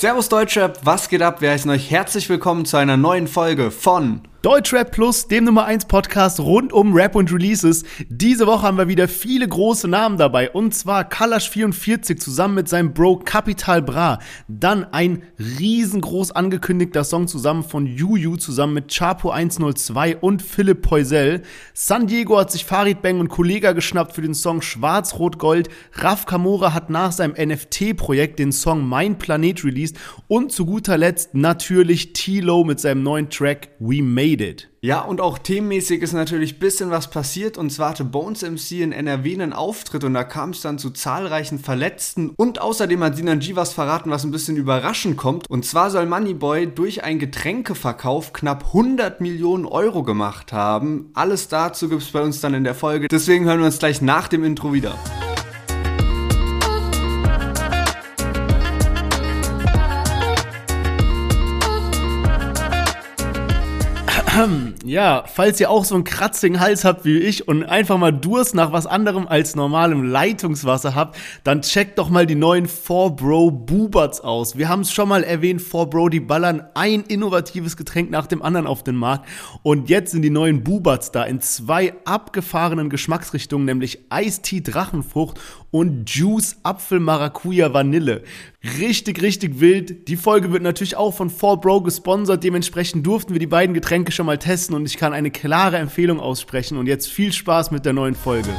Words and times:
Servus 0.00 0.30
Deutschrap, 0.30 0.78
was 0.82 1.10
geht 1.10 1.20
ab? 1.20 1.42
Wir 1.42 1.50
heißen 1.50 1.70
euch 1.70 1.90
herzlich 1.90 2.30
willkommen 2.30 2.64
zu 2.64 2.78
einer 2.78 2.96
neuen 2.96 3.28
Folge 3.28 3.70
von 3.70 4.22
Deutschrap 4.42 4.90
Plus, 4.90 5.28
dem 5.28 5.44
Nummer 5.44 5.66
1 5.66 5.84
Podcast 5.84 6.40
rund 6.40 6.72
um 6.72 6.94
Rap 6.94 7.14
und 7.14 7.30
Releases. 7.30 7.84
Diese 8.08 8.46
Woche 8.46 8.62
haben 8.62 8.78
wir 8.78 8.88
wieder 8.88 9.06
viele 9.06 9.46
große 9.46 9.86
Namen 9.86 10.16
dabei. 10.16 10.50
Und 10.50 10.74
zwar 10.74 11.06
Kalash44 11.06 12.16
zusammen 12.16 12.54
mit 12.54 12.66
seinem 12.66 12.94
Bro 12.94 13.18
Capital 13.18 13.82
Bra. 13.82 14.18
Dann 14.48 14.84
ein 14.94 15.24
riesengroß 15.38 16.30
angekündigter 16.30 17.04
Song 17.04 17.28
zusammen 17.28 17.62
von 17.62 17.84
Juju 17.84 18.38
zusammen 18.38 18.72
mit 18.72 18.88
Chapo 18.88 19.28
102 19.28 20.16
und 20.16 20.40
Philipp 20.40 20.80
Poisel. 20.80 21.42
San 21.74 22.06
Diego 22.06 22.38
hat 22.38 22.50
sich 22.50 22.64
Farid 22.64 23.02
Bang 23.02 23.20
und 23.20 23.28
Kollega 23.28 23.72
geschnappt 23.72 24.14
für 24.14 24.22
den 24.22 24.32
Song 24.32 24.62
Schwarz-Rot-Gold. 24.62 25.68
Raf 25.96 26.24
Kamora 26.24 26.72
hat 26.72 26.88
nach 26.88 27.12
seinem 27.12 27.34
NFT-Projekt 27.34 28.38
den 28.38 28.52
Song 28.52 28.88
Mein 28.88 29.18
Planet 29.18 29.62
released. 29.64 29.98
Und 30.28 30.50
zu 30.50 30.64
guter 30.64 30.96
Letzt 30.96 31.34
natürlich 31.34 32.14
T-Lo 32.14 32.64
mit 32.64 32.80
seinem 32.80 33.02
neuen 33.02 33.28
Track 33.28 33.68
We 33.80 34.02
Made 34.02 34.29
it. 34.38 34.68
Ja, 34.82 35.00
und 35.00 35.20
auch 35.20 35.38
themenmäßig 35.38 36.02
ist 36.02 36.12
natürlich 36.12 36.54
ein 36.54 36.58
bisschen 36.58 36.90
was 36.90 37.10
passiert. 37.10 37.58
Und 37.58 37.70
zwar 37.70 37.90
hatte 37.90 38.04
Bones 38.04 38.42
MC 38.42 38.80
in 38.82 38.92
NRW 38.92 39.34
einen 39.34 39.52
Auftritt 39.52 40.04
und 40.04 40.14
da 40.14 40.24
kam 40.24 40.50
es 40.50 40.60
dann 40.60 40.78
zu 40.78 40.90
zahlreichen 40.90 41.58
Verletzten. 41.58 42.30
Und 42.36 42.60
außerdem 42.60 43.02
hat 43.02 43.16
Sinan 43.16 43.40
G 43.40 43.56
was 43.56 43.72
verraten, 43.72 44.10
was 44.10 44.24
ein 44.24 44.30
bisschen 44.30 44.56
überraschend 44.56 45.16
kommt. 45.16 45.50
Und 45.50 45.64
zwar 45.64 45.90
soll 45.90 46.06
Moneyboy 46.06 46.68
durch 46.68 47.02
einen 47.02 47.18
Getränkeverkauf 47.18 48.32
knapp 48.32 48.66
100 48.66 49.20
Millionen 49.20 49.66
Euro 49.66 50.02
gemacht 50.02 50.52
haben. 50.52 51.10
Alles 51.14 51.48
dazu 51.48 51.88
gibt 51.88 52.02
es 52.02 52.10
bei 52.10 52.22
uns 52.22 52.40
dann 52.40 52.54
in 52.54 52.64
der 52.64 52.74
Folge. 52.74 53.08
Deswegen 53.08 53.46
hören 53.46 53.58
wir 53.58 53.66
uns 53.66 53.78
gleich 53.78 54.00
nach 54.00 54.28
dem 54.28 54.44
Intro 54.44 54.72
wieder. 54.72 54.94
Ja, 64.84 65.24
falls 65.26 65.60
ihr 65.60 65.70
auch 65.70 65.84
so 65.84 65.94
einen 65.94 66.04
kratzigen 66.04 66.60
Hals 66.60 66.84
habt 66.84 67.04
wie 67.04 67.18
ich 67.18 67.48
und 67.48 67.64
einfach 67.64 67.98
mal 67.98 68.12
Durst 68.12 68.54
nach 68.54 68.72
was 68.72 68.86
anderem 68.86 69.26
als 69.26 69.56
normalem 69.56 70.04
Leitungswasser 70.04 70.94
habt, 70.94 71.16
dann 71.44 71.62
checkt 71.62 71.98
doch 71.98 72.08
mal 72.10 72.26
die 72.26 72.34
neuen 72.34 72.66
4Bro 72.66 73.50
Bubats 73.66 74.20
aus. 74.20 74.56
Wir 74.56 74.68
haben 74.68 74.80
es 74.80 74.92
schon 74.92 75.08
mal 75.08 75.24
erwähnt, 75.24 75.60
4Bro, 75.60 76.10
die 76.10 76.20
ballern 76.20 76.62
ein 76.74 77.02
innovatives 77.02 77.76
Getränk 77.76 78.10
nach 78.10 78.26
dem 78.26 78.42
anderen 78.42 78.66
auf 78.66 78.82
den 78.82 78.96
Markt 78.96 79.28
und 79.62 79.88
jetzt 79.88 80.12
sind 80.12 80.22
die 80.22 80.30
neuen 80.30 80.62
Bubats 80.64 81.10
da 81.10 81.24
in 81.24 81.40
zwei 81.40 81.94
abgefahrenen 82.04 82.88
Geschmacksrichtungen, 82.88 83.66
nämlich 83.66 84.06
Eistee 84.10 84.60
Drachenfrucht 84.60 85.40
und 85.70 86.10
Juice 86.10 86.56
Apfel 86.62 87.00
Maracuja 87.00 87.72
Vanille. 87.72 88.22
Richtig, 88.78 89.22
richtig 89.22 89.60
wild. 89.60 90.08
Die 90.08 90.16
Folge 90.16 90.52
wird 90.52 90.62
natürlich 90.62 90.96
auch 90.96 91.14
von 91.14 91.30
4Bro 91.30 91.84
gesponsert. 91.84 92.42
Dementsprechend 92.44 93.06
durften 93.06 93.32
wir 93.32 93.40
die 93.40 93.46
beiden 93.46 93.74
Getränke 93.74 94.12
schon 94.12 94.26
mal 94.26 94.38
testen 94.38 94.74
und 94.74 94.86
ich 94.86 94.96
kann 94.96 95.12
eine 95.12 95.30
klare 95.30 95.78
Empfehlung 95.78 96.20
aussprechen. 96.20 96.76
Und 96.76 96.86
jetzt 96.86 97.08
viel 97.08 97.32
Spaß 97.32 97.70
mit 97.70 97.86
der 97.86 97.92
neuen 97.92 98.14
Folge. 98.14 98.50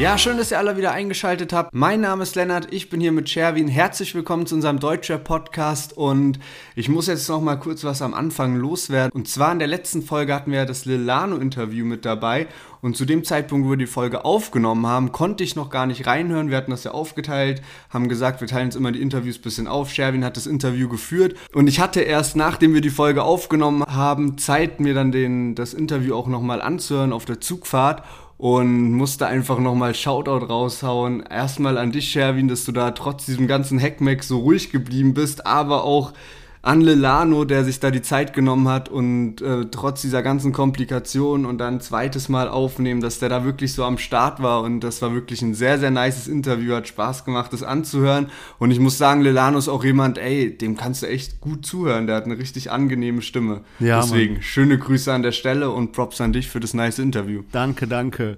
Ja, 0.00 0.16
schön, 0.16 0.38
dass 0.38 0.50
ihr 0.50 0.56
alle 0.56 0.78
wieder 0.78 0.92
eingeschaltet 0.92 1.52
habt. 1.52 1.74
Mein 1.74 2.00
Name 2.00 2.22
ist 2.22 2.34
Lennart, 2.34 2.72
ich 2.72 2.88
bin 2.88 3.02
hier 3.02 3.12
mit 3.12 3.28
Sherwin. 3.28 3.68
Herzlich 3.68 4.14
willkommen 4.14 4.46
zu 4.46 4.54
unserem 4.54 4.80
Deutscher 4.80 5.18
Podcast 5.18 5.94
und 5.94 6.38
ich 6.74 6.88
muss 6.88 7.06
jetzt 7.06 7.28
noch 7.28 7.42
mal 7.42 7.56
kurz 7.56 7.84
was 7.84 8.00
am 8.00 8.14
Anfang 8.14 8.56
loswerden. 8.56 9.12
Und 9.12 9.28
zwar 9.28 9.52
in 9.52 9.58
der 9.58 9.68
letzten 9.68 10.00
Folge 10.00 10.34
hatten 10.34 10.52
wir 10.52 10.64
das 10.64 10.86
Lilano-Interview 10.86 11.84
mit 11.84 12.06
dabei 12.06 12.46
und 12.80 12.96
zu 12.96 13.04
dem 13.04 13.24
Zeitpunkt, 13.24 13.66
wo 13.66 13.72
wir 13.72 13.76
die 13.76 13.86
Folge 13.86 14.24
aufgenommen 14.24 14.86
haben, 14.86 15.12
konnte 15.12 15.44
ich 15.44 15.54
noch 15.54 15.68
gar 15.68 15.84
nicht 15.84 16.06
reinhören. 16.06 16.48
Wir 16.48 16.56
hatten 16.56 16.70
das 16.70 16.84
ja 16.84 16.92
aufgeteilt, 16.92 17.60
haben 17.90 18.08
gesagt, 18.08 18.40
wir 18.40 18.48
teilen 18.48 18.68
uns 18.68 18.76
immer 18.76 18.92
die 18.92 19.02
Interviews 19.02 19.36
ein 19.36 19.42
bisschen 19.42 19.66
auf. 19.66 19.90
Sherwin 19.90 20.24
hat 20.24 20.38
das 20.38 20.46
Interview 20.46 20.88
geführt 20.88 21.36
und 21.52 21.66
ich 21.66 21.78
hatte 21.78 22.00
erst, 22.00 22.36
nachdem 22.36 22.72
wir 22.72 22.80
die 22.80 22.88
Folge 22.88 23.22
aufgenommen 23.22 23.84
haben, 23.84 24.38
Zeit, 24.38 24.80
mir 24.80 24.94
dann 24.94 25.12
den, 25.12 25.54
das 25.54 25.74
Interview 25.74 26.14
auch 26.14 26.26
noch 26.26 26.40
mal 26.40 26.62
anzuhören 26.62 27.12
auf 27.12 27.26
der 27.26 27.42
Zugfahrt 27.42 28.02
und 28.40 28.92
musste 28.94 29.26
einfach 29.26 29.58
nochmal 29.58 29.94
Shoutout 29.94 30.46
raushauen. 30.46 31.22
Erstmal 31.28 31.76
an 31.76 31.92
dich, 31.92 32.08
Sherwin, 32.08 32.48
dass 32.48 32.64
du 32.64 32.72
da 32.72 32.92
trotz 32.92 33.26
diesem 33.26 33.46
ganzen 33.46 33.78
Hackmack 33.78 34.24
so 34.24 34.38
ruhig 34.38 34.70
geblieben 34.70 35.12
bist, 35.12 35.46
aber 35.46 35.84
auch 35.84 36.14
an 36.62 36.82
Lelano, 36.82 37.44
der 37.44 37.64
sich 37.64 37.80
da 37.80 37.90
die 37.90 38.02
Zeit 38.02 38.34
genommen 38.34 38.68
hat 38.68 38.90
und 38.90 39.40
äh, 39.40 39.66
trotz 39.70 40.02
dieser 40.02 40.22
ganzen 40.22 40.52
Komplikationen 40.52 41.46
und 41.46 41.58
dann 41.58 41.74
ein 41.74 41.80
zweites 41.80 42.28
Mal 42.28 42.48
aufnehmen, 42.48 43.00
dass 43.00 43.18
der 43.18 43.30
da 43.30 43.44
wirklich 43.44 43.72
so 43.72 43.84
am 43.84 43.96
Start 43.96 44.42
war 44.42 44.62
und 44.62 44.80
das 44.80 45.00
war 45.00 45.14
wirklich 45.14 45.40
ein 45.40 45.54
sehr, 45.54 45.78
sehr 45.78 45.90
nices 45.90 46.28
Interview, 46.28 46.74
hat 46.74 46.86
Spaß 46.86 47.24
gemacht, 47.24 47.52
das 47.52 47.62
anzuhören 47.62 48.26
und 48.58 48.70
ich 48.72 48.78
muss 48.78 48.98
sagen, 48.98 49.22
Lelano 49.22 49.56
ist 49.58 49.68
auch 49.68 49.84
jemand, 49.84 50.18
ey, 50.18 50.56
dem 50.56 50.76
kannst 50.76 51.02
du 51.02 51.06
echt 51.06 51.40
gut 51.40 51.64
zuhören, 51.64 52.06
der 52.06 52.16
hat 52.16 52.24
eine 52.26 52.36
richtig 52.36 52.70
angenehme 52.70 53.22
Stimme. 53.22 53.62
Ja, 53.78 54.02
Deswegen, 54.02 54.34
Mann. 54.34 54.42
schöne 54.42 54.78
Grüße 54.78 55.10
an 55.12 55.22
der 55.22 55.32
Stelle 55.32 55.70
und 55.70 55.92
Props 55.92 56.20
an 56.20 56.34
dich 56.34 56.48
für 56.48 56.60
das 56.60 56.74
nice 56.74 56.98
Interview. 56.98 57.42
Danke, 57.52 57.86
danke. 57.86 58.36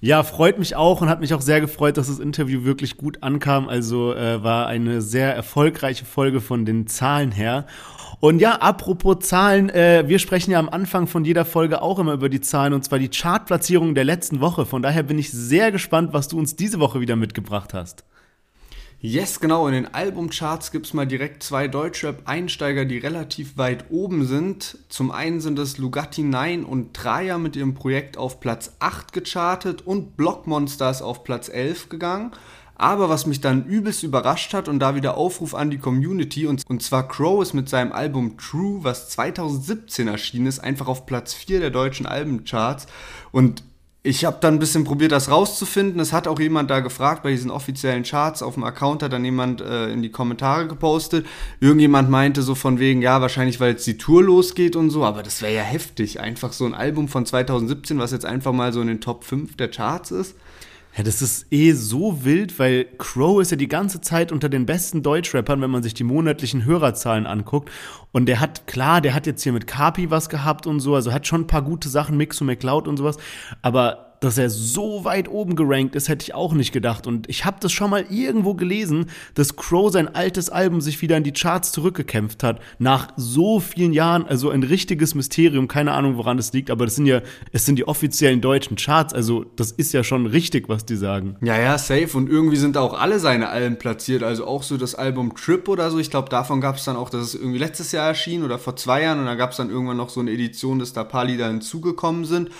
Ja, 0.00 0.22
freut 0.22 0.60
mich 0.60 0.76
auch 0.76 1.00
und 1.00 1.08
hat 1.08 1.20
mich 1.20 1.34
auch 1.34 1.40
sehr 1.40 1.60
gefreut, 1.60 1.96
dass 1.96 2.06
das 2.06 2.20
Interview 2.20 2.62
wirklich 2.62 2.96
gut 2.96 3.22
ankam. 3.24 3.68
Also 3.68 4.14
äh, 4.14 4.42
war 4.44 4.68
eine 4.68 5.00
sehr 5.02 5.34
erfolgreiche 5.34 6.04
Folge 6.04 6.40
von 6.40 6.64
den 6.64 6.86
Zahlen 6.86 7.32
her. 7.32 7.66
Und 8.20 8.38
ja, 8.40 8.56
apropos 8.56 9.18
Zahlen, 9.20 9.70
äh, 9.70 10.04
wir 10.06 10.20
sprechen 10.20 10.52
ja 10.52 10.60
am 10.60 10.68
Anfang 10.68 11.08
von 11.08 11.24
jeder 11.24 11.44
Folge 11.44 11.82
auch 11.82 11.98
immer 11.98 12.12
über 12.12 12.28
die 12.28 12.40
Zahlen 12.40 12.74
und 12.74 12.84
zwar 12.84 13.00
die 13.00 13.08
Chartplatzierung 13.08 13.96
der 13.96 14.04
letzten 14.04 14.40
Woche. 14.40 14.66
Von 14.66 14.82
daher 14.82 15.02
bin 15.02 15.18
ich 15.18 15.32
sehr 15.32 15.72
gespannt, 15.72 16.12
was 16.12 16.28
du 16.28 16.38
uns 16.38 16.54
diese 16.54 16.78
Woche 16.78 17.00
wieder 17.00 17.16
mitgebracht 17.16 17.74
hast. 17.74 18.04
Yes, 19.00 19.38
genau. 19.38 19.68
In 19.68 19.74
den 19.74 19.94
Albumcharts 19.94 20.72
gibt 20.72 20.86
es 20.86 20.92
mal 20.92 21.06
direkt 21.06 21.44
zwei 21.44 21.68
Deutschrap-Einsteiger, 21.68 22.84
die 22.84 22.98
relativ 22.98 23.56
weit 23.56 23.84
oben 23.90 24.26
sind. 24.26 24.76
Zum 24.88 25.12
einen 25.12 25.40
sind 25.40 25.56
es 25.60 25.78
Lugatti 25.78 26.24
9 26.24 26.64
und 26.64 26.94
Traja 26.94 27.38
mit 27.38 27.54
ihrem 27.54 27.74
Projekt 27.74 28.16
auf 28.16 28.40
Platz 28.40 28.74
8 28.80 29.12
gechartet 29.12 29.86
und 29.86 30.16
Blockmonsters 30.16 31.00
auf 31.00 31.22
Platz 31.22 31.48
11 31.48 31.90
gegangen. 31.90 32.32
Aber 32.74 33.08
was 33.08 33.24
mich 33.26 33.40
dann 33.40 33.66
übelst 33.66 34.02
überrascht 34.02 34.52
hat 34.52 34.68
und 34.68 34.80
da 34.80 34.96
wieder 34.96 35.16
Aufruf 35.16 35.54
an 35.54 35.70
die 35.70 35.78
Community 35.78 36.46
und, 36.46 36.64
und 36.68 36.82
zwar 36.82 37.06
Crow 37.06 37.40
ist 37.40 37.54
mit 37.54 37.68
seinem 37.68 37.92
Album 37.92 38.36
True, 38.36 38.82
was 38.82 39.10
2017 39.10 40.08
erschienen 40.08 40.46
ist, 40.46 40.58
einfach 40.58 40.88
auf 40.88 41.06
Platz 41.06 41.34
4 41.34 41.60
der 41.60 41.70
deutschen 41.70 42.06
Albencharts 42.06 42.88
und 43.30 43.62
ich 44.08 44.24
habe 44.24 44.38
dann 44.40 44.54
ein 44.54 44.58
bisschen 44.58 44.84
probiert, 44.84 45.12
das 45.12 45.30
rauszufinden. 45.30 46.00
Es 46.00 46.14
hat 46.14 46.26
auch 46.26 46.40
jemand 46.40 46.70
da 46.70 46.80
gefragt 46.80 47.22
bei 47.22 47.30
diesen 47.30 47.50
offiziellen 47.50 48.04
Charts 48.04 48.42
auf 48.42 48.54
dem 48.54 48.64
Account, 48.64 49.02
hat 49.02 49.12
dann 49.12 49.22
jemand 49.22 49.60
äh, 49.60 49.92
in 49.92 50.00
die 50.00 50.10
Kommentare 50.10 50.66
gepostet. 50.66 51.26
Irgendjemand 51.60 52.08
meinte 52.08 52.40
so 52.40 52.54
von 52.54 52.78
wegen, 52.78 53.02
ja, 53.02 53.20
wahrscheinlich, 53.20 53.60
weil 53.60 53.72
jetzt 53.72 53.86
die 53.86 53.98
Tour 53.98 54.22
losgeht 54.22 54.76
und 54.76 54.88
so, 54.88 55.04
aber 55.04 55.22
das 55.22 55.42
wäre 55.42 55.54
ja 55.54 55.62
heftig. 55.62 56.20
Einfach 56.20 56.54
so 56.54 56.64
ein 56.64 56.72
Album 56.72 57.08
von 57.08 57.26
2017, 57.26 57.98
was 57.98 58.12
jetzt 58.12 58.24
einfach 58.24 58.52
mal 58.52 58.72
so 58.72 58.80
in 58.80 58.86
den 58.86 59.02
Top 59.02 59.24
5 59.24 59.56
der 59.56 59.68
Charts 59.68 60.10
ist. 60.10 60.34
Ja, 60.98 61.04
das 61.04 61.22
ist 61.22 61.46
eh 61.52 61.74
so 61.74 62.24
wild, 62.24 62.58
weil 62.58 62.84
Crow 62.98 63.40
ist 63.40 63.52
ja 63.52 63.56
die 63.56 63.68
ganze 63.68 64.00
Zeit 64.00 64.32
unter 64.32 64.48
den 64.48 64.66
besten 64.66 65.04
Deutschrappern, 65.04 65.60
wenn 65.60 65.70
man 65.70 65.84
sich 65.84 65.94
die 65.94 66.02
monatlichen 66.02 66.64
Hörerzahlen 66.64 67.24
anguckt. 67.24 67.70
Und 68.10 68.26
der 68.26 68.40
hat, 68.40 68.66
klar, 68.66 69.00
der 69.00 69.14
hat 69.14 69.24
jetzt 69.24 69.44
hier 69.44 69.52
mit 69.52 69.68
Carpi 69.68 70.10
was 70.10 70.28
gehabt 70.28 70.66
und 70.66 70.80
so, 70.80 70.96
also 70.96 71.12
hat 71.12 71.28
schon 71.28 71.42
ein 71.42 71.46
paar 71.46 71.62
gute 71.62 71.88
Sachen, 71.88 72.16
Mix 72.16 72.40
und 72.40 72.48
McCloud 72.48 72.88
und 72.88 72.96
sowas. 72.96 73.16
Aber 73.62 74.07
dass 74.20 74.38
er 74.38 74.50
so 74.50 75.04
weit 75.04 75.28
oben 75.28 75.56
gerankt 75.56 75.94
ist, 75.94 76.08
hätte 76.08 76.24
ich 76.24 76.34
auch 76.34 76.52
nicht 76.52 76.72
gedacht. 76.72 77.06
Und 77.06 77.28
ich 77.28 77.44
habe 77.44 77.58
das 77.60 77.72
schon 77.72 77.90
mal 77.90 78.04
irgendwo 78.10 78.54
gelesen, 78.54 79.06
dass 79.34 79.56
Crow 79.56 79.92
sein 79.92 80.14
altes 80.14 80.50
Album 80.50 80.80
sich 80.80 81.00
wieder 81.02 81.16
in 81.16 81.24
die 81.24 81.32
Charts 81.32 81.72
zurückgekämpft 81.72 82.42
hat. 82.42 82.60
Nach 82.78 83.08
so 83.16 83.60
vielen 83.60 83.92
Jahren, 83.92 84.26
also 84.26 84.50
ein 84.50 84.62
richtiges 84.62 85.14
Mysterium. 85.14 85.68
Keine 85.68 85.92
Ahnung, 85.92 86.16
woran 86.16 86.38
es 86.38 86.52
liegt, 86.52 86.70
aber 86.70 86.84
das 86.84 86.96
sind 86.96 87.06
ja, 87.06 87.22
es 87.52 87.66
sind 87.66 87.76
die 87.76 87.86
offiziellen 87.86 88.40
deutschen 88.40 88.76
Charts. 88.76 89.14
Also 89.14 89.44
das 89.56 89.70
ist 89.72 89.92
ja 89.92 90.02
schon 90.02 90.26
richtig, 90.26 90.68
was 90.68 90.84
die 90.84 90.96
sagen. 90.96 91.36
Ja, 91.40 91.58
ja, 91.58 91.78
safe. 91.78 92.16
Und 92.16 92.28
irgendwie 92.28 92.56
sind 92.56 92.76
auch 92.76 92.98
alle 92.98 93.20
seine 93.20 93.48
Alben 93.48 93.78
platziert. 93.78 94.22
Also 94.22 94.46
auch 94.46 94.62
so 94.62 94.76
das 94.76 94.94
Album 94.94 95.34
Trip 95.34 95.68
oder 95.68 95.90
so. 95.90 95.98
Ich 95.98 96.10
glaube, 96.10 96.28
davon 96.28 96.60
gab 96.60 96.76
es 96.76 96.84
dann 96.84 96.96
auch, 96.96 97.10
dass 97.10 97.22
es 97.22 97.34
irgendwie 97.34 97.58
letztes 97.58 97.92
Jahr 97.92 98.08
erschien 98.08 98.42
oder 98.42 98.58
vor 98.58 98.76
zwei 98.76 99.02
Jahren. 99.02 99.20
Und 99.20 99.26
da 99.26 99.34
gab 99.34 99.52
es 99.52 99.56
dann 99.56 99.70
irgendwann 99.70 99.96
noch 99.96 100.10
so 100.10 100.20
eine 100.20 100.32
Edition, 100.32 100.78
dass 100.78 100.92
da 100.92 101.02
ein 101.02 101.08
paar 101.08 101.24
Lieder 101.24 101.48
hinzugekommen 101.48 102.24
sind 102.24 102.50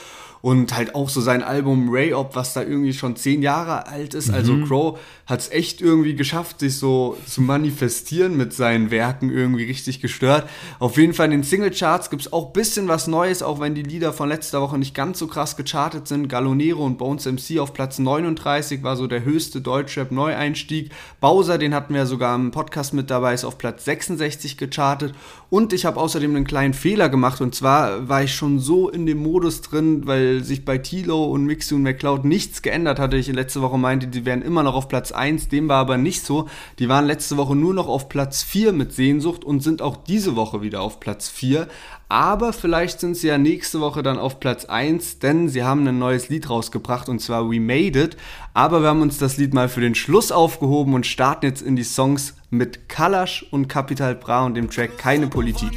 und 0.42 0.74
halt 0.76 0.94
auch 0.94 1.08
so 1.08 1.20
sein 1.20 1.42
Album 1.42 1.88
Ray 1.90 2.12
Op, 2.12 2.34
was 2.34 2.54
da 2.54 2.62
irgendwie 2.62 2.92
schon 2.92 3.16
zehn 3.16 3.42
Jahre 3.42 3.86
alt 3.86 4.14
ist. 4.14 4.30
Also 4.30 4.52
mhm. 4.52 4.58
Also 4.58 4.66
Crow 4.66 4.98
hat 5.26 5.40
es 5.40 5.50
echt 5.50 5.82
irgendwie 5.82 6.14
geschafft, 6.14 6.60
sich 6.60 6.78
so 6.78 7.18
zu 7.26 7.42
manifestieren 7.42 8.36
mit 8.36 8.54
seinen 8.54 8.90
Werken 8.90 9.30
irgendwie 9.30 9.64
richtig 9.64 10.00
gestört. 10.00 10.48
Auf 10.78 10.96
jeden 10.96 11.12
Fall 11.12 11.26
in 11.26 11.32
den 11.32 11.42
Singlecharts 11.42 12.08
gibt 12.08 12.22
es 12.22 12.32
auch 12.32 12.46
ein 12.46 12.52
bisschen 12.54 12.88
was 12.88 13.08
Neues, 13.08 13.42
auch 13.42 13.60
wenn 13.60 13.74
die 13.74 13.82
Lieder 13.82 14.14
von 14.14 14.30
letzter 14.30 14.62
Woche 14.62 14.78
nicht 14.78 14.94
ganz 14.94 15.18
so 15.18 15.26
krass 15.26 15.56
gechartet 15.56 16.08
sind. 16.08 16.28
Galonero 16.28 16.84
und 16.84 16.96
Bones 16.96 17.26
MC 17.26 17.58
auf 17.58 17.74
Platz 17.74 17.98
39 17.98 18.82
war 18.82 18.96
so 18.96 19.06
der 19.06 19.24
höchste 19.24 19.60
Deutschrap-Neueinstieg. 19.60 20.90
Bowser, 21.20 21.58
den 21.58 21.74
hatten 21.74 21.92
wir 21.92 22.06
sogar 22.06 22.34
im 22.34 22.50
Podcast 22.50 22.94
mit 22.94 23.10
dabei, 23.10 23.34
ist 23.34 23.44
auf 23.44 23.58
Platz 23.58 23.84
66 23.84 24.56
gechartet. 24.56 25.14
Und 25.50 25.74
ich 25.74 25.84
habe 25.84 26.00
außerdem 26.00 26.34
einen 26.34 26.46
kleinen 26.46 26.74
Fehler 26.74 27.08
gemacht 27.08 27.40
und 27.40 27.54
zwar 27.54 28.08
war 28.08 28.22
ich 28.22 28.34
schon 28.34 28.58
so 28.58 28.88
in 28.88 29.04
dem 29.04 29.18
Modus 29.18 29.60
drin, 29.60 30.06
weil 30.06 30.27
weil 30.28 30.44
sich 30.44 30.64
bei 30.64 30.78
Tilo 30.78 31.24
und 31.24 31.44
Mixu 31.46 31.76
und 31.76 31.82
McCloud 31.82 32.24
nichts 32.24 32.62
geändert 32.62 32.98
hatte. 32.98 33.16
Ich 33.16 33.28
letzte 33.28 33.62
Woche 33.62 33.78
meinte, 33.78 34.08
die 34.08 34.24
wären 34.24 34.42
immer 34.42 34.62
noch 34.62 34.74
auf 34.74 34.88
Platz 34.88 35.12
1, 35.12 35.48
dem 35.48 35.68
war 35.68 35.78
aber 35.78 35.96
nicht 35.96 36.24
so. 36.24 36.48
Die 36.78 36.88
waren 36.88 37.06
letzte 37.06 37.36
Woche 37.36 37.56
nur 37.56 37.74
noch 37.74 37.88
auf 37.88 38.08
Platz 38.08 38.42
4 38.42 38.72
mit 38.72 38.92
Sehnsucht 38.92 39.44
und 39.44 39.62
sind 39.62 39.80
auch 39.80 39.96
diese 39.96 40.36
Woche 40.36 40.60
wieder 40.62 40.82
auf 40.82 41.00
Platz 41.00 41.28
4. 41.28 41.66
Aber 42.10 42.52
vielleicht 42.52 43.00
sind 43.00 43.16
sie 43.16 43.28
ja 43.28 43.38
nächste 43.38 43.80
Woche 43.80 44.02
dann 44.02 44.18
auf 44.18 44.40
Platz 44.40 44.64
1, 44.64 45.18
denn 45.18 45.48
sie 45.48 45.62
haben 45.62 45.86
ein 45.86 45.98
neues 45.98 46.28
Lied 46.28 46.48
rausgebracht 46.48 47.08
und 47.08 47.20
zwar 47.20 47.50
We 47.50 47.60
Made 47.60 47.98
It. 47.98 48.16
Aber 48.54 48.82
wir 48.82 48.88
haben 48.88 49.02
uns 49.02 49.18
das 49.18 49.36
Lied 49.36 49.54
mal 49.54 49.68
für 49.68 49.80
den 49.80 49.94
Schluss 49.94 50.32
aufgehoben 50.32 50.94
und 50.94 51.06
starten 51.06 51.46
jetzt 51.46 51.62
in 51.62 51.76
die 51.76 51.84
Songs 51.84 52.34
mit 52.50 52.88
Kalash 52.88 53.46
und 53.50 53.68
Capital 53.68 54.14
Bra 54.14 54.44
und 54.46 54.54
dem 54.54 54.70
Track 54.70 54.98
Keine 54.98 55.26
Politik. 55.26 55.70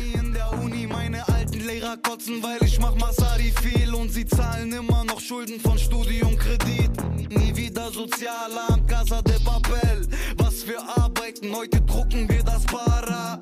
Lehrer 1.91 1.97
kotzen, 1.97 2.41
weil 2.41 2.63
ich 2.63 2.79
mach 2.79 2.95
Masari 2.95 3.51
viel 3.61 3.93
und 3.93 4.09
sie 4.09 4.25
zahlen 4.25 4.71
immer 4.71 5.03
noch 5.03 5.19
Schulden 5.19 5.59
von 5.59 5.77
Studiumkredit. 5.77 6.91
Nie 7.29 7.55
wieder 7.55 7.91
Sozialamt, 7.91 8.87
Casa 8.87 9.21
de 9.21 9.39
Papel. 9.43 10.07
Was 10.37 10.67
wir 10.67 10.81
arbeiten, 10.81 11.53
heute 11.53 11.81
drucken 11.81 12.29
wir 12.29 12.43
das 12.43 12.63
Para. 12.65 13.39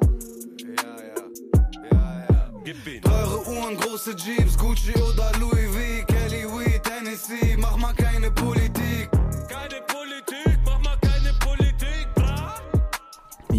Teure 3.04 3.48
Uhren, 3.48 3.78
große 3.78 4.16
Jeeps, 4.16 4.58
Gucci 4.58 4.94
oder 4.94 5.32
Louis 5.40 5.70
V, 5.70 6.06
Kelly 6.06 6.44
Weed, 6.46 6.84
Tennessee, 6.84 7.58
mach 7.58 7.78
mal 7.78 7.94
keine 7.94 8.32
Politik. 8.32 9.10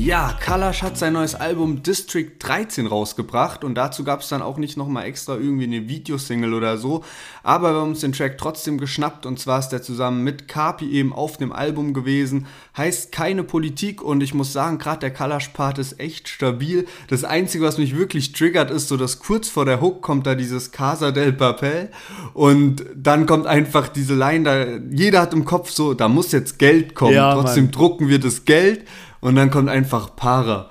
Ja, 0.02 0.32
Kalash 0.40 0.82
hat 0.82 0.96
sein 0.96 1.12
neues 1.12 1.34
Album 1.34 1.82
District 1.82 2.30
13 2.38 2.86
rausgebracht 2.86 3.64
und 3.64 3.74
dazu 3.74 4.02
gab 4.02 4.22
es 4.22 4.30
dann 4.30 4.40
auch 4.40 4.56
nicht 4.56 4.78
nochmal 4.78 5.04
extra 5.04 5.34
irgendwie 5.34 5.64
eine 5.64 5.90
Videosingle 5.90 6.54
oder 6.54 6.78
so, 6.78 7.04
aber 7.42 7.74
wir 7.74 7.80
haben 7.80 7.90
uns 7.90 8.00
den 8.00 8.14
Track 8.14 8.38
trotzdem 8.38 8.78
geschnappt 8.78 9.26
und 9.26 9.38
zwar 9.38 9.58
ist 9.58 9.68
der 9.68 9.82
zusammen 9.82 10.24
mit 10.24 10.48
Kapi 10.48 10.90
eben 10.90 11.12
auf 11.12 11.36
dem 11.36 11.52
Album 11.52 11.92
gewesen, 11.92 12.46
heißt 12.78 13.12
keine 13.12 13.44
Politik 13.44 14.00
und 14.00 14.22
ich 14.22 14.32
muss 14.32 14.54
sagen, 14.54 14.78
gerade 14.78 15.00
der 15.00 15.10
Kalash-Part 15.10 15.76
ist 15.76 16.00
echt 16.00 16.30
stabil. 16.30 16.86
Das 17.08 17.22
Einzige, 17.22 17.64
was 17.64 17.76
mich 17.76 17.94
wirklich 17.94 18.32
triggert, 18.32 18.70
ist 18.70 18.88
so, 18.88 18.96
dass 18.96 19.18
kurz 19.18 19.50
vor 19.50 19.66
der 19.66 19.82
Hook 19.82 20.00
kommt 20.00 20.26
da 20.26 20.34
dieses 20.34 20.72
Casa 20.72 21.10
del 21.10 21.34
Papel 21.34 21.90
und 22.32 22.86
dann 22.96 23.26
kommt 23.26 23.46
einfach 23.46 23.88
diese 23.88 24.14
Line, 24.14 24.44
da. 24.44 24.64
Jeder 24.96 25.20
hat 25.20 25.34
im 25.34 25.44
Kopf 25.44 25.70
so, 25.70 25.92
da 25.92 26.08
muss 26.08 26.32
jetzt 26.32 26.58
Geld 26.58 26.94
kommen, 26.94 27.12
ja, 27.12 27.34
trotzdem 27.34 27.64
Mann. 27.64 27.72
drucken 27.72 28.08
wir 28.08 28.18
das 28.18 28.46
Geld 28.46 28.86
und 29.20 29.34
dann 29.34 29.50
kommt 29.50 29.68
einfach 29.68 30.16
Para. 30.16 30.70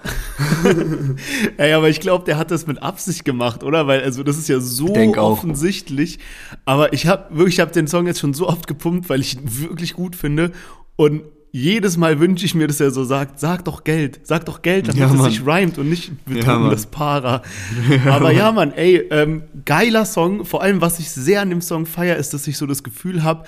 Ey, 1.57 1.73
aber 1.73 1.89
ich 1.89 1.99
glaube, 1.99 2.25
der 2.25 2.37
hat 2.37 2.49
das 2.49 2.65
mit 2.65 2.81
Absicht 2.81 3.23
gemacht, 3.23 3.63
oder? 3.63 3.85
Weil, 3.85 4.01
also, 4.01 4.23
das 4.23 4.37
ist 4.37 4.49
ja 4.49 4.59
so 4.59 4.95
offensichtlich. 5.17 6.19
Aber 6.65 6.91
ich 6.93 7.05
habe 7.07 7.35
wirklich, 7.35 7.55
ich 7.55 7.59
habe 7.59 7.71
den 7.71 7.87
Song 7.87 8.07
jetzt 8.07 8.19
schon 8.19 8.33
so 8.33 8.47
oft 8.47 8.67
gepumpt, 8.67 9.09
weil 9.09 9.21
ich 9.21 9.35
ihn 9.35 9.43
wirklich 9.45 9.93
gut 9.93 10.15
finde. 10.15 10.51
Und 10.95 11.21
jedes 11.51 11.97
Mal 11.97 12.19
wünsche 12.19 12.45
ich 12.45 12.53
mir, 12.53 12.67
dass 12.67 12.79
er 12.79 12.91
so 12.91 13.03
sagt, 13.03 13.39
sag 13.39 13.65
doch 13.65 13.83
Geld, 13.83 14.19
sag 14.23 14.45
doch 14.45 14.61
Geld, 14.61 14.87
damit 14.87 14.99
ja, 14.99 15.13
es 15.13 15.23
sich 15.23 15.45
rhymt 15.45 15.77
und 15.79 15.89
nicht 15.89 16.11
wir 16.25 16.43
ja, 16.43 16.69
das 16.69 16.85
Para. 16.85 17.41
Ja, 18.05 18.13
Aber 18.13 18.25
Mann. 18.25 18.35
ja, 18.35 18.51
Mann, 18.51 18.71
ey, 18.73 19.07
ähm, 19.09 19.43
geiler 19.65 20.05
Song. 20.05 20.45
Vor 20.45 20.61
allem, 20.61 20.81
was 20.81 20.99
ich 20.99 21.09
sehr 21.09 21.41
an 21.41 21.49
dem 21.49 21.61
Song 21.61 21.85
feier, 21.85 22.17
ist, 22.17 22.33
dass 22.33 22.47
ich 22.47 22.57
so 22.57 22.67
das 22.67 22.83
Gefühl 22.83 23.23
habe, 23.23 23.45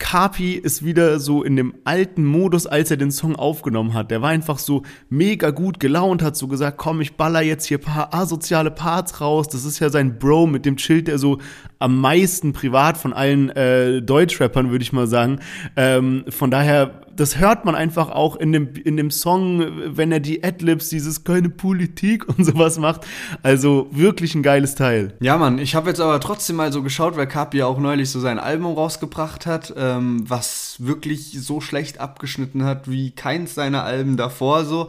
Kapi 0.00 0.54
ist 0.54 0.84
wieder 0.84 1.20
so 1.20 1.44
in 1.44 1.54
dem 1.54 1.74
alten 1.84 2.24
Modus, 2.24 2.66
als 2.66 2.90
er 2.90 2.96
den 2.96 3.12
Song 3.12 3.36
aufgenommen 3.36 3.94
hat. 3.94 4.10
Der 4.10 4.22
war 4.22 4.30
einfach 4.30 4.58
so 4.58 4.82
mega 5.10 5.50
gut 5.50 5.78
gelaunt, 5.78 6.22
hat 6.22 6.36
so 6.36 6.48
gesagt, 6.48 6.78
komm, 6.78 7.00
ich 7.00 7.16
baller 7.16 7.42
jetzt 7.42 7.66
hier 7.66 7.78
paar 7.78 8.12
asoziale 8.12 8.72
Parts 8.72 9.20
raus. 9.20 9.46
Das 9.46 9.64
ist 9.64 9.78
ja 9.78 9.90
sein 9.90 10.18
Bro, 10.18 10.48
mit 10.48 10.66
dem 10.66 10.76
chillt 10.76 11.08
er 11.08 11.18
so 11.18 11.38
am 11.80 12.00
meisten 12.00 12.52
privat 12.52 12.96
von 12.96 13.12
allen 13.12 13.50
äh, 13.50 14.00
Deutschrappern, 14.00 14.70
würde 14.70 14.82
ich 14.82 14.92
mal 14.92 15.08
sagen. 15.08 15.40
Ähm, 15.76 16.24
von 16.28 16.50
daher 16.50 17.00
das 17.20 17.38
hört 17.38 17.66
man 17.66 17.74
einfach 17.74 18.10
auch 18.10 18.36
in 18.36 18.50
dem, 18.52 18.72
in 18.74 18.96
dem 18.96 19.10
Song, 19.10 19.62
wenn 19.94 20.10
er 20.10 20.20
die 20.20 20.42
Adlibs, 20.42 20.88
dieses 20.88 21.22
keine 21.22 21.50
Politik 21.50 22.26
und 22.28 22.44
sowas 22.44 22.78
macht. 22.78 23.06
Also 23.42 23.88
wirklich 23.90 24.34
ein 24.34 24.42
geiles 24.42 24.74
Teil. 24.74 25.12
Ja, 25.20 25.36
Mann, 25.36 25.58
ich 25.58 25.74
habe 25.74 25.90
jetzt 25.90 26.00
aber 26.00 26.18
trotzdem 26.20 26.56
mal 26.56 26.72
so 26.72 26.82
geschaut, 26.82 27.16
weil 27.16 27.26
Kapi 27.26 27.58
ja 27.58 27.66
auch 27.66 27.78
neulich 27.78 28.10
so 28.10 28.20
sein 28.20 28.38
Album 28.38 28.74
rausgebracht 28.74 29.44
hat, 29.44 29.74
ähm, 29.76 30.24
was 30.26 30.76
wirklich 30.78 31.32
so 31.40 31.60
schlecht 31.60 32.00
abgeschnitten 32.00 32.64
hat 32.64 32.90
wie 32.90 33.10
keins 33.10 33.54
seiner 33.54 33.84
Alben 33.84 34.16
davor 34.16 34.64
so. 34.64 34.88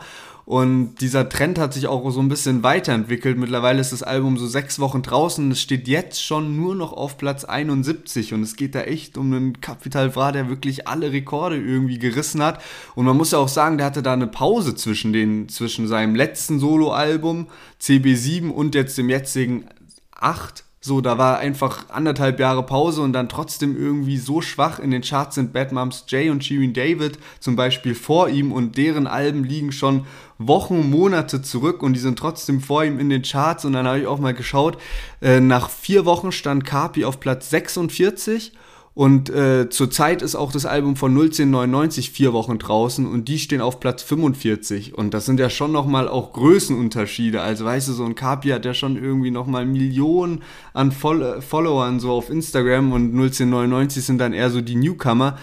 Und 0.51 0.95
dieser 0.95 1.29
Trend 1.29 1.57
hat 1.57 1.73
sich 1.73 1.87
auch 1.87 2.11
so 2.11 2.19
ein 2.19 2.27
bisschen 2.27 2.61
weiterentwickelt. 2.61 3.37
Mittlerweile 3.37 3.79
ist 3.79 3.93
das 3.93 4.03
Album 4.03 4.37
so 4.37 4.45
sechs 4.47 4.79
Wochen 4.79 5.01
draußen. 5.01 5.49
Es 5.49 5.61
steht 5.61 5.87
jetzt 5.87 6.21
schon 6.21 6.57
nur 6.57 6.75
noch 6.75 6.91
auf 6.91 7.17
Platz 7.17 7.45
71. 7.45 8.33
Und 8.33 8.43
es 8.43 8.57
geht 8.57 8.75
da 8.75 8.81
echt 8.81 9.17
um 9.17 9.31
einen 9.31 9.61
Capital 9.61 10.09
Bra, 10.09 10.33
der 10.33 10.49
wirklich 10.49 10.89
alle 10.89 11.13
Rekorde 11.13 11.55
irgendwie 11.55 11.99
gerissen 11.99 12.43
hat. 12.43 12.61
Und 12.95 13.05
man 13.05 13.15
muss 13.15 13.31
ja 13.31 13.37
auch 13.37 13.47
sagen, 13.47 13.77
der 13.77 13.87
hatte 13.87 14.03
da 14.03 14.11
eine 14.11 14.27
Pause 14.27 14.75
zwischen, 14.75 15.13
den, 15.13 15.47
zwischen 15.47 15.87
seinem 15.87 16.15
letzten 16.15 16.59
Soloalbum 16.59 17.47
CB7 17.81 18.49
und 18.49 18.75
jetzt 18.75 18.97
dem 18.97 19.07
jetzigen 19.07 19.69
8 20.11 20.65
so, 20.83 20.99
da 20.99 21.19
war 21.19 21.37
einfach 21.37 21.89
anderthalb 21.89 22.39
Jahre 22.39 22.65
Pause 22.65 23.03
und 23.03 23.13
dann 23.13 23.29
trotzdem 23.29 23.77
irgendwie 23.77 24.17
so 24.17 24.41
schwach. 24.41 24.79
In 24.79 24.89
den 24.89 25.03
Charts 25.03 25.35
sind 25.35 25.53
Bad 25.53 25.71
Moms 25.71 26.05
Jay 26.07 26.31
und 26.31 26.43
Shirin 26.43 26.73
David 26.73 27.19
zum 27.39 27.55
Beispiel 27.55 27.93
vor 27.93 28.29
ihm 28.29 28.51
und 28.51 28.77
deren 28.77 29.05
Alben 29.05 29.43
liegen 29.43 29.71
schon 29.71 30.07
Wochen, 30.47 30.89
Monate 30.89 31.41
zurück 31.41 31.83
und 31.83 31.93
die 31.93 31.99
sind 31.99 32.17
trotzdem 32.17 32.61
vor 32.61 32.83
ihm 32.83 32.99
in 32.99 33.09
den 33.09 33.21
Charts. 33.21 33.65
Und 33.65 33.73
dann 33.73 33.87
habe 33.87 33.99
ich 33.99 34.07
auch 34.07 34.19
mal 34.19 34.33
geschaut, 34.33 34.77
äh, 35.21 35.39
nach 35.39 35.69
vier 35.69 36.05
Wochen 36.05 36.31
stand 36.31 36.65
Carpi 36.65 37.05
auf 37.05 37.19
Platz 37.19 37.49
46 37.49 38.53
und 38.93 39.29
äh, 39.29 39.69
zurzeit 39.69 40.21
ist 40.21 40.35
auch 40.35 40.51
das 40.51 40.65
Album 40.65 40.97
von 40.97 41.13
01099 41.13 42.11
vier 42.11 42.33
Wochen 42.33 42.59
draußen 42.59 43.05
und 43.05 43.29
die 43.29 43.39
stehen 43.39 43.61
auf 43.61 43.79
Platz 43.79 44.03
45. 44.03 44.97
Und 44.97 45.13
das 45.13 45.25
sind 45.25 45.39
ja 45.39 45.49
schon 45.49 45.71
nochmal 45.71 46.09
auch 46.09 46.33
Größenunterschiede. 46.33 47.41
Also 47.41 47.63
weißt 47.63 47.87
du, 47.87 47.93
so 47.93 48.03
ein 48.03 48.15
Kapi 48.15 48.49
hat 48.49 48.65
ja 48.65 48.73
schon 48.73 49.01
irgendwie 49.01 49.31
nochmal 49.31 49.65
Millionen 49.65 50.43
an 50.73 50.91
Fol 50.91 51.41
Followern 51.41 52.01
so 52.01 52.11
auf 52.11 52.29
Instagram 52.29 52.91
und 52.91 53.13
01099 53.13 54.03
sind 54.03 54.17
dann 54.17 54.33
eher 54.33 54.49
so 54.49 54.59
die 54.59 54.75
Newcomer. 54.75 55.37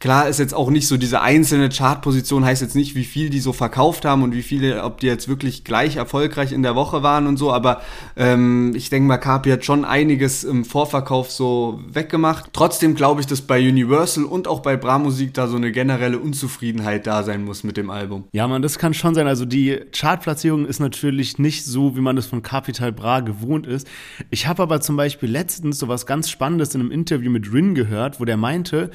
Klar 0.00 0.28
ist 0.28 0.38
jetzt 0.38 0.54
auch 0.54 0.70
nicht 0.70 0.86
so 0.86 0.96
diese 0.96 1.22
einzelne 1.22 1.70
Chartposition, 1.70 2.44
heißt 2.44 2.60
jetzt 2.60 2.76
nicht, 2.76 2.94
wie 2.94 3.04
viel 3.04 3.30
die 3.30 3.40
so 3.40 3.52
verkauft 3.52 4.04
haben 4.04 4.22
und 4.22 4.34
wie 4.34 4.42
viele, 4.42 4.82
ob 4.82 5.00
die 5.00 5.06
jetzt 5.06 5.28
wirklich 5.28 5.64
gleich 5.64 5.96
erfolgreich 5.96 6.52
in 6.52 6.62
der 6.62 6.74
Woche 6.74 7.02
waren 7.02 7.26
und 7.26 7.36
so, 7.36 7.52
aber 7.52 7.80
ähm, 8.16 8.72
ich 8.74 8.90
denke 8.90 9.08
mal, 9.08 9.16
Carpi 9.16 9.50
hat 9.50 9.64
schon 9.64 9.84
einiges 9.84 10.44
im 10.44 10.64
Vorverkauf 10.64 11.30
so 11.30 11.80
weggemacht. 11.88 12.50
Trotzdem 12.52 12.94
glaube 12.94 13.20
ich, 13.22 13.26
dass 13.26 13.40
bei 13.40 13.58
Universal 13.58 14.24
und 14.24 14.46
auch 14.46 14.60
bei 14.60 14.76
Bra 14.76 14.98
Musik 14.98 15.32
da 15.32 15.46
so 15.46 15.56
eine 15.56 15.72
generelle 15.72 16.18
Unzufriedenheit 16.18 17.06
da 17.06 17.22
sein 17.22 17.44
muss 17.44 17.64
mit 17.64 17.76
dem 17.76 17.88
Album. 17.88 18.24
Ja, 18.32 18.46
man, 18.46 18.60
das 18.60 18.78
kann 18.78 18.92
schon 18.92 19.14
sein. 19.14 19.26
Also 19.26 19.46
die 19.46 19.80
Chartplatzierung 19.92 20.66
ist 20.66 20.80
natürlich 20.80 21.38
nicht 21.38 21.64
so, 21.64 21.96
wie 21.96 22.00
man 22.00 22.18
es 22.18 22.26
von 22.26 22.42
Capital 22.42 22.92
Bra 22.92 23.20
gewohnt 23.20 23.66
ist. 23.66 23.86
Ich 24.30 24.46
habe 24.46 24.62
aber 24.62 24.80
zum 24.80 24.96
Beispiel 24.96 25.30
letztens 25.30 25.78
so 25.78 25.88
was 25.88 26.04
ganz 26.04 26.28
Spannendes 26.28 26.74
in 26.74 26.82
einem 26.82 26.90
Interview 26.90 27.30
mit 27.30 27.52
Rin 27.52 27.74
gehört, 27.74 28.20
wo 28.20 28.24
der 28.24 28.36
meinte, 28.36 28.90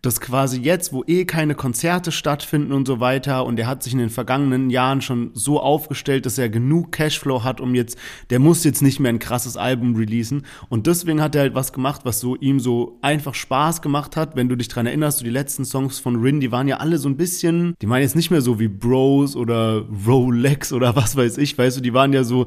dass 0.00 0.20
quasi 0.20 0.43
jetzt, 0.52 0.92
wo 0.92 1.04
eh 1.06 1.24
keine 1.24 1.54
Konzerte 1.54 2.12
stattfinden 2.12 2.72
und 2.72 2.86
so 2.86 3.00
weiter, 3.00 3.46
und 3.46 3.58
er 3.58 3.66
hat 3.66 3.82
sich 3.82 3.92
in 3.92 3.98
den 3.98 4.10
vergangenen 4.10 4.70
Jahren 4.70 5.00
schon 5.00 5.30
so 5.34 5.60
aufgestellt, 5.60 6.26
dass 6.26 6.38
er 6.38 6.48
genug 6.48 6.92
Cashflow 6.92 7.42
hat, 7.42 7.60
um 7.60 7.74
jetzt, 7.74 7.98
der 8.30 8.38
muss 8.38 8.64
jetzt 8.64 8.82
nicht 8.82 9.00
mehr 9.00 9.12
ein 9.12 9.18
krasses 9.18 9.56
Album 9.56 9.96
releasen. 9.96 10.44
Und 10.68 10.86
deswegen 10.86 11.20
hat 11.20 11.34
er 11.34 11.42
halt 11.42 11.54
was 11.54 11.72
gemacht, 11.72 12.02
was 12.04 12.20
so 12.20 12.36
ihm 12.36 12.60
so 12.60 12.98
einfach 13.02 13.34
Spaß 13.34 13.82
gemacht 13.82 14.16
hat. 14.16 14.36
Wenn 14.36 14.48
du 14.48 14.56
dich 14.56 14.68
dran 14.68 14.86
erinnerst, 14.86 15.18
so 15.18 15.24
die 15.24 15.30
letzten 15.30 15.64
Songs 15.64 15.98
von 15.98 16.16
Rin, 16.16 16.40
die 16.40 16.52
waren 16.52 16.68
ja 16.68 16.76
alle 16.76 16.98
so 16.98 17.08
ein 17.08 17.16
bisschen, 17.16 17.74
die 17.80 17.88
waren 17.88 18.02
jetzt 18.02 18.16
nicht 18.16 18.30
mehr 18.30 18.42
so 18.42 18.60
wie 18.60 18.68
Bros 18.68 19.36
oder 19.36 19.84
Rolex 20.06 20.72
oder 20.72 20.96
was 20.96 21.16
weiß 21.16 21.38
ich, 21.38 21.56
weißt 21.56 21.78
du, 21.78 21.80
die 21.80 21.94
waren 21.94 22.12
ja 22.12 22.24
so 22.24 22.46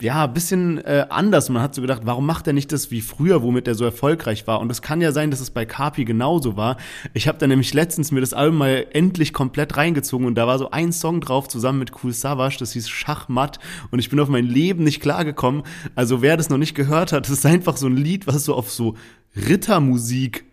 ja, 0.00 0.24
ein 0.24 0.32
bisschen 0.32 0.78
äh, 0.78 1.06
anders. 1.08 1.48
Man 1.48 1.62
hat 1.62 1.74
so 1.74 1.82
gedacht, 1.82 2.02
warum 2.04 2.26
macht 2.26 2.46
er 2.46 2.52
nicht 2.52 2.72
das 2.72 2.90
wie 2.90 3.00
früher, 3.00 3.42
womit 3.42 3.68
er 3.68 3.74
so 3.74 3.84
erfolgreich 3.84 4.46
war? 4.46 4.60
Und 4.60 4.70
es 4.70 4.82
kann 4.82 5.00
ja 5.00 5.12
sein, 5.12 5.30
dass 5.30 5.40
es 5.40 5.50
bei 5.50 5.66
Carpi 5.66 6.04
genauso 6.04 6.56
war. 6.56 6.76
Ich 7.14 7.28
habe 7.28 7.38
da 7.38 7.46
nämlich 7.46 7.74
letztens 7.74 8.12
mir 8.12 8.20
das 8.20 8.32
Album 8.32 8.58
mal 8.58 8.86
endlich 8.92 9.32
komplett 9.32 9.76
reingezogen 9.76 10.26
und 10.26 10.34
da 10.36 10.46
war 10.46 10.58
so 10.58 10.70
ein 10.70 10.92
Song 10.92 11.20
drauf 11.20 11.48
zusammen 11.48 11.78
mit 11.78 11.92
Cool 12.02 12.12
Savage, 12.12 12.56
das 12.58 12.72
hieß 12.72 12.88
Schachmatt 12.88 13.58
und 13.90 13.98
ich 13.98 14.08
bin 14.08 14.20
auf 14.20 14.28
mein 14.28 14.46
Leben 14.46 14.84
nicht 14.84 15.00
klargekommen. 15.00 15.62
Also 15.94 16.22
wer 16.22 16.36
das 16.36 16.48
noch 16.48 16.58
nicht 16.58 16.74
gehört 16.74 17.12
hat, 17.12 17.24
das 17.24 17.30
ist 17.38 17.46
einfach 17.46 17.76
so 17.76 17.86
ein 17.86 17.96
Lied, 17.96 18.26
was 18.26 18.44
so 18.44 18.54
auf 18.54 18.70
so 18.70 18.94
Rittermusik 19.36 20.44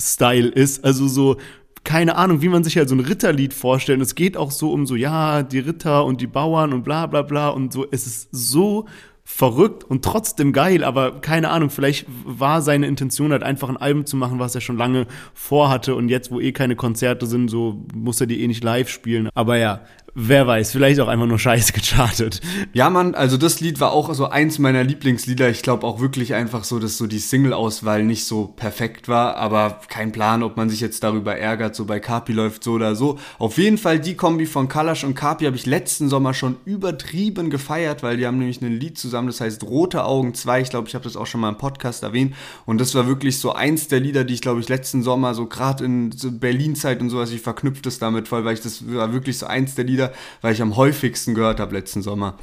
Style 0.00 0.48
ist, 0.48 0.84
also 0.84 1.08
so 1.08 1.36
keine 1.84 2.16
Ahnung, 2.16 2.42
wie 2.42 2.48
man 2.48 2.64
sich 2.64 2.76
halt 2.76 2.88
so 2.88 2.94
ein 2.94 3.00
Ritterlied 3.00 3.54
vorstellt. 3.54 4.00
Es 4.00 4.14
geht 4.14 4.36
auch 4.36 4.50
so 4.50 4.72
um 4.72 4.86
so, 4.86 4.96
ja, 4.96 5.42
die 5.42 5.60
Ritter 5.60 6.04
und 6.04 6.20
die 6.20 6.26
Bauern 6.26 6.72
und 6.72 6.84
bla 6.84 7.06
bla 7.06 7.22
bla 7.22 7.48
und 7.48 7.72
so. 7.72 7.86
Es 7.90 8.06
ist 8.06 8.28
so 8.32 8.86
verrückt 9.24 9.84
und 9.84 10.04
trotzdem 10.04 10.52
geil, 10.52 10.82
aber 10.82 11.20
keine 11.20 11.50
Ahnung, 11.50 11.70
vielleicht 11.70 12.06
war 12.24 12.62
seine 12.62 12.88
Intention 12.88 13.30
halt 13.30 13.44
einfach 13.44 13.68
ein 13.68 13.76
Album 13.76 14.04
zu 14.04 14.16
machen, 14.16 14.40
was 14.40 14.54
er 14.56 14.60
schon 14.60 14.76
lange 14.76 15.06
vorhatte 15.34 15.94
und 15.94 16.08
jetzt, 16.08 16.32
wo 16.32 16.40
eh 16.40 16.52
keine 16.52 16.74
Konzerte 16.74 17.26
sind, 17.26 17.48
so 17.48 17.86
muss 17.94 18.20
er 18.20 18.26
die 18.26 18.42
eh 18.42 18.48
nicht 18.48 18.64
live 18.64 18.88
spielen. 18.88 19.28
Aber 19.34 19.56
ja, 19.56 19.82
wer 20.14 20.46
weiß, 20.46 20.72
vielleicht 20.72 21.00
auch 21.00 21.08
einfach 21.08 21.26
nur 21.26 21.38
scheiße 21.38 21.72
gechartet. 21.74 22.40
Ja, 22.72 22.90
Mann, 22.90 23.14
also 23.14 23.36
das 23.36 23.60
Lied 23.60 23.80
war 23.80 23.92
auch 23.92 24.12
so 24.14 24.26
eins 24.26 24.58
meiner 24.58 24.84
Lieblingslieder. 24.84 25.48
Ich 25.50 25.62
glaube 25.62 25.86
auch 25.86 26.00
wirklich 26.00 26.34
einfach 26.34 26.64
so, 26.64 26.78
dass 26.78 26.98
so 26.98 27.06
die 27.06 27.18
Single-Auswahl 27.18 28.04
nicht 28.04 28.24
so 28.24 28.46
perfekt 28.46 29.08
war, 29.08 29.36
aber 29.36 29.80
kein 29.88 30.12
Plan, 30.12 30.42
ob 30.42 30.56
man 30.56 30.68
sich 30.68 30.80
jetzt 30.80 31.02
darüber 31.02 31.36
ärgert, 31.36 31.74
so 31.74 31.84
bei 31.84 32.00
Kapi 32.00 32.32
läuft 32.32 32.64
so 32.64 32.72
oder 32.72 32.94
so. 32.94 33.18
Auf 33.38 33.58
jeden 33.58 33.78
Fall 33.78 33.98
die 33.98 34.14
Kombi 34.14 34.46
von 34.46 34.68
Kalash 34.68 35.04
und 35.04 35.14
Kapi 35.14 35.44
habe 35.44 35.56
ich 35.56 35.66
letzten 35.66 36.08
Sommer 36.08 36.34
schon 36.34 36.56
übertrieben 36.64 37.50
gefeiert, 37.50 38.02
weil 38.02 38.16
die 38.16 38.26
haben 38.26 38.38
nämlich 38.38 38.60
ein 38.60 38.72
Lied 38.72 38.98
zusammen, 38.98 39.28
das 39.28 39.40
heißt 39.40 39.62
Rote 39.64 40.04
Augen 40.04 40.34
2. 40.34 40.60
Ich 40.62 40.70
glaube, 40.70 40.88
ich 40.88 40.94
habe 40.94 41.04
das 41.04 41.16
auch 41.16 41.26
schon 41.26 41.40
mal 41.40 41.50
im 41.50 41.58
Podcast 41.58 42.02
erwähnt 42.02 42.34
und 42.66 42.80
das 42.80 42.94
war 42.94 43.06
wirklich 43.06 43.38
so 43.38 43.52
eins 43.52 43.88
der 43.88 44.00
Lieder, 44.00 44.24
die 44.24 44.34
ich 44.34 44.40
glaube 44.40 44.60
ich 44.60 44.68
letzten 44.68 45.02
Sommer 45.02 45.34
so 45.34 45.46
gerade 45.46 45.84
in 45.84 46.10
Berlin-Zeit 46.40 47.00
und 47.00 47.10
sowas, 47.10 47.30
ich 47.30 47.40
verknüpft 47.40 47.86
es 47.86 47.98
damit 47.98 48.28
voll, 48.28 48.44
weil 48.44 48.54
ich 48.54 48.60
das 48.60 48.82
war 48.92 49.12
wirklich 49.12 49.38
so 49.38 49.46
eins 49.46 49.74
der 49.74 49.84
Lieder, 49.84 49.99
Lieder, 50.00 50.12
weil 50.40 50.54
ich 50.54 50.62
am 50.62 50.76
häufigsten 50.76 51.34
gehört 51.34 51.60
habe 51.60 51.74
letzten 51.74 52.02
Sommer. 52.02 52.38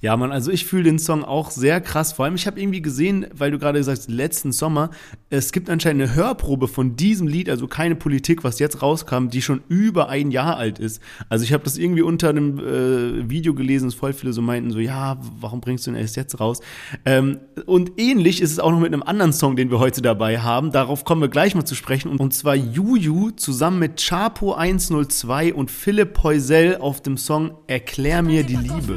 Ja, 0.00 0.16
man, 0.16 0.30
also 0.30 0.52
ich 0.52 0.64
fühle 0.64 0.84
den 0.84 1.00
Song 1.00 1.24
auch 1.24 1.50
sehr 1.50 1.80
krass. 1.80 2.12
Vor 2.12 2.24
allem, 2.24 2.36
ich 2.36 2.46
habe 2.46 2.60
irgendwie 2.60 2.80
gesehen, 2.80 3.26
weil 3.32 3.50
du 3.50 3.58
gerade 3.58 3.82
sagst, 3.82 4.08
letzten 4.08 4.52
Sommer, 4.52 4.90
es 5.28 5.50
gibt 5.50 5.68
anscheinend 5.68 6.02
eine 6.02 6.14
Hörprobe 6.14 6.68
von 6.68 6.94
diesem 6.94 7.26
Lied, 7.26 7.50
also 7.50 7.66
keine 7.66 7.96
Politik, 7.96 8.44
was 8.44 8.60
jetzt 8.60 8.80
rauskam, 8.80 9.26
die 9.26 9.42
schon 9.42 9.60
über 9.68 10.08
ein 10.08 10.30
Jahr 10.30 10.56
alt 10.56 10.78
ist. 10.78 11.02
Also 11.28 11.42
ich 11.42 11.52
habe 11.52 11.64
das 11.64 11.78
irgendwie 11.78 12.02
unter 12.02 12.28
einem 12.28 12.60
äh, 12.60 13.28
Video 13.28 13.54
gelesen, 13.54 13.86
dass 13.86 13.94
voll 13.94 14.12
viele 14.12 14.32
so 14.32 14.40
meinten, 14.40 14.70
so, 14.70 14.78
ja, 14.78 15.18
warum 15.40 15.60
bringst 15.60 15.86
du 15.86 15.90
ihn 15.90 15.96
erst 15.96 16.14
jetzt 16.14 16.38
raus? 16.38 16.60
Ähm, 17.04 17.40
und 17.66 17.92
ähnlich 17.96 18.40
ist 18.40 18.52
es 18.52 18.60
auch 18.60 18.70
noch 18.70 18.78
mit 18.78 18.92
einem 18.92 19.02
anderen 19.02 19.32
Song, 19.32 19.56
den 19.56 19.68
wir 19.68 19.80
heute 19.80 20.00
dabei 20.00 20.38
haben. 20.38 20.70
Darauf 20.70 21.04
kommen 21.04 21.22
wir 21.22 21.28
gleich 21.28 21.56
mal 21.56 21.64
zu 21.64 21.74
sprechen. 21.74 22.16
Und 22.16 22.32
zwar 22.34 22.54
Juju 22.54 23.32
zusammen 23.32 23.80
mit 23.80 23.96
Chapo 23.96 24.54
102 24.54 25.54
und 25.54 25.72
Philipp 25.72 26.22
Heusel 26.22 26.76
auf 26.76 27.02
dem 27.02 27.16
Song 27.16 27.50
Erklär 27.66 28.22
mir 28.22 28.44
die 28.44 28.56
Liebe 28.56 28.96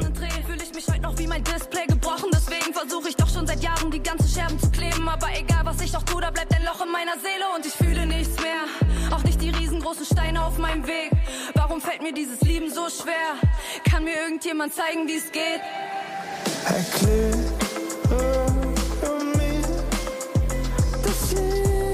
noch 1.00 1.18
wie 1.18 1.26
mein 1.26 1.42
Display 1.44 1.86
gebrochen. 1.86 2.30
Deswegen 2.32 2.74
versuche 2.74 3.08
ich 3.08 3.16
doch 3.16 3.28
schon 3.28 3.46
seit 3.46 3.62
Jahren 3.62 3.90
die 3.90 4.02
ganzen 4.02 4.28
Scherben 4.28 4.58
zu 4.58 4.70
kleben. 4.70 5.08
Aber 5.08 5.28
egal 5.34 5.64
was 5.64 5.80
ich 5.80 5.92
doch 5.92 6.02
tue, 6.02 6.20
da 6.20 6.30
bleibt 6.30 6.54
ein 6.54 6.64
Loch 6.64 6.84
in 6.84 6.92
meiner 6.92 7.18
Seele 7.18 7.44
und 7.54 7.64
ich 7.64 7.72
fühle 7.72 8.06
nichts 8.06 8.40
mehr. 8.42 8.64
Auch 9.14 9.22
nicht 9.24 9.40
die 9.40 9.50
riesengroßen 9.50 10.06
Steine 10.06 10.44
auf 10.44 10.58
meinem 10.58 10.86
Weg. 10.86 11.10
Warum 11.54 11.80
fällt 11.80 12.02
mir 12.02 12.12
dieses 12.12 12.40
Leben 12.42 12.70
so 12.70 12.88
schwer? 12.88 13.36
Kann 13.90 14.04
mir 14.04 14.14
irgendjemand 14.14 14.74
zeigen, 14.74 15.06
wie 15.06 15.16
es 15.16 15.30
geht? 15.32 15.60
Erklär 16.66 17.36
mir 19.36 19.62
das 21.02 21.32
Leben. 21.32 21.91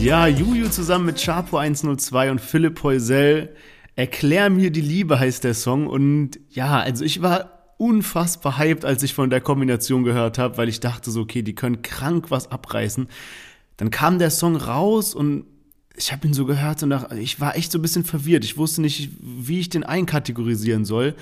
Ja, 0.00 0.28
Juju 0.28 0.68
zusammen 0.68 1.06
mit 1.06 1.22
Chapo 1.22 1.58
102 1.58 2.30
und 2.30 2.40
Philipp 2.40 2.82
Heusel. 2.84 3.54
Erklär 3.96 4.48
mir 4.48 4.70
die 4.70 4.80
Liebe 4.80 5.18
heißt 5.18 5.42
der 5.42 5.54
Song. 5.54 5.88
Und 5.88 6.38
ja, 6.50 6.78
also 6.78 7.04
ich 7.04 7.20
war 7.20 7.74
unfassbar 7.78 8.58
hyped, 8.58 8.84
als 8.84 9.02
ich 9.02 9.12
von 9.12 9.28
der 9.28 9.40
Kombination 9.40 10.04
gehört 10.04 10.38
habe, 10.38 10.56
weil 10.56 10.68
ich 10.68 10.78
dachte 10.78 11.10
so, 11.10 11.22
okay, 11.22 11.42
die 11.42 11.54
können 11.54 11.82
krank 11.82 12.30
was 12.30 12.50
abreißen. 12.50 13.08
Dann 13.76 13.90
kam 13.90 14.20
der 14.20 14.30
Song 14.30 14.54
raus 14.56 15.14
und 15.14 15.44
ich 15.96 16.12
habe 16.12 16.28
ihn 16.28 16.32
so 16.32 16.46
gehört 16.46 16.82
und 16.84 16.94
ich 17.18 17.40
war 17.40 17.56
echt 17.56 17.72
so 17.72 17.78
ein 17.78 17.82
bisschen 17.82 18.04
verwirrt. 18.04 18.44
Ich 18.44 18.56
wusste 18.56 18.80
nicht, 18.80 19.10
wie 19.20 19.58
ich 19.58 19.68
den 19.68 19.82
einkategorisieren 19.82 20.84
soll. 20.84 21.16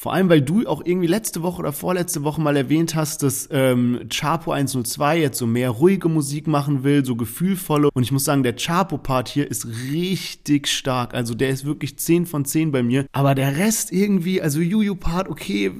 Vor 0.00 0.14
allem, 0.14 0.30
weil 0.30 0.40
du 0.40 0.66
auch 0.66 0.82
irgendwie 0.82 1.08
letzte 1.08 1.42
Woche 1.42 1.58
oder 1.58 1.74
vorletzte 1.74 2.24
Woche 2.24 2.40
mal 2.40 2.56
erwähnt 2.56 2.94
hast, 2.94 3.22
dass 3.22 3.46
ähm, 3.52 4.06
Chapo 4.08 4.50
102 4.50 5.20
jetzt 5.20 5.36
so 5.36 5.46
mehr 5.46 5.68
ruhige 5.68 6.08
Musik 6.08 6.46
machen 6.46 6.84
will, 6.84 7.04
so 7.04 7.16
gefühlvolle. 7.16 7.90
Und 7.92 8.02
ich 8.02 8.10
muss 8.10 8.24
sagen, 8.24 8.42
der 8.42 8.56
Chapo-Part 8.56 9.28
hier 9.28 9.50
ist 9.50 9.66
richtig 9.92 10.68
stark. 10.68 11.12
Also 11.12 11.34
der 11.34 11.50
ist 11.50 11.66
wirklich 11.66 11.98
10 11.98 12.24
von 12.24 12.46
10 12.46 12.72
bei 12.72 12.82
mir. 12.82 13.04
Aber 13.12 13.34
der 13.34 13.58
Rest 13.58 13.92
irgendwie, 13.92 14.40
also 14.40 14.60
Juju-Part, 14.60 15.28
okay, 15.28 15.70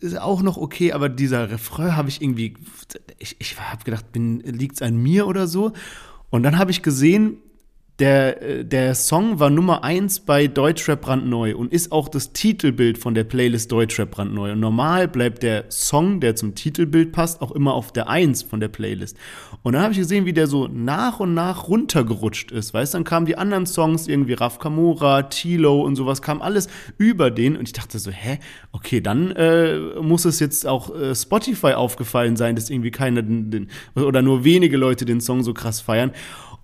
ist 0.00 0.18
auch 0.18 0.40
noch 0.40 0.56
okay. 0.56 0.92
Aber 0.92 1.10
dieser 1.10 1.50
Refrain 1.50 1.96
habe 1.96 2.08
ich 2.08 2.22
irgendwie, 2.22 2.54
ich, 3.18 3.36
ich 3.40 3.60
habe 3.60 3.84
gedacht, 3.84 4.06
liegt 4.14 4.76
es 4.76 4.80
an 4.80 4.96
mir 4.96 5.26
oder 5.26 5.46
so? 5.46 5.74
Und 6.30 6.44
dann 6.44 6.56
habe 6.56 6.70
ich 6.70 6.82
gesehen, 6.82 7.42
der, 7.98 8.42
äh, 8.42 8.64
der 8.64 8.94
Song 8.94 9.40
war 9.40 9.48
Nummer 9.48 9.82
eins 9.82 10.20
bei 10.20 10.48
Deutschrap 10.48 11.00
brandneu 11.00 11.56
und 11.56 11.72
ist 11.72 11.92
auch 11.92 12.08
das 12.08 12.32
Titelbild 12.32 12.98
von 12.98 13.14
der 13.14 13.24
Playlist 13.24 13.72
Deutschrap 13.72 14.10
brandneu. 14.10 14.52
Und 14.52 14.60
normal 14.60 15.08
bleibt 15.08 15.42
der 15.42 15.64
Song, 15.70 16.20
der 16.20 16.36
zum 16.36 16.54
Titelbild 16.54 17.12
passt, 17.12 17.40
auch 17.40 17.52
immer 17.52 17.72
auf 17.72 17.92
der 17.92 18.08
Eins 18.08 18.42
von 18.42 18.60
der 18.60 18.68
Playlist. 18.68 19.16
Und 19.62 19.72
dann 19.72 19.82
habe 19.82 19.92
ich 19.92 19.98
gesehen, 19.98 20.26
wie 20.26 20.34
der 20.34 20.46
so 20.46 20.68
nach 20.68 21.20
und 21.20 21.32
nach 21.32 21.68
runtergerutscht 21.68 22.52
ist. 22.52 22.74
Weißt 22.74 22.94
dann 22.94 23.04
kamen 23.04 23.24
die 23.24 23.38
anderen 23.38 23.66
Songs, 23.66 24.08
irgendwie 24.08 24.34
Raf 24.34 24.58
Kamora, 24.58 25.22
Tilo 25.22 25.80
und 25.80 25.96
sowas, 25.96 26.20
kam 26.20 26.42
alles 26.42 26.68
über 26.98 27.30
den. 27.30 27.56
Und 27.56 27.66
ich 27.66 27.72
dachte 27.72 27.98
so, 27.98 28.10
hä, 28.10 28.38
okay, 28.72 29.00
dann 29.00 29.30
äh, 29.32 29.78
muss 30.02 30.26
es 30.26 30.38
jetzt 30.38 30.66
auch 30.66 30.94
äh, 30.94 31.14
Spotify 31.14 31.72
aufgefallen 31.72 32.36
sein, 32.36 32.56
dass 32.56 32.68
irgendwie 32.68 32.90
keiner 32.90 33.22
den, 33.22 33.50
den, 33.50 33.68
oder 33.94 34.20
nur 34.20 34.44
wenige 34.44 34.76
Leute 34.76 35.06
den 35.06 35.22
Song 35.22 35.42
so 35.42 35.54
krass 35.54 35.80
feiern. 35.80 36.12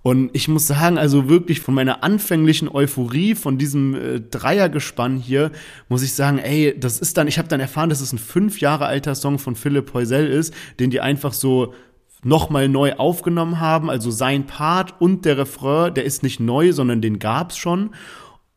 Und 0.03 0.31
ich 0.33 0.49
muss 0.49 0.67
sagen, 0.67 0.97
also 0.97 1.29
wirklich 1.29 1.61
von 1.61 1.73
meiner 1.73 2.03
anfänglichen 2.03 2.67
Euphorie 2.67 3.35
von 3.35 3.57
diesem 3.57 3.95
äh, 3.95 4.19
Dreiergespann 4.19 5.15
hier, 5.15 5.51
muss 5.87 6.03
ich 6.03 6.13
sagen, 6.13 6.39
ey, 6.39 6.77
das 6.77 6.99
ist 6.99 7.17
dann, 7.17 7.29
ich 7.29 7.37
habe 7.37 7.47
dann 7.47 7.61
erfahren, 7.61 7.89
dass 7.89 8.01
es 8.01 8.11
ein 8.11 8.17
fünf 8.19 8.59
Jahre 8.59 8.85
alter 8.85 9.15
Song 9.15 9.39
von 9.39 9.55
Philipp 9.55 9.93
Heusel 9.93 10.27
ist, 10.27 10.53
den 10.77 10.89
die 10.89 10.99
einfach 10.99 11.31
so 11.31 11.73
nochmal 12.21 12.67
neu 12.67 12.93
aufgenommen 12.93 13.61
haben. 13.61 13.89
Also 13.89 14.11
sein 14.11 14.45
Part 14.45 14.99
und 14.99 15.23
der 15.23 15.37
Refrain, 15.37 15.93
der 15.93 16.03
ist 16.03 16.21
nicht 16.21 16.41
neu, 16.41 16.73
sondern 16.73 17.01
den 17.01 17.17
gab's 17.19 17.57
schon. 17.57 17.91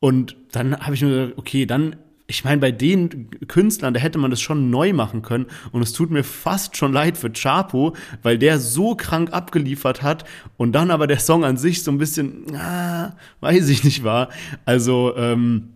Und 0.01 0.37
dann 0.51 0.77
habe 0.81 0.95
ich 0.95 1.03
mir 1.03 1.11
gedacht, 1.11 1.39
okay, 1.39 1.65
dann 1.65 1.97
ich 2.29 2.45
meine, 2.45 2.61
bei 2.61 2.73
den 2.73 3.31
Künstlern, 3.47 3.95
da 3.95 4.01
hätte 4.01 4.19
man 4.19 4.31
das 4.31 4.41
schon 4.41 4.71
neu 4.71 4.93
machen 4.93 5.23
können. 5.23 5.47
Und 5.71 5.83
es 5.83 5.93
tut 5.93 6.11
mir 6.11 6.25
fast 6.25 6.77
schon 6.77 6.93
leid 6.93 7.17
für 7.17 7.31
Chapo, 7.33 7.95
weil 8.23 8.37
der 8.39 8.59
so 8.59 8.97
krank 8.97 9.33
abgeliefert 9.33 10.03
hat 10.03 10.25
und 10.57 10.73
dann 10.73 10.91
aber 10.91 11.07
der 11.07 11.21
Song 11.21 11.45
an 11.45 11.57
sich 11.57 11.85
so 11.85 11.91
ein 11.91 11.99
bisschen, 11.99 12.55
ah, 12.57 13.15
weiß 13.41 13.69
ich 13.69 13.85
nicht 13.85 14.03
war. 14.03 14.31
Also, 14.65 15.15
ähm, 15.17 15.76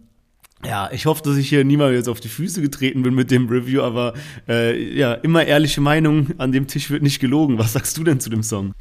ja, 0.64 0.90
ich 0.92 1.06
hoffe, 1.06 1.22
dass 1.22 1.38
ich 1.38 1.48
hier 1.48 1.64
niemals 1.64 1.94
jetzt 1.94 2.08
auf 2.08 2.20
die 2.20 2.28
Füße 2.28 2.60
getreten 2.60 3.02
bin 3.02 3.14
mit 3.14 3.30
dem 3.30 3.48
Review, 3.48 3.80
aber 3.80 4.12
äh, 4.46 4.94
ja, 4.94 5.14
immer 5.14 5.44
ehrliche 5.46 5.80
Meinung, 5.80 6.28
an 6.36 6.52
dem 6.52 6.66
Tisch 6.66 6.90
wird 6.90 7.02
nicht 7.02 7.18
gelogen. 7.18 7.58
Was 7.58 7.72
sagst 7.72 7.96
du 7.96 8.04
denn 8.04 8.20
zu 8.20 8.28
dem 8.28 8.42
Song? 8.42 8.74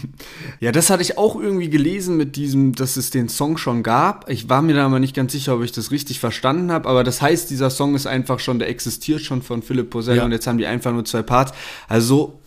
ja, 0.60 0.70
das 0.70 0.90
hatte 0.90 1.02
ich 1.02 1.18
auch 1.18 1.34
irgendwie 1.34 1.68
gelesen 1.68 2.16
mit 2.16 2.36
diesem, 2.36 2.74
dass 2.74 2.96
es 2.96 3.10
den 3.10 3.28
Song 3.28 3.56
schon 3.56 3.82
gab. 3.82 4.30
Ich 4.30 4.48
war 4.48 4.62
mir 4.62 4.74
da 4.74 4.86
aber 4.86 5.00
nicht 5.00 5.16
ganz 5.16 5.32
sicher, 5.32 5.56
ob 5.56 5.64
ich 5.64 5.72
das 5.72 5.90
richtig 5.90 6.20
verstanden 6.20 6.70
habe, 6.70 6.88
aber 6.88 7.02
das 7.02 7.20
heißt, 7.20 7.50
dieser 7.50 7.70
Song 7.70 7.96
ist 7.96 8.06
einfach 8.06 8.38
schon, 8.38 8.60
der 8.60 8.68
existiert 8.68 9.20
schon 9.20 9.42
von 9.42 9.62
Philipp 9.62 9.90
Posell 9.90 10.18
ja. 10.18 10.24
und 10.24 10.30
jetzt 10.30 10.46
haben 10.46 10.58
die 10.58 10.66
einfach 10.66 10.92
nur 10.92 11.04
zwei 11.04 11.22
Parts. 11.22 11.52
Also 11.88 12.38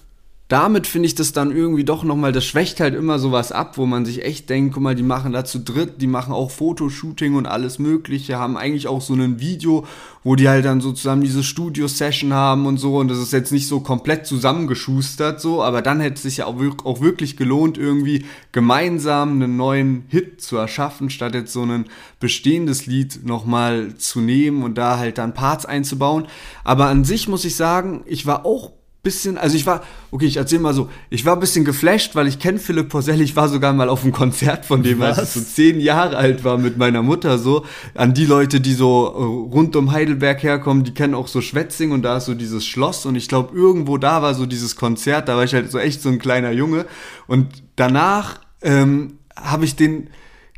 damit 0.48 0.88
finde 0.88 1.08
ich 1.08 1.16
das 1.16 1.34
dann 1.34 1.52
irgendwie 1.52 1.84
doch 1.84 2.06
nochmal, 2.06 2.32
das 2.32 2.46
schwächt 2.46 2.80
halt 2.80 2.96
immer 2.96 3.20
sowas 3.20 3.52
ab, 3.52 3.78
wo 3.78 3.86
man 3.86 4.06
sich 4.06 4.24
echt 4.24 4.50
denkt, 4.50 4.74
guck 4.74 4.84
mal, 4.84 4.96
die 4.96 5.04
machen 5.04 5.34
da 5.34 5.44
zu 5.44 5.60
dritt, 5.60 6.02
die 6.02 6.08
machen 6.08 6.34
auch 6.34 6.52
Fotoshooting 6.52 7.36
und 7.36 7.48
alles 7.48 7.80
Mögliche, 7.80 8.38
haben 8.38 8.56
eigentlich 8.56 8.88
auch 8.88 9.02
so 9.02 9.14
ein 9.14 9.42
Video, 9.42 9.86
wo 10.24 10.36
die 10.36 10.48
halt 10.48 10.64
dann 10.64 10.80
so 10.80 10.94
zusammen 10.94 11.22
diese 11.22 11.44
Studio-Session 11.44 12.34
haben 12.34 12.66
und 12.66 12.78
so 12.78 12.98
und 12.98 13.10
das 13.10 13.18
ist 13.18 13.34
jetzt 13.34 13.52
nicht 13.52 13.68
so 13.68 13.82
komplett 13.82 14.26
zusammengeschustert 14.26 15.42
so, 15.42 15.62
aber 15.62 15.82
dann 15.82 16.00
hätte 16.00 16.16
es 16.16 16.22
sich 16.22 16.38
ja 16.38 16.46
auch, 16.46 16.56
auch 16.86 17.02
wirklich 17.02 17.36
gelohnt, 17.36 17.78
irgendwie 17.78 18.24
gemeinsam 18.54 19.34
einen 19.34 19.58
neuen 19.58 20.06
Hit 20.08 20.42
zu 20.42 20.56
erschaffen, 20.56 21.10
statt 21.10 21.36
jetzt 21.36 21.52
so 21.52 21.64
ein 21.64 21.88
bestehendes 22.22 22.86
Lied 22.86 23.26
nochmal 23.26 23.96
zu 23.98 24.22
nehmen 24.22 24.64
und 24.64 24.78
da 24.78 24.98
halt 24.98 25.18
dann 25.18 25.34
Parts 25.34 25.66
einzubauen. 25.66 26.28
Aber 26.64 26.86
an 26.86 27.04
sich 27.04 27.28
muss 27.28 27.44
ich 27.44 27.58
sagen, 27.58 28.04
ich 28.06 28.26
war 28.26 28.46
auch 28.46 28.77
bisschen, 29.08 29.38
also 29.38 29.56
ich 29.56 29.66
war, 29.66 29.84
okay, 30.12 30.26
ich 30.26 30.36
erzähl 30.36 30.60
mal 30.60 30.74
so, 30.74 30.90
ich 31.10 31.24
war 31.24 31.34
ein 31.34 31.40
bisschen 31.40 31.64
geflasht, 31.64 32.14
weil 32.14 32.28
ich 32.28 32.40
kenne 32.40 32.60
Philipp 32.60 32.90
Porcel, 32.90 33.22
ich 33.22 33.38
war 33.38 33.48
sogar 33.48 33.72
mal 33.72 33.88
auf 33.88 34.04
einem 34.04 34.12
Konzert 34.12 34.66
von 34.66 34.84
dem, 34.84 35.00
Was? 35.00 35.18
als 35.18 35.30
ich 35.30 35.44
so 35.44 35.50
zehn 35.50 35.80
Jahre 35.80 36.18
alt 36.18 36.44
war 36.44 36.58
mit 36.58 36.78
meiner 36.78 37.02
Mutter 37.02 37.38
so. 37.38 37.66
An 37.96 38.14
die 38.14 38.26
Leute, 38.26 38.60
die 38.60 38.74
so 38.74 39.06
äh, 39.08 39.54
rund 39.54 39.78
um 39.78 39.94
Heidelberg 39.94 40.44
herkommen, 40.44 40.84
die 40.84 40.94
kennen 40.94 41.14
auch 41.14 41.30
so 41.30 41.40
Schwetzing 41.40 41.92
und 41.92 42.02
da 42.02 42.18
ist 42.18 42.26
so 42.26 42.34
dieses 42.34 42.66
Schloss 42.66 43.06
und 43.06 43.16
ich 43.16 43.30
glaube, 43.30 43.56
irgendwo 43.56 43.98
da 43.98 44.22
war 44.22 44.34
so 44.34 44.46
dieses 44.46 44.76
Konzert, 44.76 45.30
da 45.30 45.38
war 45.38 45.46
ich 45.46 45.54
halt 45.54 45.72
so 45.72 45.80
echt 45.80 46.02
so 46.02 46.10
ein 46.10 46.20
kleiner 46.20 46.52
Junge 46.52 46.86
und 47.28 47.48
danach 47.78 48.42
ähm, 48.62 49.20
habe 49.38 49.64
ich 49.64 49.78
den 49.78 50.10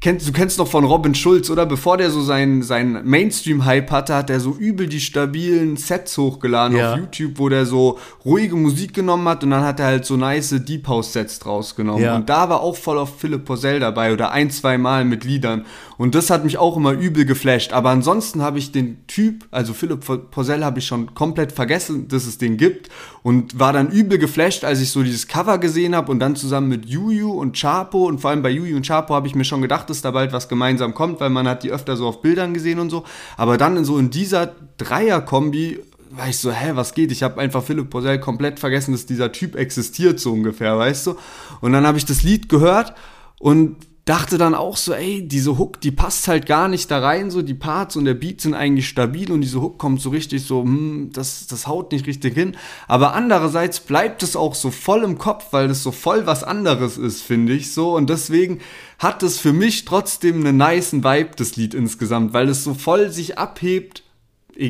kennst, 0.01 0.27
du 0.27 0.31
kennst 0.31 0.57
noch 0.57 0.67
von 0.67 0.83
Robin 0.83 1.15
Schulz, 1.15 1.49
oder? 1.49 1.65
Bevor 1.65 1.97
der 1.97 2.09
so 2.09 2.21
seinen 2.21 2.63
sein 2.63 3.01
Mainstream-Hype 3.03 3.91
hatte, 3.91 4.15
hat 4.15 4.29
er 4.29 4.39
so 4.39 4.55
übel 4.55 4.87
die 4.87 4.99
stabilen 4.99 5.77
Sets 5.77 6.17
hochgeladen 6.17 6.77
ja. 6.77 6.93
auf 6.93 6.99
YouTube, 6.99 7.33
wo 7.35 7.49
der 7.49 7.65
so 7.65 7.99
ruhige 8.25 8.55
Musik 8.55 8.93
genommen 8.93 9.27
hat 9.27 9.43
und 9.43 9.51
dann 9.51 9.63
hat 9.63 9.79
er 9.79 9.87
halt 9.87 10.05
so 10.05 10.15
nice 10.15 10.55
Deep 10.59 10.87
House-Sets 10.87 11.39
draus 11.39 11.75
genommen. 11.75 12.03
Ja. 12.03 12.15
Und 12.15 12.29
da 12.29 12.49
war 12.49 12.61
auch 12.61 12.75
voll 12.75 12.97
auf 12.97 13.19
Philipp 13.19 13.45
Porzell 13.45 13.79
dabei 13.79 14.13
oder 14.13 14.31
ein, 14.31 14.51
zwei 14.51 14.77
Mal 14.77 15.05
mit 15.05 15.23
Liedern. 15.23 15.65
Und 15.99 16.15
das 16.15 16.29
hat 16.29 16.45
mich 16.45 16.57
auch 16.57 16.77
immer 16.77 16.93
übel 16.93 17.25
geflasht. 17.25 17.73
Aber 17.73 17.89
ansonsten 17.89 18.41
habe 18.41 18.57
ich 18.57 18.71
den 18.71 19.05
Typ, 19.07 19.45
also 19.51 19.73
Philipp 19.73 20.31
Porzell, 20.31 20.63
habe 20.63 20.79
ich 20.79 20.87
schon 20.87 21.13
komplett 21.13 21.51
vergessen, 21.51 22.07
dass 22.07 22.25
es 22.25 22.37
den 22.37 22.55
gibt. 22.55 22.87
Und 23.21 23.59
war 23.59 23.73
dann 23.73 23.91
übel 23.91 24.17
geflasht, 24.17 24.63
als 24.63 24.79
ich 24.79 24.91
so 24.91 25.03
dieses 25.03 25.27
Cover 25.27 25.57
gesehen 25.57 25.93
habe 25.93 26.09
und 26.09 26.21
dann 26.21 26.37
zusammen 26.37 26.69
mit 26.69 26.85
Juju 26.85 27.33
und 27.33 27.59
Chapo 27.59 28.05
und 28.05 28.21
vor 28.21 28.29
allem 28.29 28.41
bei 28.41 28.49
Juju 28.49 28.77
und 28.77 28.87
Chapo 28.87 29.13
habe 29.13 29.27
ich 29.27 29.35
mir 29.35 29.43
schon 29.43 29.61
gedacht, 29.61 29.89
dass 29.89 30.01
da 30.01 30.11
bald 30.11 30.31
was 30.31 30.47
gemeinsam 30.47 30.93
kommt, 30.93 31.19
weil 31.19 31.31
man 31.31 31.49
hat 31.49 31.63
die 31.63 31.71
öfter 31.71 31.97
so 31.97 32.07
auf 32.07 32.21
Bildern 32.21 32.53
gesehen 32.53 32.79
und 32.79 32.89
so. 32.89 33.03
Aber 33.35 33.57
dann 33.57 33.75
in 33.75 33.83
so 33.83 33.97
in 33.97 34.09
dieser 34.09 34.55
Dreier-Kombi 34.77 35.81
war 36.11 36.29
ich 36.29 36.37
so, 36.37 36.49
hä, 36.49 36.71
was 36.75 36.93
geht? 36.93 37.11
Ich 37.11 37.23
habe 37.23 37.41
einfach 37.41 37.61
Philipp 37.61 37.89
Porzell 37.89 38.21
komplett 38.21 38.61
vergessen, 38.61 38.93
dass 38.93 39.05
dieser 39.05 39.33
Typ 39.33 39.57
existiert, 39.57 40.21
so 40.21 40.31
ungefähr, 40.31 40.77
weißt 40.77 41.07
du? 41.07 41.15
Und 41.59 41.73
dann 41.73 41.85
habe 41.85 41.97
ich 41.97 42.05
das 42.05 42.23
Lied 42.23 42.47
gehört 42.47 42.93
und 43.37 43.88
dachte 44.09 44.39
dann 44.39 44.55
auch 44.55 44.75
so, 44.75 44.93
ey, 44.93 45.27
diese 45.27 45.59
Hook, 45.59 45.79
die 45.81 45.91
passt 45.91 46.27
halt 46.27 46.47
gar 46.47 46.67
nicht 46.67 46.89
da 46.89 46.97
rein, 46.97 47.29
so 47.29 47.43
die 47.43 47.53
Parts 47.53 47.95
und 47.95 48.05
der 48.05 48.15
Beat 48.15 48.41
sind 48.41 48.55
eigentlich 48.55 48.87
stabil 48.87 49.31
und 49.31 49.41
diese 49.41 49.61
Hook 49.61 49.77
kommt 49.77 50.01
so 50.01 50.09
richtig 50.09 50.43
so, 50.43 50.63
hm, 50.63 51.11
das, 51.13 51.45
das 51.45 51.67
haut 51.67 51.91
nicht 51.91 52.07
richtig 52.07 52.33
hin. 52.33 52.57
Aber 52.87 53.13
andererseits 53.13 53.79
bleibt 53.79 54.23
es 54.23 54.35
auch 54.35 54.55
so 54.55 54.71
voll 54.71 55.03
im 55.03 55.19
Kopf, 55.19 55.49
weil 55.51 55.67
das 55.67 55.83
so 55.83 55.91
voll 55.91 56.25
was 56.25 56.43
anderes 56.43 56.97
ist, 56.97 57.21
finde 57.21 57.53
ich 57.53 57.71
so. 57.71 57.95
Und 57.95 58.09
deswegen 58.09 58.61
hat 58.97 59.21
es 59.21 59.37
für 59.37 59.53
mich 59.53 59.85
trotzdem 59.85 60.43
einen 60.43 60.57
niceen 60.57 61.03
Vibe, 61.03 61.35
das 61.35 61.55
Lied 61.55 61.75
insgesamt, 61.75 62.33
weil 62.33 62.49
es 62.49 62.63
so 62.63 62.73
voll 62.73 63.11
sich 63.11 63.37
abhebt 63.37 64.01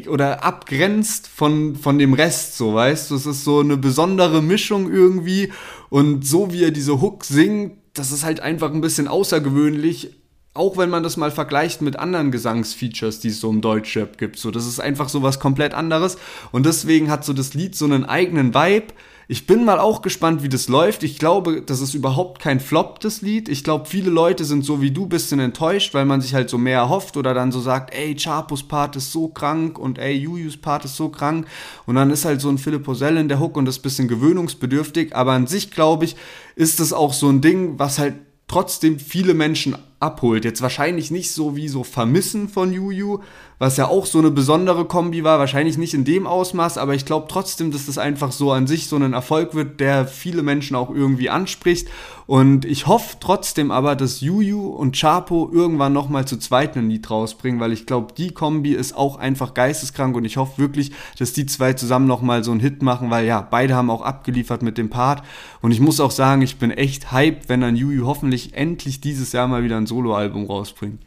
oder 0.09 0.43
abgrenzt 0.43 1.27
von, 1.27 1.77
von 1.77 1.97
dem 1.97 2.13
Rest, 2.13 2.57
so 2.57 2.73
weißt 2.73 3.09
du, 3.09 3.15
es 3.15 3.25
ist 3.25 3.45
so 3.45 3.61
eine 3.61 3.77
besondere 3.77 4.41
Mischung 4.41 4.91
irgendwie 4.91 5.51
und 5.89 6.27
so 6.27 6.51
wie 6.51 6.63
er 6.63 6.71
diese 6.71 7.01
Hook 7.01 7.23
singt, 7.23 7.78
das 7.99 8.11
ist 8.11 8.23
halt 8.23 8.39
einfach 8.39 8.71
ein 8.71 8.81
bisschen 8.81 9.07
außergewöhnlich, 9.07 10.15
auch 10.53 10.77
wenn 10.77 10.89
man 10.89 11.03
das 11.03 11.17
mal 11.17 11.31
vergleicht 11.31 11.81
mit 11.81 11.99
anderen 11.99 12.31
Gesangsfeatures, 12.31 13.19
die 13.19 13.27
es 13.27 13.39
so 13.39 13.49
im 13.49 13.61
Deutschrap 13.61 14.17
gibt. 14.17 14.39
So, 14.39 14.51
das 14.51 14.65
ist 14.65 14.79
einfach 14.79 15.09
so 15.09 15.21
was 15.21 15.39
komplett 15.39 15.73
anderes. 15.73 16.17
Und 16.51 16.65
deswegen 16.65 17.11
hat 17.11 17.23
so 17.23 17.33
das 17.33 17.53
Lied 17.53 17.75
so 17.75 17.85
einen 17.85 18.05
eigenen 18.05 18.53
Vibe. 18.53 18.93
Ich 19.31 19.45
bin 19.45 19.63
mal 19.63 19.79
auch 19.79 20.01
gespannt, 20.01 20.41
wie 20.41 20.49
das 20.49 20.69
läuft. 20.69 21.03
Ich 21.03 21.19
glaube, 21.19 21.61
das 21.61 21.81
ist 21.81 21.93
überhaupt 21.93 22.41
kein 22.41 22.59
Flop, 22.59 22.99
das 22.99 23.21
Lied. 23.21 23.47
Ich 23.47 23.63
glaube, 23.63 23.85
viele 23.85 24.09
Leute 24.09 24.43
sind 24.43 24.65
so 24.65 24.81
wie 24.81 24.89
du 24.89 25.05
bisschen 25.05 25.39
enttäuscht, 25.39 25.93
weil 25.93 26.05
man 26.05 26.19
sich 26.19 26.33
halt 26.33 26.49
so 26.49 26.57
mehr 26.57 26.79
erhofft 26.79 27.15
oder 27.15 27.35
dann 27.35 27.51
so 27.51 27.59
sagt, 27.59 27.93
ey, 27.93 28.15
Chapos 28.15 28.63
Part 28.63 28.95
ist 28.95 29.11
so 29.11 29.27
krank 29.27 29.77
und 29.77 29.99
ey, 29.99 30.15
Jujus 30.15 30.57
Part 30.57 30.85
ist 30.85 30.95
so 30.95 31.09
krank. 31.09 31.45
Und 31.85 31.93
dann 31.93 32.09
ist 32.09 32.25
halt 32.25 32.41
so 32.41 32.49
ein 32.49 32.57
Philipp 32.57 32.81
Posell 32.81 33.17
in 33.17 33.29
der 33.29 33.39
Hook 33.39 33.55
und 33.55 33.65
das 33.65 33.77
ist 33.77 33.83
bisschen 33.83 34.07
gewöhnungsbedürftig. 34.07 35.15
Aber 35.15 35.33
an 35.33 35.45
sich, 35.45 35.69
glaube 35.69 36.05
ich, 36.05 36.15
ist 36.55 36.79
das 36.79 36.91
auch 36.91 37.13
so 37.13 37.29
ein 37.29 37.41
Ding, 37.41 37.77
was 37.77 37.99
halt 37.99 38.15
trotzdem 38.47 38.97
viele 38.97 39.35
Menschen 39.35 39.75
abholt. 39.99 40.45
Jetzt 40.45 40.61
wahrscheinlich 40.61 41.11
nicht 41.11 41.31
so 41.31 41.55
wie 41.55 41.67
so 41.67 41.83
Vermissen 41.83 42.49
von 42.49 42.71
Juju, 42.71 43.19
was 43.59 43.75
ja 43.75 43.87
auch 43.87 44.05
so 44.05 44.19
eine 44.19 44.31
besondere 44.31 44.85
Kombi 44.85 45.25
war, 45.25 45.37
wahrscheinlich 45.37 45.77
nicht 45.77 45.93
in 45.93 46.05
dem 46.05 46.25
Ausmaß, 46.25 46.77
aber 46.77 46.95
ich 46.95 47.05
glaube 47.05 47.27
trotzdem, 47.29 47.71
dass 47.71 47.87
das 47.87 47.97
einfach 47.97 48.31
so 48.31 48.53
an 48.53 48.67
sich 48.67 48.87
so 48.87 48.95
ein 48.95 49.11
Erfolg 49.11 49.53
wird, 49.53 49.81
der 49.81 50.07
viele 50.07 50.43
Menschen 50.43 50.77
auch 50.77 50.89
irgendwie 50.89 51.29
anspricht. 51.29 51.89
Und 52.25 52.63
ich 52.63 52.87
hoffe 52.87 53.17
trotzdem 53.19 53.71
aber, 53.71 53.95
dass 53.95 54.21
Juju 54.21 54.67
und 54.67 54.95
Chapo 54.95 55.49
irgendwann 55.51 55.93
nochmal 55.93 56.25
zu 56.25 56.37
zweit 56.37 56.77
ein 56.77 56.89
Lied 56.89 57.09
rausbringen, 57.09 57.59
weil 57.59 57.73
ich 57.73 57.85
glaube, 57.85 58.13
die 58.15 58.29
Kombi 58.29 58.73
ist 58.73 58.95
auch 58.95 59.17
einfach 59.17 59.53
geisteskrank 59.53 60.15
und 60.15 60.23
ich 60.25 60.37
hoffe 60.37 60.61
wirklich, 60.61 60.91
dass 61.17 61.33
die 61.33 61.47
zwei 61.47 61.73
zusammen 61.73 62.07
nochmal 62.07 62.43
so 62.43 62.51
einen 62.51 62.59
Hit 62.61 62.81
machen, 62.81 63.09
weil 63.09 63.25
ja, 63.25 63.41
beide 63.41 63.75
haben 63.75 63.89
auch 63.89 64.03
abgeliefert 64.03 64.61
mit 64.61 64.77
dem 64.77 64.89
Part. 64.89 65.23
Und 65.61 65.71
ich 65.71 65.81
muss 65.81 65.99
auch 65.99 66.11
sagen, 66.11 66.41
ich 66.43 66.57
bin 66.57 66.71
echt 66.71 67.11
hyped, 67.11 67.49
wenn 67.49 67.61
dann 67.61 67.75
Juju 67.75 68.05
hoffentlich 68.05 68.53
endlich 68.53 69.01
dieses 69.01 69.33
Jahr 69.33 69.47
mal 69.47 69.63
wieder 69.63 69.77
ein 69.77 69.87
Soloalbum 69.89 70.45
rausbringt. 70.45 71.01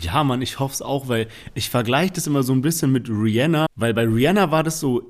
Ja, 0.00 0.24
Mann, 0.24 0.40
ich 0.40 0.58
hoffe 0.58 0.74
es 0.74 0.82
auch, 0.82 1.08
weil 1.08 1.28
ich 1.54 1.68
vergleiche 1.68 2.14
das 2.14 2.26
immer 2.26 2.42
so 2.42 2.52
ein 2.52 2.62
bisschen 2.62 2.90
mit 2.92 3.08
Rihanna, 3.08 3.66
weil 3.74 3.92
bei 3.92 4.04
Rihanna 4.04 4.50
war 4.50 4.62
das 4.62 4.80
so 4.80 5.02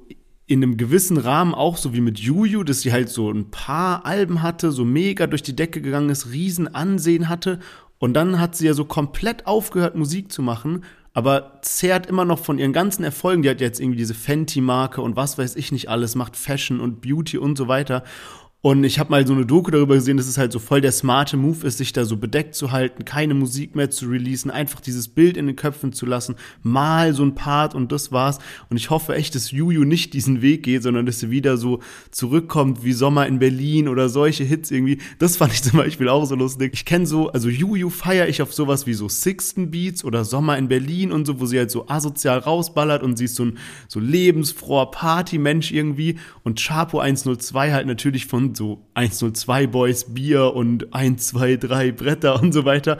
in 0.47 0.63
einem 0.63 0.79
gewissen 0.79 1.19
Rahmen 1.19 1.55
auch 1.55 1.77
so 1.77 1.93
wie 1.93 2.01
mit 2.01 2.19
Juju, 2.19 2.65
dass 2.65 2.81
sie 2.81 2.91
halt 2.91 3.11
so 3.11 3.31
ein 3.31 3.51
paar 3.51 4.07
Alben 4.07 4.43
hatte, 4.43 4.73
so 4.73 4.85
mega 4.85 5.27
durch 5.27 5.43
die 5.43 5.55
Decke 5.55 5.83
gegangen 5.83 6.09
ist, 6.09 6.33
riesen 6.33 6.75
Ansehen 6.75 7.29
hatte 7.29 7.61
und 7.99 8.15
dann 8.15 8.41
hat 8.41 8.57
sie 8.57 8.67
ja 8.67 8.75
so 8.75 8.85
komplett 8.85 9.47
aufgehört 9.47 9.95
Musik 9.95 10.33
zu 10.33 10.41
machen, 10.41 10.85
aber 11.13 11.59
zehrt 11.63 12.07
immer 12.07 12.25
noch 12.25 12.39
von 12.39 12.59
ihren 12.59 12.73
ganzen 12.73 13.03
Erfolgen. 13.03 13.43
Die 13.43 13.51
hat 13.51 13.61
jetzt 13.61 13.81
irgendwie 13.81 13.99
diese 13.99 14.15
Fenty-Marke 14.15 15.03
und 15.03 15.17
was 15.17 15.37
weiß 15.37 15.57
ich 15.57 15.73
nicht 15.73 15.89
alles, 15.89 16.15
macht 16.15 16.37
Fashion 16.37 16.81
und 16.81 17.01
Beauty 17.01 17.39
und 17.39 17.59
so 17.59 17.67
weiter. 17.67 18.05
Und 18.61 18.83
ich 18.83 18.99
habe 18.99 19.11
mal 19.11 19.25
so 19.25 19.35
eine 19.35 19.47
Doku 19.47 19.71
darüber 19.71 19.95
gesehen, 19.95 20.17
dass 20.17 20.27
es 20.27 20.37
halt 20.37 20.51
so 20.51 20.59
voll 20.59 20.81
der 20.81 20.91
smarte 20.91 21.37
Move 21.37 21.65
ist, 21.65 21.79
sich 21.79 21.93
da 21.93 22.05
so 22.05 22.17
bedeckt 22.17 22.57
zu 22.57 22.73
halten, 22.73 23.05
keine 23.05 23.35
Musik 23.35 23.77
mehr 23.77 23.89
zu 23.89 24.07
releasen, 24.07 24.51
einfach 24.51 24.81
dieses 24.81 25.07
Bild 25.07 25.37
in 25.37 25.47
den 25.47 25.55
Köpfen 25.55 25.93
zu 25.93 26.07
lassen, 26.07 26.35
mal 26.65 27.15
so 27.15 27.23
ein 27.23 27.37
Part 27.37 27.77
und 27.77 27.93
das 27.93 28.11
war's. 28.11 28.41
Und 28.69 28.77
ich 28.77 28.91
hoffe 28.91 29.15
echt, 29.15 29.37
dass 29.37 29.53
Juju 29.53 29.85
nicht 29.85 30.13
diesen 30.13 30.43
Weg 30.43 30.65
geht, 30.65 30.83
sondern 30.83 31.07
dass 31.07 31.21
sie 31.21 31.31
wieder 31.31 31.57
so 31.57 31.79
zurückkommt 32.11 32.83
wie 32.83 32.95
Sommer 32.95 33.29
in 33.29 33.39
Berlin 33.39 33.87
oder 33.87 34.09
solche 34.09 34.43
Hits 34.43 34.73
irgendwie. 34.73 34.99
Das 35.21 35.37
fand 35.37 35.53
ich 35.53 35.63
zum 35.63 35.79
Beispiel 35.79 36.09
auch 36.09 36.25
so 36.25 36.35
lustig. 36.35 36.73
Ich 36.75 36.85
kenne 36.85 37.07
so, 37.07 37.29
also 37.29 37.49
Juju 37.49 37.91
feiere 37.91 38.29
ich 38.29 38.43
auf 38.43 38.53
sowas 38.53 38.89
wie 38.89 38.95
so 38.95 39.09
Sixten 39.09 39.71
Beats 39.71 40.05
oder 40.05 40.25
Sommer 40.25 40.59
in 40.59 40.67
Berlin 40.67 41.13
und 41.13 41.29
so, 41.29 41.39
wo 41.39 41.47
sie 41.47 41.59
halt 41.59 41.71
so 41.71 41.87
asozial 41.87 42.41
rausballert 42.41 43.05
und 43.05 43.19
sie 43.19 43.27
ist 43.27 43.37
so 43.37 43.45
ein 43.45 43.59
so 43.87 44.01
lebensfroher 44.01 44.91
Partymensch 44.91 45.71
irgendwie. 45.71 46.17
Und 46.43 46.59
Chapo 46.59 46.99
102 46.99 47.73
halt 47.73 47.87
natürlich 47.87 48.27
von 48.27 48.48
so 48.57 48.87
102 48.95 49.67
Boys 49.67 50.15
Bier 50.15 50.55
und 50.55 50.95
1, 50.95 51.29
2, 51.29 51.57
3 51.57 51.93
Bretter 51.93 52.41
und 52.41 52.53
so 52.53 52.65
weiter. 52.65 52.99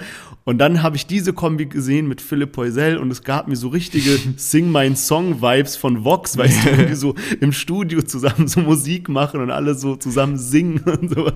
Und 0.49 0.57
dann 0.57 0.83
habe 0.83 0.97
ich 0.97 1.07
diese 1.07 1.35
Kombi 1.35 1.67
gesehen 1.67 2.09
mit 2.09 2.23
Philipp 2.23 2.53
Poisel 2.53 2.97
und 2.97 3.11
es 3.11 3.23
gab 3.23 3.49
mir 3.49 3.57
so 3.57 3.69
richtige 3.69 4.19
Sing 4.39 4.73
My 4.73 4.97
Song 4.97 5.43
Vibes 5.43 5.77
von 5.77 6.07
Vox, 6.07 6.39
weißt 6.39 6.65
du, 6.65 6.87
die 6.87 6.95
so 6.95 7.15
im 7.43 7.53
Studio 7.53 8.01
zusammen 8.01 8.49
so 8.49 8.61
Musik 8.61 9.11
machen 9.11 9.43
und 9.43 9.51
alle 9.51 9.75
so 9.75 9.97
zusammen 9.97 10.39
singen 10.39 10.81
und 10.87 11.15
so. 11.15 11.31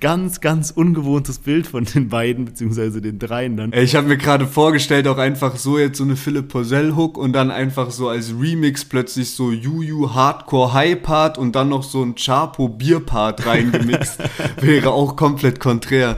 Ganz, 0.00 0.40
ganz 0.40 0.70
ungewohntes 0.70 1.40
Bild 1.40 1.66
von 1.66 1.84
den 1.84 2.08
beiden, 2.08 2.46
beziehungsweise 2.46 3.02
den 3.02 3.18
dreien 3.18 3.58
dann. 3.58 3.74
Ich 3.74 3.94
habe 3.96 4.08
mir 4.08 4.16
gerade 4.16 4.46
vorgestellt, 4.46 5.08
auch 5.08 5.18
einfach 5.18 5.56
so 5.56 5.78
jetzt 5.78 5.98
so 5.98 6.04
eine 6.04 6.16
Philipp 6.16 6.48
Poisel 6.48 6.96
Hook 6.96 7.18
und 7.18 7.34
dann 7.34 7.50
einfach 7.50 7.90
so 7.90 8.08
als 8.08 8.32
Remix 8.32 8.86
plötzlich 8.86 9.32
so 9.32 9.52
Juju 9.52 10.14
Hardcore 10.14 10.72
High 10.72 11.02
Part 11.02 11.36
und 11.36 11.54
dann 11.54 11.68
noch 11.68 11.82
so 11.82 12.02
ein 12.02 12.14
Chapo 12.14 12.70
Bier 12.70 13.00
Part 13.00 13.44
reingemixt. 13.46 14.20
Wäre 14.62 14.92
auch 14.92 15.16
komplett 15.16 15.60
konträr. 15.60 16.16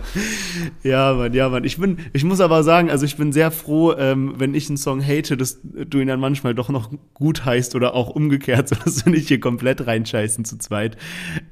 Ja, 0.84 1.12
Mann, 1.12 1.34
ja, 1.34 1.48
Mann. 1.48 1.64
Ich 1.64 1.78
bin, 1.78 1.98
ich 2.12 2.22
muss 2.22 2.35
muss 2.36 2.44
aber 2.44 2.62
sagen, 2.62 2.90
also 2.90 3.06
ich 3.06 3.16
bin 3.16 3.32
sehr 3.32 3.50
froh, 3.50 3.94
ähm, 3.94 4.34
wenn 4.36 4.54
ich 4.54 4.68
einen 4.68 4.76
Song 4.76 5.02
hate, 5.02 5.38
dass 5.38 5.58
du 5.62 6.00
ihn 6.00 6.08
dann 6.08 6.20
manchmal 6.20 6.54
doch 6.54 6.68
noch 6.68 6.90
gut 7.14 7.46
heißt 7.46 7.74
oder 7.74 7.94
auch 7.94 8.10
umgekehrt, 8.10 8.68
sodass 8.68 9.06
wir 9.06 9.12
nicht 9.12 9.28
hier 9.28 9.40
komplett 9.40 9.86
reinscheißen 9.86 10.44
zu 10.44 10.58
zweit. 10.58 10.98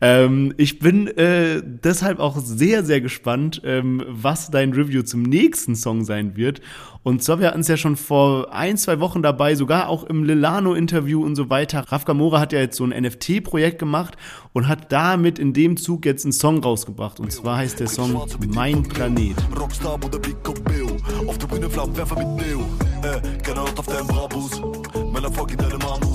Ähm, 0.02 0.52
ich 0.58 0.80
bin 0.80 1.06
äh, 1.06 1.62
deshalb 1.64 2.18
auch 2.18 2.36
sehr, 2.36 2.84
sehr 2.84 3.00
gespannt, 3.00 3.62
ähm, 3.64 4.04
was 4.08 4.50
dein 4.50 4.74
Review 4.74 5.00
zum 5.04 5.22
nächsten 5.22 5.74
Song 5.74 6.04
sein 6.04 6.36
wird. 6.36 6.60
Und 7.04 7.22
hatten 7.28 7.60
es 7.60 7.68
ja 7.68 7.76
schon 7.76 7.96
vor 7.96 8.52
ein, 8.52 8.76
zwei 8.78 8.98
Wochen 8.98 9.22
dabei, 9.22 9.54
sogar 9.54 9.88
auch 9.88 10.04
im 10.04 10.24
Lilano-Interview 10.24 11.22
und 11.22 11.36
so 11.36 11.50
weiter. 11.50 11.84
Raf 11.92 12.06
Gamora 12.06 12.40
hat 12.40 12.52
ja 12.52 12.60
jetzt 12.60 12.76
so 12.76 12.84
ein 12.84 12.90
NFT-Projekt 12.90 13.78
gemacht 13.78 14.16
und 14.52 14.68
hat 14.68 14.90
damit 14.90 15.38
in 15.38 15.52
dem 15.52 15.76
Zug 15.76 16.06
jetzt 16.06 16.24
einen 16.24 16.32
Song 16.32 16.62
rausgebracht. 16.62 17.20
Und 17.20 17.30
zwar 17.30 17.58
heißt 17.58 17.78
der 17.78 17.88
Song 17.88 18.26
Mein 18.48 18.82
Planet. 18.82 19.36
Auf 21.26 21.38
der 21.38 21.46
Bühne 21.46 21.70
Flammen 21.70 21.96
werfen 21.96 22.18
mit 22.18 22.46
Neo. 22.46 22.60
Äh, 23.02 23.54
Haut 23.54 23.78
auf 23.78 23.86
deinem 23.86 24.06
Brabus. 24.06 24.62
Mein 25.12 25.24
Erfolg 25.24 25.52
in 25.52 25.58
deinem 25.58 25.78
Manus. 25.78 26.13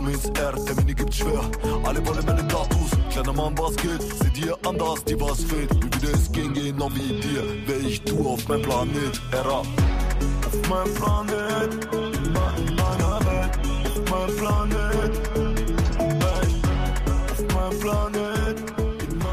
Komm 0.00 0.08
ins 0.08 0.24
R, 0.30 0.52
der 0.52 0.74
Mini 0.76 0.94
gibt 0.94 1.12
schwer. 1.12 1.42
Alle 1.84 2.06
wollen 2.06 2.24
meine 2.24 2.48
Tattoos. 2.48 2.90
Kleiner 3.10 3.34
Mann, 3.34 3.52
was 3.58 3.76
geht? 3.76 4.00
Sieh 4.00 4.30
dir 4.30 4.56
anders, 4.66 5.04
die 5.04 5.20
was 5.20 5.44
fehlt. 5.44 5.68
Wie 5.74 5.92
würde 5.92 6.16
es 6.16 6.32
gehen, 6.32 6.54
genau 6.54 6.88
wie 6.94 7.20
dir. 7.20 7.42
Wer 7.66 7.80
ich 7.80 8.00
tu 8.04 8.26
auf 8.26 8.48
meinem 8.48 8.62
Planet. 8.62 9.20
Era 9.30 9.58
auf 9.58 10.68
meinem 10.70 10.94
Planet, 10.94 11.84
in 11.92 12.32
meiner 12.32 13.20
Welt, 13.26 13.58
auf 13.84 14.10
meinem 14.10 14.36
Planet, 14.38 15.12
auf 17.30 17.54
meinem 17.54 17.80
Planet. 17.80 18.49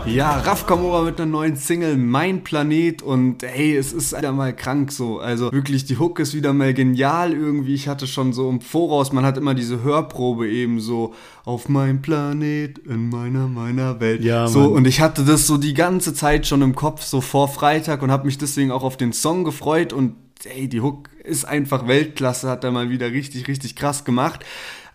Ja, 0.07 0.37
Raf 0.39 0.65
Kamora 0.65 1.01
mit 1.01 1.19
einer 1.19 1.29
neuen 1.29 1.57
Single, 1.57 1.97
Mein 1.97 2.43
Planet 2.43 3.01
und 3.01 3.43
hey, 3.43 3.75
es 3.75 3.91
ist 3.91 4.17
wieder 4.17 4.31
mal 4.31 4.55
krank 4.55 4.91
so. 4.91 5.19
Also 5.19 5.51
wirklich, 5.51 5.85
die 5.85 5.97
Hook 5.97 6.19
ist 6.19 6.33
wieder 6.33 6.53
mal 6.53 6.73
genial 6.73 7.33
irgendwie. 7.33 7.73
Ich 7.73 7.87
hatte 7.89 8.07
schon 8.07 8.31
so 8.31 8.49
im 8.49 8.61
Voraus, 8.61 9.11
man 9.11 9.25
hat 9.25 9.37
immer 9.37 9.53
diese 9.53 9.83
Hörprobe 9.83 10.49
eben 10.49 10.79
so 10.79 11.13
auf 11.43 11.67
mein 11.67 12.01
Planet, 12.01 12.77
in 12.79 13.09
meiner, 13.09 13.47
meiner 13.47 13.99
Welt. 13.99 14.23
Ja, 14.23 14.47
so, 14.47 14.61
Mann. 14.61 14.71
und 14.71 14.87
ich 14.87 15.01
hatte 15.01 15.25
das 15.25 15.45
so 15.45 15.57
die 15.57 15.73
ganze 15.73 16.13
Zeit 16.13 16.47
schon 16.47 16.61
im 16.61 16.73
Kopf, 16.73 17.03
so 17.03 17.19
vor 17.19 17.49
Freitag 17.49 18.01
und 18.01 18.09
habe 18.09 18.25
mich 18.25 18.37
deswegen 18.37 18.71
auch 18.71 18.83
auf 18.83 18.95
den 18.95 19.11
Song 19.11 19.43
gefreut 19.43 19.91
und 19.91 20.15
hey, 20.45 20.69
die 20.69 20.81
Hook 20.81 21.09
ist 21.23 21.45
einfach 21.45 21.87
Weltklasse, 21.87 22.49
hat 22.49 22.63
er 22.63 22.71
mal 22.71 22.89
wieder 22.89 23.11
richtig, 23.11 23.47
richtig 23.47 23.75
krass 23.75 24.05
gemacht. 24.05 24.45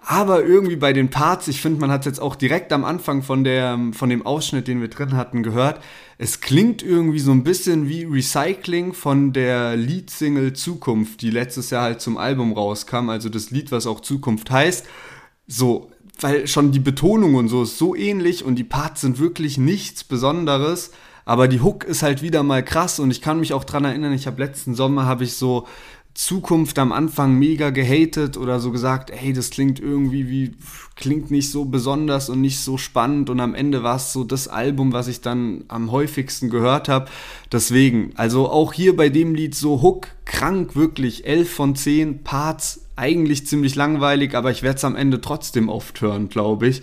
Aber 0.05 0.45
irgendwie 0.45 0.77
bei 0.77 0.93
den 0.93 1.11
Parts, 1.11 1.47
ich 1.47 1.61
finde, 1.61 1.81
man 1.81 1.91
hat 1.93 2.01
es 2.01 2.07
jetzt 2.07 2.21
auch 2.21 2.35
direkt 2.35 2.73
am 2.73 2.85
Anfang 2.85 3.23
von, 3.23 3.45
der, 3.45 3.79
von 3.93 4.11
dem 4.11 4.27
Ausschnitt, 4.27 4.67
den 4.67 4.81
wir 4.81 4.89
drin 4.89 5.17
hatten, 5.17 5.45
gehört. 5.45 5.81
Es 6.19 6.41
klingt 6.41 6.83
irgendwie 6.83 7.21
so 7.21 7.31
ein 7.31 7.45
bisschen 7.45 7.89
wie 7.89 8.05
Recycling 8.05 8.95
von 8.95 9.33
der 9.33 9.77
Leadsingle 9.77 10.55
Zukunft, 10.55 11.23
die 11.23 11.31
letztes 11.31 11.71
Jahr 11.71 11.85
halt 11.85 12.01
zum 12.01 12.17
Album 12.17 12.53
rauskam. 12.53 13.11
Also 13.11 13.29
das 13.29 13.51
Lied, 13.51 13.71
was 13.71 13.87
auch 13.87 14.01
Zukunft 14.01 14.51
heißt. 14.51 14.87
So, 15.47 15.93
weil 16.21 16.49
schon 16.49 16.73
die 16.73 16.81
Betonung 16.81 17.37
und 17.37 17.49
so 17.49 17.63
ist 17.63 17.79
so 17.79 17.95
ähnlich 17.95 18.45
und 18.45 18.57
die 18.57 18.65
Parts 18.65 19.03
sind 19.03 19.21
wirklich 19.21 19.57
nichts 19.57 20.03
Besonderes. 20.03 20.91
Aber 21.25 21.47
die 21.47 21.61
Hook 21.61 21.85
ist 21.85 22.03
halt 22.03 22.23
wieder 22.23 22.43
mal 22.43 22.65
krass 22.65 22.99
und 22.99 23.13
ich 23.13 23.23
kann 23.23 23.39
mich 23.39 23.53
auch 23.53 23.63
dran 23.63 23.85
erinnern, 23.85 24.13
ich 24.13 24.27
habe 24.27 24.43
letzten 24.43 24.75
Sommer 24.75 25.07
habe 25.07 25.23
ich 25.23 25.35
so 25.35 25.69
Zukunft 26.15 26.79
am 26.79 26.93
Anfang 26.93 27.39
mega 27.39 27.71
gehatet 27.71 28.37
oder 28.37 28.61
so 28.61 28.71
gesagt, 28.71 29.11
hey, 29.15 29.33
das 29.33 29.51
klingt 29.51 29.81
irgendwie 29.81 30.29
wie, 30.29 30.53
klingt 30.95 31.31
nicht 31.31 31.51
so 31.51 31.65
besonders 31.65 32.29
und 32.29 32.41
nicht 32.43 32.61
so 32.61 32.77
spannend 32.77 33.31
und 33.31 33.41
am 33.41 33.55
Ende 33.55 33.83
war 33.83 33.97
es 33.97 34.13
so 34.13 34.23
das 34.23 34.47
Album, 34.47 34.93
was 34.93 35.09
ich 35.09 35.23
dann 35.23 35.65
am 35.69 35.91
häufigsten 35.91 36.51
gehört 36.51 36.89
habe. 36.89 37.07
Deswegen, 37.51 38.13
also 38.15 38.51
auch 38.51 38.75
hier 38.75 38.95
bei 38.95 39.09
dem 39.09 39.35
Lied 39.35 39.55
so 39.55 39.81
Hook, 39.81 40.09
krank, 40.27 40.77
wirklich, 40.77 41.27
11 41.27 41.51
von 41.51 41.77
10 41.77 42.23
Parts, 42.23 42.83
eigentlich 42.95 43.47
ziemlich 43.47 43.75
langweilig, 43.75 44.35
aber 44.35 44.51
ich 44.51 44.63
werde 44.63 44.77
es 44.77 44.85
am 44.85 44.97
Ende 44.97 45.21
trotzdem 45.21 45.69
oft 45.69 46.01
hören, 46.03 46.29
glaube 46.29 46.69
ich. 46.69 46.83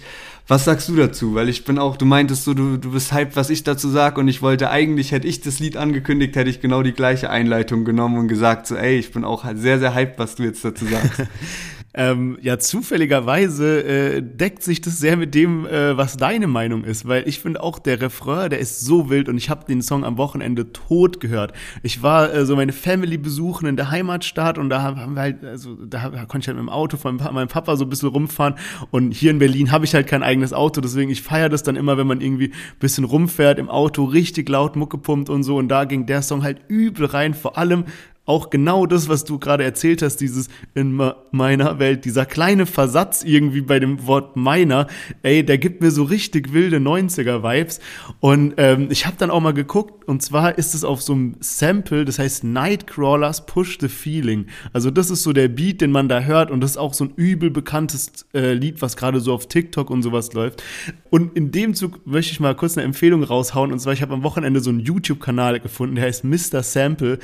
Was 0.50 0.66
sagst 0.66 0.90
du 0.90 0.96
dazu? 0.96 1.36
Weil 1.36 1.48
ich 1.48 1.64
bin 1.64 1.78
auch, 1.78 1.96
du 1.96 2.06
meintest 2.06 2.44
so, 2.44 2.56
du, 2.56 2.78
du 2.78 2.92
bist 2.92 3.14
hyped, 3.14 3.36
was 3.36 3.52
ich 3.52 3.64
dazu 3.64 3.88
sage 3.88 4.20
und 4.20 4.28
ich 4.28 4.42
wollte 4.42 4.72
eigentlich, 4.72 5.12
hätte 5.12 5.28
ich 5.28 5.42
das 5.42 5.60
Lied 5.60 5.78
angekündigt, 5.78 6.36
hätte 6.36 6.50
ich 6.50 6.60
genau 6.60 6.82
die 6.82 6.92
gleiche 6.92 7.30
Einleitung 7.30 7.86
genommen 7.86 8.18
und 8.18 8.28
gesagt 8.30 8.66
so, 8.66 8.76
ey, 8.76 8.98
ich 8.98 9.12
bin 9.12 9.24
auch 9.24 9.46
sehr, 9.54 9.78
sehr 9.78 9.94
hyped, 9.94 10.18
was 10.18 10.34
du 10.36 10.44
jetzt 10.44 10.66
dazu 10.66 10.86
sagst. 10.86 11.22
Ähm, 11.96 12.38
ja, 12.42 12.60
zufälligerweise 12.60 13.84
äh, 13.84 14.22
deckt 14.22 14.62
sich 14.62 14.80
das 14.80 15.00
sehr 15.00 15.18
mit 15.18 15.34
dem, 15.34 15.66
äh, 15.66 15.98
was 15.98 16.18
deine 16.18 16.46
Meinung 16.46 16.84
ist, 16.84 17.08
weil 17.08 17.28
ich 17.28 17.40
finde 17.40 17.64
auch 17.64 17.80
der 17.80 18.00
Refrain, 18.00 18.52
der 18.52 18.60
ist 18.60 18.82
so 18.82 19.10
wild 19.10 19.28
und 19.28 19.38
ich 19.38 19.50
habe 19.50 19.66
den 19.66 19.82
Song 19.82 20.04
am 20.04 20.18
Wochenende 20.18 20.72
tot 20.72 21.20
gehört. 21.20 21.52
Ich 21.82 22.04
war 22.04 22.32
äh, 22.32 22.46
so 22.46 22.56
meine 22.56 22.74
Family 22.74 23.18
besuchen 23.18 23.68
in 23.68 23.76
der 23.76 23.90
Heimatstadt 23.90 24.60
und 24.60 24.70
da 24.70 24.84
haben 24.84 25.16
wir 25.16 25.22
halt, 25.22 25.44
also 25.44 25.76
da 25.84 26.10
konnte 26.26 26.40
ich 26.40 26.48
halt 26.48 26.58
mit 26.58 26.68
dem 26.68 26.70
Auto 26.70 26.96
von 26.96 27.18
meinem 27.18 27.48
Papa 27.48 27.76
so 27.76 27.86
ein 27.86 27.90
bisschen 27.90 28.10
rumfahren 28.10 28.54
und 28.92 29.12
hier 29.12 29.32
in 29.32 29.40
Berlin 29.40 29.72
habe 29.72 29.86
ich 29.86 29.96
halt 29.96 30.06
kein 30.06 30.22
eigenes 30.22 30.54
Auto, 30.54 30.82
deswegen 30.82 31.10
ich 31.10 31.24
feiere 31.24 31.50
das 31.50 31.64
dann 31.64 31.76
immer, 31.76 31.98
wenn 31.98 32.06
man 32.06 32.22
irgendwie 32.22 32.50
ein 32.50 32.80
bisschen 32.80 33.04
rumfährt 33.04 33.58
im 33.58 33.68
Auto, 33.68 34.04
richtig 34.04 34.48
laut 34.48 34.76
Mucke 34.76 35.00
pumpt 35.00 35.32
und 35.32 35.42
so 35.42 35.58
und 35.58 35.70
da 35.70 35.86
ging 35.86 36.06
der 36.06 36.22
Song 36.22 36.44
halt 36.44 36.60
übel 36.68 37.08
rein, 37.08 37.34
vor 37.34 37.58
allem 37.58 37.86
auch 38.30 38.52
genau 38.52 38.86
das, 38.86 39.10
was 39.10 39.24
du 39.24 39.40
gerade 39.40 39.64
erzählt 39.64 40.04
hast, 40.04 40.18
dieses 40.18 40.50
in 40.76 41.02
meiner 41.32 41.80
Welt, 41.80 42.06
dieser 42.06 42.28
kleine 42.28 42.68
Versatz 42.68 43.24
irgendwie 43.24 43.62
bei 43.62 43.80
dem 43.80 44.06
Wort 44.06 44.36
meiner, 44.36 44.86
ey, 45.24 45.44
der 45.44 45.58
gibt 45.58 45.82
mir 45.82 45.90
so 45.90 46.04
richtig 46.04 46.54
wilde 46.54 46.78
90er-Vibes. 46.78 47.80
Und 48.20 48.54
ähm, 48.58 48.90
ich 48.92 49.08
habe 49.08 49.16
dann 49.18 49.32
auch 49.32 49.40
mal 49.40 49.56
geguckt, 49.56 50.08
und 50.08 50.22
zwar 50.22 50.60
ist 50.60 50.76
es 50.76 50.84
auf 50.84 51.02
so 51.02 51.14
einem 51.14 51.38
Sample, 51.40 52.06
das 52.06 52.20
heißt 52.20 52.44
Nightcrawlers 52.44 53.48
Push 53.48 53.80
the 53.82 53.88
Feeling. 53.88 54.46
Also 54.74 54.92
das 54.92 55.10
ist 55.10 55.24
so 55.24 55.34
der 55.34 55.48
Beat, 55.48 55.82
den 55.82 55.92
man 55.92 56.08
da 56.08 56.22
hört, 56.22 56.52
und 56.52 56.62
das 56.62 56.72
ist 56.72 56.78
auch 56.78 56.94
so 56.94 57.06
ein 57.06 57.14
übel 57.16 57.50
bekanntes 57.50 58.28
äh, 58.36 58.54
Lied, 58.54 58.84
was 58.84 58.96
gerade 58.96 59.22
so 59.22 59.34
auf 59.34 59.48
TikTok 59.48 59.90
und 59.90 60.04
sowas 60.04 60.34
läuft. 60.34 60.62
Und 61.10 61.36
in 61.36 61.50
dem 61.50 61.74
Zug 61.74 62.06
möchte 62.06 62.32
ich 62.32 62.40
mal 62.40 62.56
kurz 62.56 62.78
eine 62.78 62.86
Empfehlung 62.86 63.24
raushauen, 63.24 63.72
und 63.72 63.80
zwar, 63.80 63.94
ich 63.94 64.04
habe 64.04 64.14
am 64.14 64.22
Wochenende 64.22 64.60
so 64.60 64.70
einen 64.70 64.82
YouTube-Kanal 64.82 65.60
gefunden, 65.60 65.96
der 65.96 66.06
heißt 66.06 66.24
Mr. 66.26 66.62
Sample 66.62 67.18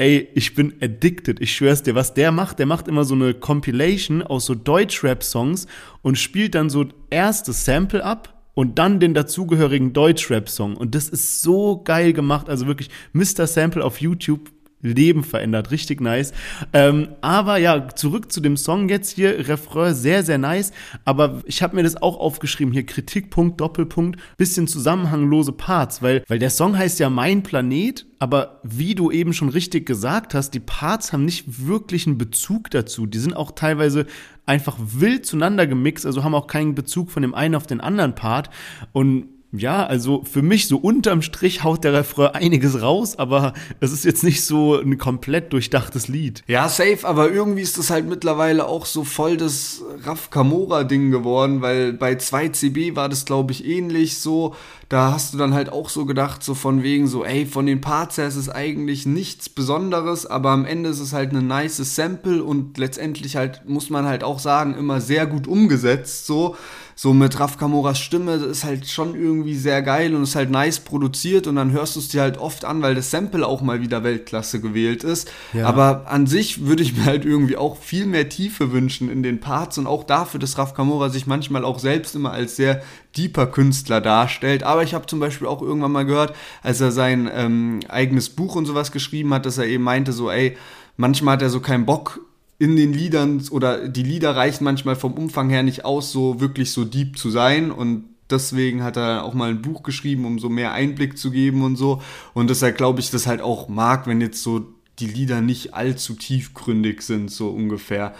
ey, 0.00 0.30
ich 0.34 0.54
bin 0.54 0.72
addicted. 0.80 1.40
Ich 1.40 1.54
schwör's 1.54 1.82
dir, 1.82 1.94
was 1.94 2.14
der 2.14 2.32
macht, 2.32 2.58
der 2.58 2.64
macht 2.64 2.88
immer 2.88 3.04
so 3.04 3.14
eine 3.14 3.34
Compilation 3.34 4.22
aus 4.22 4.46
so 4.46 4.54
Deutschrap-Songs 4.54 5.66
und 6.00 6.16
spielt 6.16 6.54
dann 6.54 6.70
so 6.70 6.86
erstes 7.10 7.66
Sample 7.66 8.02
ab 8.02 8.42
und 8.54 8.78
dann 8.78 8.98
den 8.98 9.12
dazugehörigen 9.12 9.92
Deutschrap-Song. 9.92 10.74
Und 10.76 10.94
das 10.94 11.10
ist 11.10 11.42
so 11.42 11.82
geil 11.84 12.14
gemacht. 12.14 12.48
Also 12.48 12.66
wirklich 12.66 12.88
Mr. 13.12 13.46
Sample 13.46 13.84
auf 13.84 14.00
YouTube 14.00 14.50
Leben 14.82 15.24
verändert. 15.24 15.70
Richtig 15.70 16.00
nice. 16.00 16.32
Ähm, 16.72 17.08
aber 17.20 17.58
ja, 17.58 17.88
zurück 17.94 18.32
zu 18.32 18.40
dem 18.40 18.56
Song 18.56 18.88
jetzt 18.88 19.10
hier. 19.10 19.48
Refrain 19.48 19.94
sehr, 19.94 20.22
sehr 20.22 20.38
nice. 20.38 20.72
Aber 21.04 21.42
ich 21.44 21.62
habe 21.62 21.76
mir 21.76 21.82
das 21.82 22.00
auch 22.00 22.18
aufgeschrieben 22.18 22.72
hier. 22.72 22.86
Kritikpunkt, 22.86 23.60
Doppelpunkt, 23.60 24.18
bisschen 24.36 24.66
zusammenhanglose 24.66 25.52
Parts. 25.52 26.02
Weil, 26.02 26.24
weil 26.28 26.38
der 26.38 26.50
Song 26.50 26.76
heißt 26.76 26.98
ja 27.00 27.10
Mein 27.10 27.42
Planet. 27.42 28.06
Aber 28.18 28.60
wie 28.62 28.94
du 28.94 29.10
eben 29.10 29.32
schon 29.32 29.48
richtig 29.48 29.86
gesagt 29.86 30.34
hast, 30.34 30.50
die 30.52 30.60
Parts 30.60 31.12
haben 31.12 31.24
nicht 31.24 31.66
wirklich 31.66 32.06
einen 32.06 32.18
Bezug 32.18 32.70
dazu. 32.70 33.06
Die 33.06 33.18
sind 33.18 33.34
auch 33.34 33.52
teilweise 33.52 34.06
einfach 34.46 34.76
wild 34.78 35.24
zueinander 35.26 35.66
gemixt. 35.66 36.04
Also 36.06 36.24
haben 36.24 36.34
auch 36.34 36.46
keinen 36.46 36.74
Bezug 36.74 37.10
von 37.10 37.22
dem 37.22 37.34
einen 37.34 37.54
auf 37.54 37.66
den 37.66 37.80
anderen 37.80 38.14
Part. 38.14 38.50
Und 38.92 39.28
ja, 39.52 39.84
also 39.84 40.22
für 40.22 40.42
mich 40.42 40.68
so 40.68 40.76
unterm 40.76 41.22
Strich 41.22 41.64
haut 41.64 41.82
der 41.82 41.92
Refrain 41.92 42.34
einiges 42.34 42.82
raus, 42.82 43.18
aber 43.18 43.52
es 43.80 43.92
ist 43.92 44.04
jetzt 44.04 44.22
nicht 44.22 44.44
so 44.44 44.76
ein 44.78 44.96
komplett 44.96 45.52
durchdachtes 45.52 46.06
Lied. 46.06 46.44
Ja, 46.46 46.68
safe, 46.68 47.00
aber 47.02 47.30
irgendwie 47.30 47.62
ist 47.62 47.76
das 47.76 47.90
halt 47.90 48.08
mittlerweile 48.08 48.66
auch 48.66 48.86
so 48.86 49.02
voll 49.02 49.36
das 49.36 49.82
Raff 50.04 50.30
Kamora-Ding 50.30 51.10
geworden, 51.10 51.62
weil 51.62 51.92
bei 51.92 52.12
2CB 52.12 52.94
war 52.94 53.08
das, 53.08 53.24
glaube 53.24 53.52
ich, 53.52 53.64
ähnlich 53.66 54.18
so. 54.18 54.54
Da 54.90 55.12
hast 55.12 55.32
du 55.32 55.38
dann 55.38 55.54
halt 55.54 55.72
auch 55.72 55.88
so 55.88 56.04
gedacht, 56.04 56.42
so 56.42 56.54
von 56.54 56.82
wegen 56.82 57.06
so, 57.06 57.24
ey, 57.24 57.46
von 57.46 57.64
den 57.64 57.80
Parts 57.80 58.18
her 58.18 58.26
ist 58.26 58.34
es 58.34 58.48
eigentlich 58.48 59.06
nichts 59.06 59.48
Besonderes, 59.48 60.26
aber 60.26 60.50
am 60.50 60.64
Ende 60.64 60.90
ist 60.90 60.98
es 60.98 61.12
halt 61.12 61.30
eine 61.30 61.42
nice 61.42 61.76
Sample 61.76 62.42
und 62.42 62.76
letztendlich 62.76 63.36
halt, 63.36 63.68
muss 63.68 63.88
man 63.88 64.04
halt 64.04 64.24
auch 64.24 64.40
sagen, 64.40 64.74
immer 64.74 65.00
sehr 65.00 65.26
gut 65.26 65.46
umgesetzt, 65.46 66.26
so 66.26 66.56
so 67.02 67.14
mit 67.14 67.40
Raf 67.40 67.56
Kamoras 67.56 67.98
Stimme 67.98 68.34
ist 68.34 68.62
halt 68.62 68.86
schon 68.86 69.14
irgendwie 69.14 69.54
sehr 69.54 69.80
geil 69.80 70.14
und 70.14 70.22
ist 70.22 70.36
halt 70.36 70.50
nice 70.50 70.80
produziert 70.80 71.46
und 71.46 71.56
dann 71.56 71.72
hörst 71.72 71.96
du 71.96 72.00
es 72.00 72.08
dir 72.08 72.20
halt 72.20 72.36
oft 72.36 72.66
an, 72.66 72.82
weil 72.82 72.94
das 72.94 73.10
Sample 73.10 73.46
auch 73.46 73.62
mal 73.62 73.80
wieder 73.80 74.04
Weltklasse 74.04 74.60
gewählt 74.60 75.02
ist. 75.02 75.32
Ja. 75.54 75.66
Aber 75.66 76.10
an 76.10 76.26
sich 76.26 76.66
würde 76.66 76.82
ich 76.82 76.94
mir 76.94 77.06
halt 77.06 77.24
irgendwie 77.24 77.56
auch 77.56 77.78
viel 77.78 78.04
mehr 78.04 78.28
Tiefe 78.28 78.70
wünschen 78.70 79.10
in 79.10 79.22
den 79.22 79.40
Parts 79.40 79.78
und 79.78 79.86
auch 79.86 80.04
dafür, 80.04 80.40
dass 80.40 80.58
Raf 80.58 80.74
Kamora 80.74 81.08
sich 81.08 81.26
manchmal 81.26 81.64
auch 81.64 81.78
selbst 81.78 82.14
immer 82.14 82.32
als 82.32 82.56
sehr 82.56 82.82
deeper 83.16 83.46
Künstler 83.46 84.00
darstellt. 84.00 84.62
Aber 84.62 84.82
ich 84.82 84.94
habe 84.94 85.06
zum 85.06 85.20
Beispiel 85.20 85.46
auch 85.46 85.62
irgendwann 85.62 85.92
mal 85.92 86.06
gehört, 86.06 86.34
als 86.62 86.80
er 86.80 86.92
sein 86.92 87.30
ähm, 87.32 87.80
eigenes 87.88 88.30
Buch 88.30 88.56
und 88.56 88.66
sowas 88.66 88.92
geschrieben 88.92 89.34
hat, 89.34 89.46
dass 89.46 89.58
er 89.58 89.66
eben 89.66 89.84
meinte 89.84 90.12
so, 90.12 90.30
ey, 90.30 90.56
manchmal 90.96 91.34
hat 91.34 91.42
er 91.42 91.50
so 91.50 91.60
keinen 91.60 91.86
Bock 91.86 92.20
in 92.58 92.76
den 92.76 92.92
Liedern 92.92 93.42
oder 93.50 93.88
die 93.88 94.02
Lieder 94.02 94.36
reichen 94.36 94.64
manchmal 94.64 94.94
vom 94.94 95.14
Umfang 95.14 95.48
her 95.48 95.62
nicht 95.62 95.84
aus, 95.84 96.12
so 96.12 96.40
wirklich 96.40 96.72
so 96.72 96.84
deep 96.84 97.16
zu 97.16 97.30
sein 97.30 97.70
und 97.70 98.04
deswegen 98.28 98.82
hat 98.82 98.98
er 98.98 99.24
auch 99.24 99.32
mal 99.32 99.48
ein 99.48 99.62
Buch 99.62 99.82
geschrieben, 99.82 100.26
um 100.26 100.38
so 100.38 100.50
mehr 100.50 100.72
Einblick 100.72 101.16
zu 101.16 101.30
geben 101.30 101.62
und 101.62 101.76
so 101.76 102.02
und 102.34 102.50
deshalb 102.50 102.76
glaube 102.76 103.00
ich 103.00 103.10
das 103.10 103.26
halt 103.26 103.40
auch 103.40 103.68
mag, 103.68 104.06
wenn 104.06 104.20
jetzt 104.20 104.42
so 104.42 104.66
die 104.98 105.06
Lieder 105.06 105.40
nicht 105.40 105.72
allzu 105.72 106.14
tiefgründig 106.14 107.00
sind, 107.00 107.30
so 107.30 107.48
ungefähr. 107.48 108.14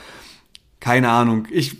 Keine 0.80 1.10
Ahnung. 1.10 1.46
Ich 1.50 1.76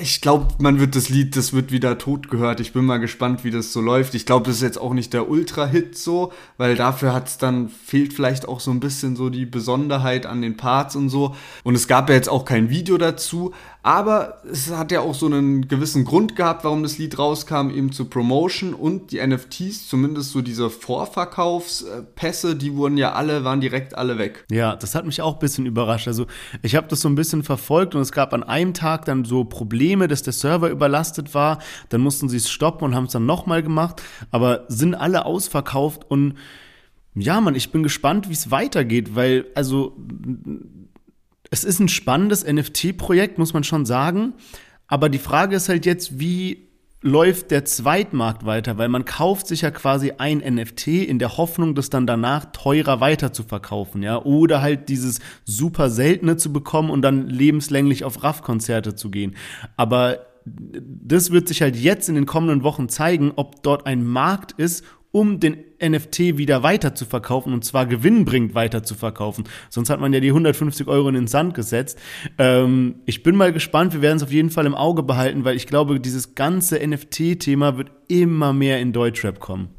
ich 0.00 0.22
glaube, 0.22 0.54
man 0.58 0.80
wird 0.80 0.96
das 0.96 1.10
Lied, 1.10 1.36
das 1.36 1.52
wird 1.52 1.70
wieder 1.70 1.98
tot 1.98 2.30
gehört. 2.30 2.60
Ich 2.60 2.72
bin 2.72 2.86
mal 2.86 2.98
gespannt, 2.98 3.44
wie 3.44 3.50
das 3.50 3.72
so 3.72 3.80
läuft. 3.82 4.14
Ich 4.14 4.24
glaube, 4.24 4.46
das 4.46 4.56
ist 4.56 4.62
jetzt 4.62 4.80
auch 4.80 4.94
nicht 4.94 5.12
der 5.12 5.28
Ultra-Hit 5.28 5.96
so, 5.98 6.32
weil 6.56 6.74
dafür 6.74 7.12
hat 7.12 7.28
es 7.28 7.36
dann, 7.36 7.68
fehlt 7.68 8.14
vielleicht 8.14 8.48
auch 8.48 8.60
so 8.60 8.70
ein 8.70 8.80
bisschen 8.80 9.14
so 9.14 9.28
die 9.28 9.44
Besonderheit 9.44 10.24
an 10.24 10.40
den 10.40 10.56
Parts 10.56 10.96
und 10.96 11.10
so. 11.10 11.34
Und 11.64 11.74
es 11.74 11.86
gab 11.86 12.08
ja 12.08 12.14
jetzt 12.14 12.30
auch 12.30 12.46
kein 12.46 12.70
Video 12.70 12.96
dazu, 12.96 13.52
aber 13.88 14.42
es 14.44 14.70
hat 14.70 14.92
ja 14.92 15.00
auch 15.00 15.14
so 15.14 15.24
einen 15.24 15.66
gewissen 15.66 16.04
Grund 16.04 16.36
gehabt, 16.36 16.62
warum 16.62 16.82
das 16.82 16.98
Lied 16.98 17.18
rauskam, 17.18 17.70
eben 17.70 17.90
zur 17.90 18.10
Promotion 18.10 18.74
und 18.74 19.12
die 19.12 19.26
NFTs, 19.26 19.88
zumindest 19.88 20.32
so 20.32 20.42
diese 20.42 20.68
Vorverkaufspässe, 20.68 22.54
die 22.54 22.76
wurden 22.76 22.98
ja 22.98 23.14
alle, 23.14 23.44
waren 23.44 23.62
direkt 23.62 23.96
alle 23.96 24.18
weg. 24.18 24.44
Ja, 24.50 24.76
das 24.76 24.94
hat 24.94 25.06
mich 25.06 25.22
auch 25.22 25.36
ein 25.36 25.38
bisschen 25.38 25.64
überrascht. 25.64 26.06
Also 26.06 26.26
ich 26.60 26.76
habe 26.76 26.86
das 26.88 27.00
so 27.00 27.08
ein 27.08 27.14
bisschen 27.14 27.42
verfolgt 27.42 27.94
und 27.94 28.02
es 28.02 28.12
gab 28.12 28.34
an 28.34 28.42
einem 28.42 28.74
Tag 28.74 29.06
dann 29.06 29.24
so 29.24 29.44
Probleme, 29.44 30.06
dass 30.06 30.22
der 30.22 30.34
Server 30.34 30.68
überlastet 30.68 31.32
war. 31.32 31.58
Dann 31.88 32.02
mussten 32.02 32.28
sie 32.28 32.36
es 32.36 32.50
stoppen 32.50 32.84
und 32.84 32.94
haben 32.94 33.04
es 33.04 33.12
dann 33.12 33.24
nochmal 33.24 33.62
gemacht, 33.62 34.02
aber 34.30 34.66
sind 34.68 34.96
alle 34.96 35.24
ausverkauft 35.24 36.04
und 36.10 36.34
ja, 37.14 37.40
Mann, 37.40 37.54
ich 37.54 37.72
bin 37.72 37.82
gespannt, 37.82 38.28
wie 38.28 38.34
es 38.34 38.50
weitergeht, 38.50 39.16
weil, 39.16 39.46
also, 39.54 39.96
es 41.50 41.64
ist 41.64 41.80
ein 41.80 41.88
spannendes 41.88 42.44
NFT-Projekt, 42.46 43.38
muss 43.38 43.54
man 43.54 43.64
schon 43.64 43.86
sagen. 43.86 44.34
Aber 44.86 45.08
die 45.08 45.18
Frage 45.18 45.56
ist 45.56 45.68
halt 45.68 45.86
jetzt, 45.86 46.18
wie 46.18 46.68
läuft 47.00 47.52
der 47.52 47.64
Zweitmarkt 47.64 48.44
weiter, 48.44 48.76
weil 48.76 48.88
man 48.88 49.04
kauft 49.04 49.46
sich 49.46 49.62
ja 49.62 49.70
quasi 49.70 50.14
ein 50.18 50.38
NFT 50.38 50.88
in 50.88 51.20
der 51.20 51.36
Hoffnung, 51.36 51.76
das 51.76 51.90
dann 51.90 52.08
danach 52.08 52.46
teurer 52.46 53.00
weiter 53.00 53.32
zu 53.32 53.44
verkaufen, 53.44 54.02
ja, 54.02 54.20
oder 54.20 54.62
halt 54.62 54.88
dieses 54.88 55.20
super 55.44 55.90
seltene 55.90 56.36
zu 56.36 56.52
bekommen 56.52 56.90
und 56.90 57.02
dann 57.02 57.28
lebenslänglich 57.28 58.02
auf 58.02 58.24
RAF-Konzerte 58.24 58.96
zu 58.96 59.10
gehen. 59.10 59.36
Aber 59.76 60.26
das 60.44 61.30
wird 61.30 61.46
sich 61.46 61.62
halt 61.62 61.76
jetzt 61.76 62.08
in 62.08 62.14
den 62.14 62.26
kommenden 62.26 62.62
Wochen 62.62 62.88
zeigen, 62.88 63.32
ob 63.36 63.62
dort 63.62 63.86
ein 63.86 64.04
Markt 64.04 64.52
ist, 64.52 64.84
um 65.10 65.40
den 65.40 65.64
NFT 65.82 66.36
wieder 66.36 66.62
weiter 66.62 66.94
zu 66.94 67.04
verkaufen 67.04 67.52
und 67.52 67.64
zwar 67.64 67.86
gewinnbringend 67.86 68.54
weiter 68.54 68.82
zu 68.82 68.94
verkaufen. 68.94 69.44
Sonst 69.70 69.90
hat 69.90 70.00
man 70.00 70.12
ja 70.12 70.20
die 70.20 70.28
150 70.28 70.86
Euro 70.88 71.08
in 71.08 71.14
den 71.14 71.26
Sand 71.26 71.54
gesetzt. 71.54 71.98
Ähm, 72.36 72.96
ich 73.06 73.22
bin 73.22 73.36
mal 73.36 73.52
gespannt, 73.52 73.94
wir 73.94 74.02
werden 74.02 74.16
es 74.16 74.22
auf 74.22 74.32
jeden 74.32 74.50
Fall 74.50 74.66
im 74.66 74.74
Auge 74.74 75.02
behalten, 75.02 75.44
weil 75.44 75.56
ich 75.56 75.66
glaube, 75.66 76.00
dieses 76.00 76.34
ganze 76.34 76.86
NFT-Thema 76.86 77.78
wird 77.78 77.90
immer 78.08 78.52
mehr 78.52 78.80
in 78.80 78.92
Deutschrap 78.92 79.40
kommen. 79.40 79.77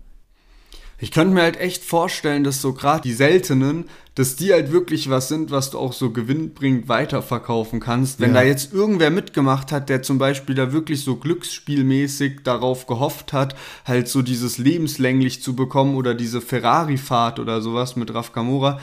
Ich 1.02 1.12
könnte 1.12 1.34
mir 1.34 1.44
halt 1.44 1.58
echt 1.58 1.84
vorstellen, 1.84 2.44
dass 2.44 2.62
so 2.62 2.74
gerade 2.74 3.02
die 3.02 3.14
seltenen, 3.14 3.86
dass 4.16 4.36
die 4.36 4.52
halt 4.52 4.74
wirklich 4.74 5.10
was 5.10 5.30
sind, 5.30 5.50
was 5.50 5.70
du 5.70 5.80
auch 5.80 5.94
so 5.94 6.12
gewinnbringend 6.12 6.90
weiterverkaufen 6.90 7.80
kannst. 7.80 8.20
Wenn 8.20 8.34
ja. 8.34 8.42
da 8.42 8.44
jetzt 8.44 8.74
irgendwer 8.74 9.10
mitgemacht 9.10 9.72
hat, 9.72 9.88
der 9.88 10.02
zum 10.02 10.18
Beispiel 10.18 10.56
da 10.56 10.74
wirklich 10.74 11.02
so 11.06 11.16
glücksspielmäßig 11.16 12.42
darauf 12.44 12.86
gehofft 12.86 13.32
hat, 13.32 13.56
halt 13.86 14.10
so 14.10 14.22
dieses 14.22 14.58
lebenslänglich 14.58 15.42
zu 15.42 15.56
bekommen 15.56 15.96
oder 15.96 16.16
diese 16.16 16.42
Ferrari-Fahrt 16.42 17.40
oder 17.40 17.62
sowas 17.62 17.96
mit 17.96 18.14
Raf 18.14 18.34
Kamora, 18.34 18.82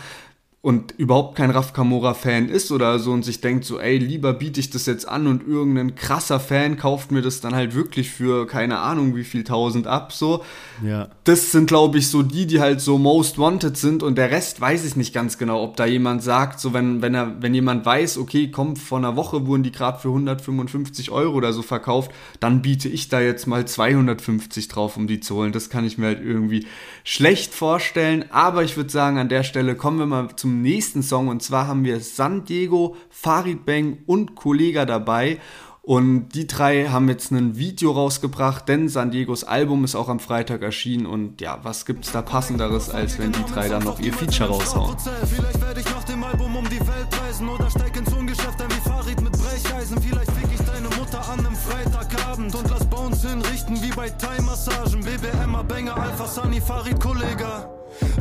und 0.67 0.95
überhaupt 0.99 1.37
kein 1.37 1.53
Raf 1.53 1.75
Kamora-Fan 1.75 2.49
ist 2.49 2.73
oder 2.73 2.99
so 2.99 3.13
und 3.13 3.25
sich 3.25 3.41
denkt 3.41 3.65
so, 3.65 3.79
ey, 3.79 3.99
lieber 3.99 4.33
biete 4.33 4.59
ich 4.59 4.69
das 4.69 4.87
jetzt 4.87 5.07
an 5.07 5.29
und 5.29 5.47
irgendein 5.47 5.95
krasser 5.95 6.41
Fan 6.41 6.77
kauft 6.77 7.13
mir 7.13 7.23
das 7.23 7.41
dann 7.41 7.55
halt 7.55 7.77
wirklich 7.77 8.11
für 8.11 8.49
keine 8.49 8.81
Ahnung 8.81 9.15
wie 9.15 9.23
viel 9.23 9.45
tausend 9.45 9.87
ab, 9.87 10.13
so. 10.13 10.43
Ja. 10.85 11.07
Das 11.23 11.53
sind, 11.53 11.69
glaube 11.69 11.99
ich, 11.99 12.09
so 12.09 12.25
die, 12.25 12.49
die 12.49 12.59
halt 12.59 12.81
so 12.81 12.99
most 12.99 13.39
wanted 13.39 13.77
sind 13.77 14.03
und 14.03 14.19
der 14.19 14.33
Rest 14.33 14.61
weiß 14.61 14.85
ich 14.85 14.97
nicht 14.97 15.15
ganz 15.15 15.39
genau, 15.39 15.63
ob 15.63 15.77
da 15.77 15.87
jemand 15.87 16.25
sagt, 16.25 16.59
so 16.59 16.75
wenn, 16.75 17.01
wenn 17.01 17.15
er, 17.15 17.41
wenn 17.41 17.55
jemand 17.55 17.87
weiß, 17.87 18.19
okay, 18.19 18.51
komm, 18.51 18.75
vor 18.75 18.99
einer 18.99 19.15
Woche 19.15 19.47
wurden 19.47 19.63
die 19.63 19.71
gerade 19.71 20.01
für 20.01 20.09
155 20.09 21.13
Euro 21.13 21.37
oder 21.37 21.53
so 21.53 21.63
verkauft, 21.63 22.11
dann 22.41 22.61
biete 22.63 22.89
ich 22.89 23.09
da 23.09 23.21
jetzt 23.21 23.47
mal 23.47 23.69
250 23.69 24.67
drauf, 24.67 24.97
um 24.97 25.07
die 25.07 25.21
zu 25.21 25.37
holen. 25.37 25.53
Das 25.53 25.71
kann 25.71 25.85
ich 25.85 25.97
mir 25.97 26.07
halt 26.07 26.25
irgendwie 26.25 26.67
schlecht 27.05 27.55
vorstellen, 27.55 28.25
aber 28.31 28.65
ich 28.65 28.77
würde 28.77 28.91
sagen, 28.91 29.19
an 29.19 29.29
der 29.29 29.45
Stelle 29.45 29.77
kommen 29.77 30.01
wir 30.01 30.07
mal 30.07 30.35
zum 30.35 30.56
nächsten 30.63 31.03
Song 31.03 31.29
und 31.29 31.43
zwar 31.43 31.67
haben 31.67 31.85
wir 31.85 32.01
San 32.01 32.45
Diego, 32.45 32.97
Farid 33.11 33.65
Bang 33.67 33.99
und 34.07 34.35
Kollega 34.35 34.85
dabei. 34.85 35.39
Und 35.87 36.31
die 36.31 36.49
drei 36.49 36.89
haben 36.89 37.09
jetzt 37.09 37.31
ein 37.31 37.57
Video 37.59 37.93
rausgebracht, 37.93 38.69
denn 38.69 38.89
San 38.89 39.13
Diegos 39.13 39.45
Album 39.45 39.85
ist 39.85 39.95
auch 39.95 40.09
am 40.09 40.19
Freitag 40.19 40.63
erschienen. 40.63 41.07
Und 41.07 41.41
ja, 41.41 41.61
was 41.63 41.87
gibt's 41.87 42.11
da 42.11 42.23
passenderes, 42.23 42.91
als 42.91 43.21
wenn 43.21 43.31
die 43.31 43.45
drei 43.45 43.69
dann 43.69 43.85
noch 43.85 44.01
ihr 44.01 44.13
Feature 44.13 44.49
raushauen? 44.49 44.97
Vielleicht 44.99 45.61
werde 45.61 45.79
ich 45.79 45.87
nach 45.87 46.03
dem 46.03 46.25
Album 46.25 46.57
um 46.57 46.65
die 46.65 46.81
Welt 46.81 47.07
reisen 47.23 47.49
oder 47.49 47.71
steig 47.71 47.97
ins 47.97 48.13
Ungeschäft 48.13 48.61
ein 48.61 48.69
wie 48.69 48.89
Farid 48.89 49.21
mit 49.23 49.31
Brecheisen. 49.31 50.03
Vielleicht 50.03 50.33
fick 50.33 50.51
ich 50.53 50.67
deine 50.67 50.89
Mutter 50.97 51.23
an 51.31 51.39
einem 51.39 51.55
Freitagabend 51.55 52.53
und 52.53 52.69
lass 52.69 52.85
Bones 52.91 53.23
hinrichten 53.23 53.81
wie 53.81 53.93
bei 53.95 54.11
Thai-Massagen. 54.11 55.03
BBM, 55.03 55.69
Banger, 55.69 55.97
Alpha, 55.97 56.27
Sunny, 56.27 56.61
Farid, 56.61 56.99
Kollega. 56.99 57.71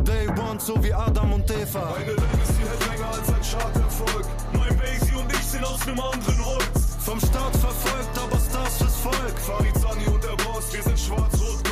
Day 0.04 0.28
One, 0.28 0.60
so 0.60 0.82
wie 0.84 0.94
Adam 0.94 1.34
und 1.34 1.50
Eva. 1.52 1.94
Meine 1.98 2.12
Legacy 2.12 2.62
hält 2.68 2.88
länger 2.92 3.10
als 3.10 3.28
ein 3.30 3.42
Charterfolg. 3.42 4.26
Mein 4.54 4.78
Basie 4.78 5.16
und 5.16 5.32
ich 5.32 5.46
sind 5.46 5.66
aus 5.66 5.86
nem 5.86 6.00
anderen 6.00 6.46
Holz. 6.46 6.96
Vom 7.00 7.20
Staat 7.20 7.56
verfolgt, 7.58 8.18
aber 8.18 8.40
Stars 8.40 8.78
fürs 8.78 8.96
Volk. 8.96 9.40
Farid 9.46 9.76
Sani 9.78 10.06
und 10.08 10.24
der 10.24 10.36
Boss, 10.44 10.74
wir 10.74 10.84
sind 10.84 11.00
schwarz-rot-gold. 11.00 11.65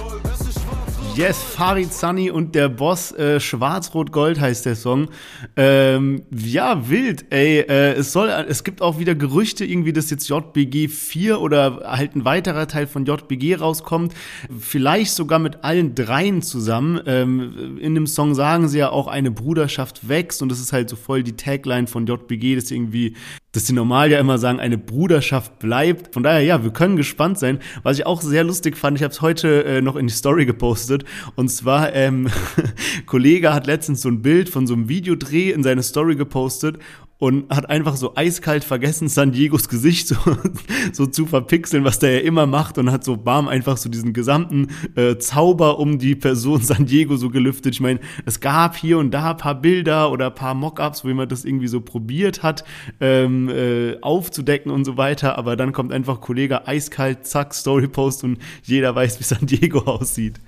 Yes, 1.16 1.44
Farid 1.44 1.94
Sunny 1.94 2.32
und 2.32 2.56
der 2.56 2.70
Boss, 2.70 3.12
äh, 3.12 3.40
Schwarz-Rot-Gold 3.40 4.42
heißt 4.42 4.66
der 4.66 4.76
Song. 4.76 5.10
Ähm, 5.56 6.24
ja, 6.32 6.90
wild, 6.90 7.32
ey. 7.32 7.60
Äh, 7.60 7.94
es 7.94 8.12
soll, 8.12 8.30
es 8.30 8.64
gibt 8.64 8.82
auch 8.82 8.98
wieder 8.98 9.14
Gerüchte, 9.14 9.64
irgendwie, 9.64 9.94
dass 9.94 10.10
jetzt 10.10 10.28
JBG 10.28 10.88
4 10.88 11.40
oder 11.40 11.82
halt 11.86 12.16
ein 12.16 12.26
weiterer 12.26 12.68
Teil 12.68 12.88
von 12.88 13.06
JBG 13.06 13.56
rauskommt. 13.56 14.16
Vielleicht 14.60 15.12
sogar 15.12 15.38
mit 15.38 15.64
allen 15.64 15.94
dreien 15.94 16.42
zusammen. 16.42 17.00
Ähm, 17.06 17.78
in 17.80 17.94
dem 17.94 18.08
Song 18.08 18.34
sagen 18.34 18.68
sie 18.68 18.80
ja 18.80 18.90
auch, 18.90 19.06
eine 19.06 19.30
Bruderschaft 19.30 20.10
wächst 20.10 20.42
und 20.42 20.50
das 20.50 20.60
ist 20.60 20.74
halt 20.74 20.90
so 20.90 20.96
voll 20.96 21.22
die 21.22 21.38
Tagline 21.38 21.86
von 21.86 22.08
JBG, 22.08 22.56
dass 22.56 22.72
irgendwie 22.72 23.16
dass 23.54 23.64
die 23.64 23.74
normal 23.74 24.12
ja 24.12 24.20
immer 24.20 24.38
sagen, 24.38 24.60
eine 24.60 24.78
Bruderschaft 24.78 25.60
bleibt. 25.60 26.14
Von 26.14 26.24
daher, 26.24 26.42
ja, 26.42 26.64
wir 26.64 26.72
können 26.72 26.98
gespannt 26.98 27.40
sein. 27.40 27.60
Was 27.84 27.98
ich 27.98 28.06
auch 28.06 28.22
sehr 28.22 28.44
lustig 28.44 28.78
fand, 28.78 28.98
ich 28.98 29.04
habe 29.04 29.14
es 29.14 29.22
heute 29.22 29.64
äh, 29.64 29.82
noch 29.82 29.96
in 29.96 30.08
die 30.08 30.14
Story 30.14 30.46
gepostet. 30.46 31.06
Und 31.36 31.50
zwar, 31.50 31.94
ähm, 31.94 32.28
Kollege 33.06 33.54
hat 33.54 33.68
letztens 33.68 34.02
so 34.02 34.10
ein 34.10 34.22
Bild 34.22 34.50
von 34.50 34.68
so 34.68 34.74
einem 34.74 34.90
Videodreh 34.90 35.52
in 35.52 35.64
seine 35.64 35.84
Story 35.84 36.16
gepostet 36.16 36.80
und 37.24 37.50
hat 37.50 37.70
einfach 37.70 37.96
so 37.96 38.18
eiskalt 38.18 38.66
vergessen, 38.66 39.08
San 39.08 39.32
Diegos 39.32 39.70
Gesicht 39.70 40.10
so, 40.10 40.18
so 40.92 41.06
zu 41.06 41.26
verpixeln, 41.26 41.86
was 41.86 41.98
der 41.98 42.16
ja 42.16 42.20
immer 42.20 42.46
macht 42.46 42.78
und 42.78 42.92
hat 42.92 43.06
so 43.06 43.16
bam 43.16 43.48
einfach 43.48 43.78
so 43.78 43.88
diesen 43.88 44.12
gesamten 44.12 44.68
äh, 44.98 45.16
Zauber 45.16 45.80
um 45.80 46.00
die 46.00 46.16
Person 46.16 46.62
San 46.62 46.86
Diego 46.86 47.16
so 47.16 47.30
gelüftet. 47.30 47.76
Ich 47.76 47.80
meine, 47.80 48.02
es 48.26 48.42
gab 48.42 48.76
hier 48.76 48.98
und 48.98 49.12
da 49.12 49.32
ein 49.32 49.38
paar 49.38 49.56
Bilder 49.56 50.12
oder 50.12 50.26
ein 50.26 50.36
paar 50.36 50.54
Mockups, 50.54 51.06
wo 51.06 51.08
jemand 51.08 51.32
das 51.32 51.46
irgendwie 51.46 51.70
so 51.70 51.80
probiert 51.80 52.44
hat, 52.44 52.66
ähm, 53.00 53.48
äh, 53.48 53.96
aufzudecken 54.02 54.70
und 54.70 54.84
so 54.84 54.98
weiter, 54.98 55.38
aber 55.38 55.56
dann 55.56 55.72
kommt 55.72 55.94
einfach 55.94 56.20
Kollege 56.20 56.68
eiskalt, 56.68 57.26
zack, 57.26 57.54
Storypost 57.54 58.26
und 58.26 58.38
jeder 58.64 58.96
weiß, 58.96 59.22
wie 59.22 59.24
San 59.24 59.46
Diego 59.46 59.80
aussieht. 59.86 60.42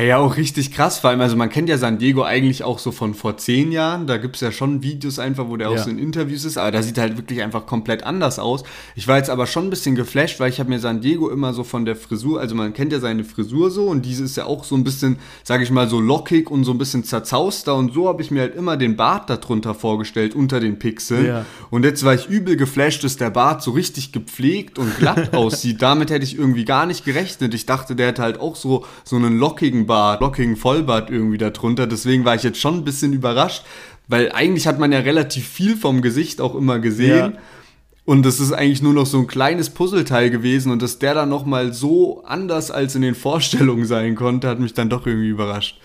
Hey, 0.00 0.08
ja, 0.08 0.16
auch 0.16 0.38
richtig 0.38 0.72
krass, 0.72 0.98
vor 0.98 1.10
allem, 1.10 1.20
also 1.20 1.36
man 1.36 1.50
kennt 1.50 1.68
ja 1.68 1.76
San 1.76 1.98
Diego 1.98 2.22
eigentlich 2.22 2.64
auch 2.64 2.78
so 2.78 2.90
von 2.90 3.12
vor 3.12 3.36
zehn 3.36 3.70
Jahren. 3.70 4.06
Da 4.06 4.16
gibt's 4.16 4.40
ja 4.40 4.50
schon 4.50 4.82
Videos 4.82 5.18
einfach, 5.18 5.50
wo 5.50 5.58
der 5.58 5.70
ja. 5.70 5.74
auch 5.74 5.84
so 5.84 5.90
in 5.90 5.98
Interviews 5.98 6.46
ist, 6.46 6.56
aber 6.56 6.70
da 6.70 6.82
sieht 6.82 6.96
halt 6.96 7.18
wirklich 7.18 7.42
einfach 7.42 7.66
komplett 7.66 8.02
anders 8.02 8.38
aus. 8.38 8.62
Ich 8.96 9.08
war 9.08 9.18
jetzt 9.18 9.28
aber 9.28 9.46
schon 9.46 9.66
ein 9.66 9.68
bisschen 9.68 9.96
geflasht, 9.96 10.40
weil 10.40 10.48
ich 10.48 10.58
habe 10.58 10.70
mir 10.70 10.78
San 10.78 11.02
Diego 11.02 11.28
immer 11.28 11.52
so 11.52 11.64
von 11.64 11.84
der 11.84 11.96
Frisur, 11.96 12.40
also 12.40 12.54
man 12.54 12.72
kennt 12.72 12.94
ja 12.94 12.98
seine 12.98 13.24
Frisur 13.24 13.70
so 13.70 13.88
und 13.88 14.06
diese 14.06 14.24
ist 14.24 14.38
ja 14.38 14.46
auch 14.46 14.64
so 14.64 14.74
ein 14.74 14.84
bisschen, 14.84 15.18
sage 15.44 15.64
ich 15.64 15.70
mal, 15.70 15.86
so 15.86 16.00
lockig 16.00 16.50
und 16.50 16.64
so 16.64 16.72
ein 16.72 16.78
bisschen 16.78 17.04
zerzauster 17.04 17.76
und 17.76 17.92
so 17.92 18.08
habe 18.08 18.22
ich 18.22 18.30
mir 18.30 18.40
halt 18.40 18.54
immer 18.54 18.78
den 18.78 18.96
Bart 18.96 19.28
darunter 19.28 19.74
vorgestellt, 19.74 20.34
unter 20.34 20.60
den 20.60 20.78
Pixeln. 20.78 21.26
Ja. 21.26 21.44
Und 21.68 21.84
jetzt 21.84 22.06
war 22.06 22.14
ich 22.14 22.26
übel 22.26 22.56
geflasht, 22.56 23.04
dass 23.04 23.18
der 23.18 23.28
Bart 23.28 23.62
so 23.62 23.72
richtig 23.72 24.12
gepflegt 24.12 24.78
und 24.78 24.96
glatt 24.96 25.34
aussieht. 25.36 25.82
Damit 25.82 26.10
hätte 26.10 26.24
ich 26.24 26.38
irgendwie 26.38 26.64
gar 26.64 26.86
nicht 26.86 27.04
gerechnet. 27.04 27.52
Ich 27.52 27.66
dachte, 27.66 27.94
der 27.94 28.06
hätte 28.06 28.22
halt 28.22 28.40
auch 28.40 28.56
so, 28.56 28.86
so 29.04 29.16
einen 29.16 29.38
lockigen 29.38 29.89
Lockingbart, 29.90 30.20
Locking 30.20 30.56
Vollbart 30.56 31.10
irgendwie 31.10 31.38
darunter. 31.38 31.86
Deswegen 31.86 32.24
war 32.24 32.36
ich 32.36 32.42
jetzt 32.42 32.60
schon 32.60 32.76
ein 32.76 32.84
bisschen 32.84 33.12
überrascht, 33.12 33.64
weil 34.08 34.30
eigentlich 34.32 34.66
hat 34.66 34.78
man 34.78 34.92
ja 34.92 35.00
relativ 35.00 35.48
viel 35.48 35.76
vom 35.76 36.00
Gesicht 36.00 36.40
auch 36.40 36.54
immer 36.54 36.78
gesehen. 36.78 37.32
Ja. 37.32 37.38
Und 38.04 38.24
das 38.24 38.40
ist 38.40 38.52
eigentlich 38.52 38.82
nur 38.82 38.94
noch 38.94 39.06
so 39.06 39.18
ein 39.18 39.26
kleines 39.26 39.70
Puzzleteil 39.70 40.30
gewesen 40.30 40.72
und 40.72 40.82
dass 40.82 40.98
der 40.98 41.14
dann 41.14 41.28
nochmal 41.28 41.72
so 41.72 42.24
anders 42.24 42.70
als 42.70 42.94
in 42.94 43.02
den 43.02 43.14
Vorstellungen 43.14 43.84
sein 43.84 44.14
konnte, 44.14 44.48
hat 44.48 44.58
mich 44.58 44.74
dann 44.74 44.90
doch 44.90 45.06
irgendwie 45.06 45.28
überrascht. 45.28 45.80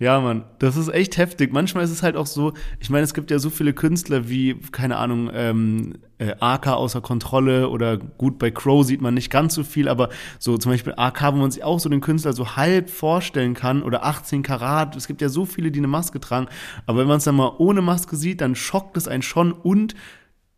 Ja, 0.00 0.20
Mann, 0.20 0.44
das 0.58 0.76
ist 0.76 0.88
echt 0.88 1.18
heftig. 1.18 1.52
Manchmal 1.52 1.84
ist 1.84 1.90
es 1.90 2.02
halt 2.02 2.16
auch 2.16 2.26
so, 2.26 2.52
ich 2.80 2.90
meine, 2.90 3.04
es 3.04 3.14
gibt 3.14 3.30
ja 3.30 3.38
so 3.38 3.48
viele 3.48 3.72
Künstler 3.72 4.28
wie, 4.28 4.56
keine 4.72 4.96
Ahnung, 4.96 5.30
ähm, 5.32 5.94
äh, 6.18 6.34
AK 6.40 6.68
außer 6.68 7.00
Kontrolle 7.00 7.68
oder 7.68 7.96
gut, 7.96 8.40
bei 8.40 8.50
Crow 8.50 8.84
sieht 8.84 9.00
man 9.00 9.14
nicht 9.14 9.30
ganz 9.30 9.54
so 9.54 9.62
viel, 9.62 9.88
aber 9.88 10.08
so 10.40 10.58
zum 10.58 10.72
Beispiel 10.72 10.94
AK, 10.96 11.32
wo 11.32 11.36
man 11.36 11.52
sich 11.52 11.62
auch 11.62 11.78
so 11.78 11.88
den 11.88 12.00
Künstler 12.00 12.32
so 12.32 12.56
halb 12.56 12.90
vorstellen 12.90 13.54
kann 13.54 13.84
oder 13.84 14.04
18 14.04 14.42
Karat, 14.42 14.96
es 14.96 15.06
gibt 15.06 15.22
ja 15.22 15.28
so 15.28 15.46
viele, 15.46 15.70
die 15.70 15.78
eine 15.78 15.86
Maske 15.86 16.18
tragen, 16.18 16.48
aber 16.86 16.98
wenn 16.98 17.08
man 17.08 17.18
es 17.18 17.24
dann 17.24 17.36
mal 17.36 17.52
ohne 17.58 17.80
Maske 17.80 18.16
sieht, 18.16 18.40
dann 18.40 18.56
schockt 18.56 18.96
es 18.96 19.06
einen 19.06 19.22
schon. 19.22 19.52
Und 19.52 19.94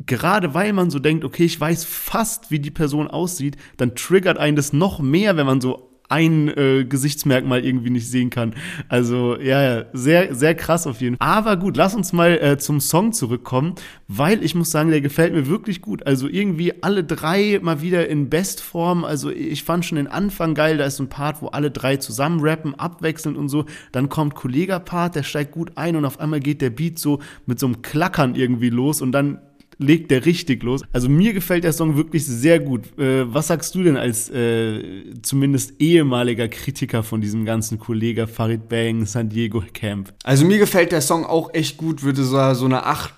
gerade 0.07 0.55
weil 0.55 0.73
man 0.73 0.89
so 0.91 0.99
denkt, 0.99 1.25
okay, 1.25 1.45
ich 1.45 1.61
weiß 1.61 1.85
fast, 1.85 2.51
wie 2.51 2.59
die 2.59 2.71
Person 2.71 3.09
aussieht, 3.09 3.57
dann 3.77 3.95
triggert 3.95 4.39
einen 4.39 4.57
das 4.57 4.73
noch 4.73 4.99
mehr, 4.99 5.37
wenn 5.37 5.47
man 5.47 5.61
so 5.61 5.96
ein 6.09 6.49
äh, 6.49 6.85
Gesichtsmerkmal 6.85 7.65
irgendwie 7.65 7.91
nicht 7.91 8.09
sehen 8.09 8.31
kann. 8.31 8.55
Also 8.89 9.39
ja, 9.39 9.85
sehr, 9.93 10.35
sehr 10.35 10.55
krass 10.55 10.87
auf 10.87 11.01
jeden 11.01 11.17
Fall. 11.17 11.27
Aber 11.27 11.57
gut, 11.57 11.77
lass 11.77 11.95
uns 11.95 12.13
mal 12.13 12.39
äh, 12.39 12.59
zum 12.59 12.81
Song 12.81 13.13
zurückkommen, 13.13 13.75
weil 14.09 14.45
ich 14.45 14.55
muss 14.55 14.71
sagen, 14.71 14.91
der 14.91 15.01
gefällt 15.01 15.33
mir 15.33 15.47
wirklich 15.47 15.81
gut. 15.81 16.07
Also 16.07 16.29
irgendwie 16.29 16.83
alle 16.83 17.05
drei 17.05 17.59
mal 17.63 17.83
wieder 17.83 18.09
in 18.09 18.31
Bestform. 18.31 19.05
Also 19.05 19.31
ich 19.31 19.65
fand 19.65 19.85
schon 19.85 19.97
den 19.97 20.07
Anfang 20.07 20.55
geil, 20.55 20.77
da 20.79 20.85
ist 20.85 21.01
ein 21.01 21.09
Part, 21.09 21.43
wo 21.43 21.49
alle 21.49 21.71
drei 21.71 21.97
zusammen 21.97 22.41
rappen, 22.41 22.75
abwechselnd 22.75 23.37
und 23.37 23.49
so. 23.49 23.65
Dann 23.93 24.09
kommt 24.09 24.35
Kollega-Part, 24.35 25.17
der 25.17 25.23
steigt 25.23 25.53
gut 25.53 25.73
ein 25.77 25.97
und 25.97 26.05
auf 26.05 26.21
einmal 26.21 26.41
geht 26.41 26.61
der 26.63 26.71
Beat 26.71 26.99
so 26.99 27.21
mit 27.47 27.59
so 27.59 27.67
einem 27.67 27.83
Klackern 27.83 28.35
irgendwie 28.35 28.71
los 28.71 29.01
und 29.01 29.13
dann 29.13 29.39
legt 29.79 30.11
der 30.11 30.25
richtig 30.25 30.63
los. 30.63 30.83
Also 30.93 31.09
mir 31.09 31.33
gefällt 31.33 31.65
der 31.65 31.73
Song 31.73 31.97
wirklich 31.97 32.25
sehr 32.27 32.61
gut. 32.61 32.99
Äh, 32.99 33.33
was 33.33 33.49
sagst 33.49 33.75
du 33.75 33.83
denn 33.83 33.97
als 33.97 34.31
äh, 34.31 35.13
zumindest 35.23 35.81
ehemaliger 35.81 36.49
Kritiker 36.49 37.03
von 37.03 37.21
diesem 37.21 37.45
ganzen 37.45 37.79
Kollege 37.79 38.27
Farid 38.27 38.69
Bang 38.69 39.07
San 39.07 39.29
Diego 39.29 39.63
Camp? 39.73 40.13
Also 40.25 40.45
mir 40.45 40.59
gefällt 40.59 40.93
der 40.93 41.01
Song 41.01 41.25
auch 41.25 41.53
echt 41.55 41.77
gut, 41.77 42.03
würde 42.03 42.23
so, 42.25 42.55
so 42.55 42.65
eine 42.65 42.85
8 42.87 43.13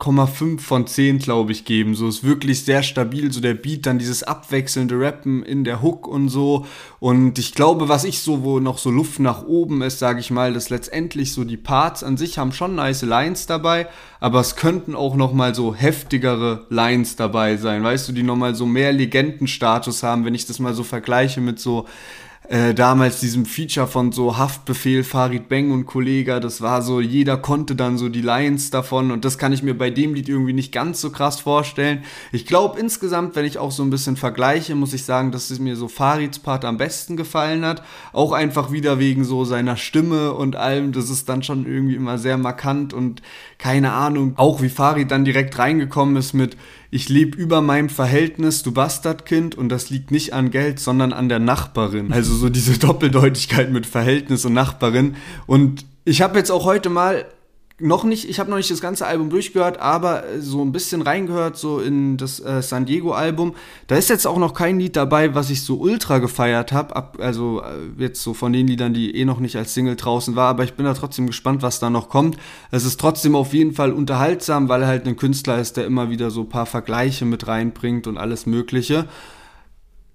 8,5 0.00 0.60
von 0.60 0.86
10, 0.86 1.18
glaube 1.18 1.52
ich, 1.52 1.66
geben. 1.66 1.94
So 1.94 2.08
ist 2.08 2.24
wirklich 2.24 2.64
sehr 2.64 2.82
stabil, 2.82 3.30
so 3.30 3.40
der 3.40 3.52
Beat, 3.52 3.84
dann 3.84 3.98
dieses 3.98 4.22
abwechselnde 4.22 4.98
Rappen 4.98 5.42
in 5.42 5.62
der 5.62 5.82
Hook 5.82 6.08
und 6.08 6.30
so. 6.30 6.64
Und 7.00 7.38
ich 7.38 7.54
glaube, 7.54 7.88
was 7.88 8.04
ich 8.04 8.20
so, 8.20 8.42
wo 8.42 8.60
noch 8.60 8.78
so 8.78 8.90
Luft 8.90 9.20
nach 9.20 9.44
oben 9.44 9.82
ist, 9.82 9.98
sage 9.98 10.20
ich 10.20 10.30
mal, 10.30 10.54
dass 10.54 10.70
letztendlich 10.70 11.34
so 11.34 11.44
die 11.44 11.58
Parts 11.58 12.02
an 12.02 12.16
sich 12.16 12.38
haben 12.38 12.52
schon 12.52 12.74
nice 12.74 13.02
Lines 13.02 13.46
dabei, 13.46 13.88
aber 14.20 14.40
es 14.40 14.56
könnten 14.56 14.94
auch 14.94 15.16
noch 15.16 15.34
mal 15.34 15.54
so 15.54 15.74
heftigere 15.74 16.66
Lines 16.70 17.16
dabei 17.16 17.58
sein, 17.58 17.84
weißt 17.84 18.08
du, 18.08 18.12
die 18.12 18.22
noch 18.22 18.36
mal 18.36 18.54
so 18.54 18.64
mehr 18.64 18.92
Legendenstatus 18.92 20.02
haben, 20.02 20.24
wenn 20.24 20.34
ich 20.34 20.46
das 20.46 20.58
mal 20.58 20.74
so 20.74 20.82
vergleiche 20.82 21.42
mit 21.42 21.60
so 21.60 21.86
äh, 22.48 22.74
damals 22.74 23.20
diesem 23.20 23.46
Feature 23.46 23.86
von 23.86 24.10
so 24.10 24.36
Haftbefehl, 24.36 25.04
Farid 25.04 25.48
Beng 25.48 25.70
und 25.70 25.86
Kollega, 25.86 26.40
das 26.40 26.60
war 26.60 26.82
so, 26.82 27.00
jeder 27.00 27.36
konnte 27.36 27.76
dann 27.76 27.96
so 27.96 28.08
die 28.08 28.22
Lines 28.22 28.70
davon 28.70 29.12
und 29.12 29.24
das 29.24 29.38
kann 29.38 29.52
ich 29.52 29.62
mir 29.62 29.78
bei 29.78 29.90
dem 29.90 30.14
Lied 30.14 30.28
irgendwie 30.28 30.52
nicht 30.52 30.72
ganz 30.72 31.00
so 31.00 31.10
krass 31.10 31.38
vorstellen. 31.38 32.02
Ich 32.32 32.46
glaube 32.46 32.80
insgesamt, 32.80 33.36
wenn 33.36 33.44
ich 33.44 33.58
auch 33.58 33.70
so 33.70 33.84
ein 33.84 33.90
bisschen 33.90 34.16
vergleiche, 34.16 34.74
muss 34.74 34.94
ich 34.94 35.04
sagen, 35.04 35.30
dass 35.30 35.50
es 35.50 35.60
mir 35.60 35.76
so 35.76 35.86
Farids 35.86 36.40
Part 36.40 36.64
am 36.64 36.76
besten 36.76 37.16
gefallen 37.16 37.64
hat. 37.64 37.84
Auch 38.12 38.32
einfach 38.32 38.72
wieder 38.72 38.98
wegen 38.98 39.22
so 39.24 39.44
seiner 39.44 39.76
Stimme 39.76 40.32
und 40.32 40.56
allem, 40.56 40.90
das 40.90 41.08
ist 41.08 41.28
dann 41.28 41.44
schon 41.44 41.66
irgendwie 41.66 41.94
immer 41.94 42.18
sehr 42.18 42.36
markant 42.36 42.92
und 42.92 43.22
keine 43.60 43.92
Ahnung, 43.92 44.34
auch 44.36 44.62
wie 44.62 44.68
Farid 44.68 45.10
dann 45.10 45.24
direkt 45.24 45.58
reingekommen 45.58 46.16
ist 46.16 46.32
mit 46.32 46.56
ich 46.90 47.08
lebe 47.08 47.38
über 47.38 47.60
meinem 47.60 47.88
Verhältnis, 47.88 48.64
du 48.64 48.72
Bastardkind, 48.72 49.54
und 49.54 49.68
das 49.68 49.90
liegt 49.90 50.10
nicht 50.10 50.34
an 50.34 50.50
Geld, 50.50 50.80
sondern 50.80 51.12
an 51.12 51.28
der 51.28 51.38
Nachbarin. 51.38 52.12
Also 52.12 52.34
so 52.34 52.48
diese 52.48 52.78
Doppeldeutigkeit 52.78 53.70
mit 53.70 53.86
Verhältnis 53.86 54.44
und 54.44 54.54
Nachbarin. 54.54 55.14
Und 55.46 55.86
ich 56.04 56.20
habe 56.20 56.38
jetzt 56.38 56.50
auch 56.50 56.64
heute 56.64 56.90
mal 56.90 57.26
noch 57.80 58.04
nicht, 58.04 58.28
ich 58.28 58.38
habe 58.38 58.50
noch 58.50 58.56
nicht 58.56 58.70
das 58.70 58.80
ganze 58.80 59.06
Album 59.06 59.30
durchgehört, 59.30 59.80
aber 59.80 60.24
so 60.38 60.62
ein 60.62 60.72
bisschen 60.72 61.02
reingehört, 61.02 61.56
so 61.56 61.80
in 61.80 62.16
das 62.16 62.40
äh, 62.40 62.62
San 62.62 62.86
Diego-Album. 62.86 63.54
Da 63.86 63.96
ist 63.96 64.08
jetzt 64.08 64.26
auch 64.26 64.38
noch 64.38 64.54
kein 64.54 64.78
Lied 64.78 64.96
dabei, 64.96 65.34
was 65.34 65.50
ich 65.50 65.62
so 65.62 65.76
ultra 65.76 66.18
gefeiert 66.18 66.72
habe. 66.72 67.20
Also 67.20 67.62
äh, 67.62 68.02
jetzt 68.02 68.22
so 68.22 68.34
von 68.34 68.52
den 68.52 68.66
Liedern, 68.66 68.94
die 68.94 69.16
eh 69.16 69.24
noch 69.24 69.40
nicht 69.40 69.56
als 69.56 69.74
Single 69.74 69.96
draußen 69.96 70.36
war, 70.36 70.48
aber 70.48 70.64
ich 70.64 70.74
bin 70.74 70.86
da 70.86 70.94
trotzdem 70.94 71.26
gespannt, 71.26 71.62
was 71.62 71.80
da 71.80 71.90
noch 71.90 72.08
kommt. 72.08 72.36
Es 72.70 72.84
ist 72.84 73.00
trotzdem 73.00 73.34
auf 73.34 73.52
jeden 73.52 73.72
Fall 73.72 73.92
unterhaltsam, 73.92 74.68
weil 74.68 74.82
er 74.82 74.88
halt 74.88 75.06
ein 75.06 75.16
Künstler 75.16 75.58
ist, 75.58 75.76
der 75.76 75.86
immer 75.86 76.10
wieder 76.10 76.30
so 76.30 76.42
ein 76.42 76.48
paar 76.48 76.66
Vergleiche 76.66 77.24
mit 77.24 77.46
reinbringt 77.46 78.06
und 78.06 78.18
alles 78.18 78.46
Mögliche 78.46 79.06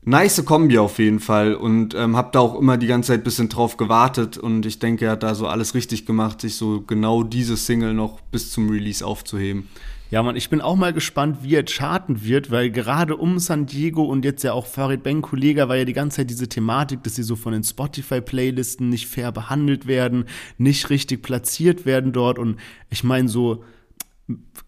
nice 0.05 0.45
Kombi 0.45 0.77
auf 0.77 0.99
jeden 0.99 1.19
Fall 1.19 1.55
und 1.55 1.93
ähm, 1.95 2.15
habe 2.15 2.29
da 2.31 2.39
auch 2.39 2.59
immer 2.59 2.77
die 2.77 2.87
ganze 2.87 3.07
Zeit 3.13 3.23
bisschen 3.23 3.49
drauf 3.49 3.77
gewartet 3.77 4.37
und 4.37 4.65
ich 4.65 4.79
denke, 4.79 5.05
er 5.05 5.11
hat 5.11 5.23
da 5.23 5.35
so 5.35 5.47
alles 5.47 5.75
richtig 5.75 6.05
gemacht, 6.05 6.41
sich 6.41 6.55
so 6.55 6.81
genau 6.81 7.23
diese 7.23 7.57
Single 7.57 7.93
noch 7.93 8.21
bis 8.31 8.51
zum 8.51 8.69
Release 8.69 9.05
aufzuheben. 9.05 9.67
Ja, 10.11 10.21
man, 10.21 10.35
ich 10.35 10.49
bin 10.49 10.61
auch 10.61 10.75
mal 10.75 10.93
gespannt, 10.93 11.39
wie 11.41 11.55
er 11.55 11.65
charten 11.65 12.23
wird, 12.23 12.51
weil 12.51 12.69
gerade 12.69 13.17
um 13.17 13.39
San 13.39 13.65
Diego 13.65 14.03
und 14.03 14.23
jetzt 14.23 14.43
ja 14.43 14.53
auch 14.53 14.67
Farid 14.67 15.01
Ben 15.01 15.23
Kollega 15.23 15.67
war 15.67 15.77
ja 15.77 15.85
die 15.85 15.93
ganze 15.93 16.17
Zeit 16.17 16.29
diese 16.29 16.47
Thematik, 16.47 17.01
dass 17.03 17.15
sie 17.15 17.23
so 17.23 17.35
von 17.35 17.53
den 17.53 17.63
Spotify-Playlisten 17.63 18.87
nicht 18.87 19.07
fair 19.07 19.31
behandelt 19.31 19.87
werden, 19.87 20.25
nicht 20.59 20.91
richtig 20.91 21.23
platziert 21.23 21.87
werden 21.87 22.13
dort 22.13 22.37
und 22.37 22.59
ich 22.91 23.03
meine 23.03 23.27
so, 23.27 23.63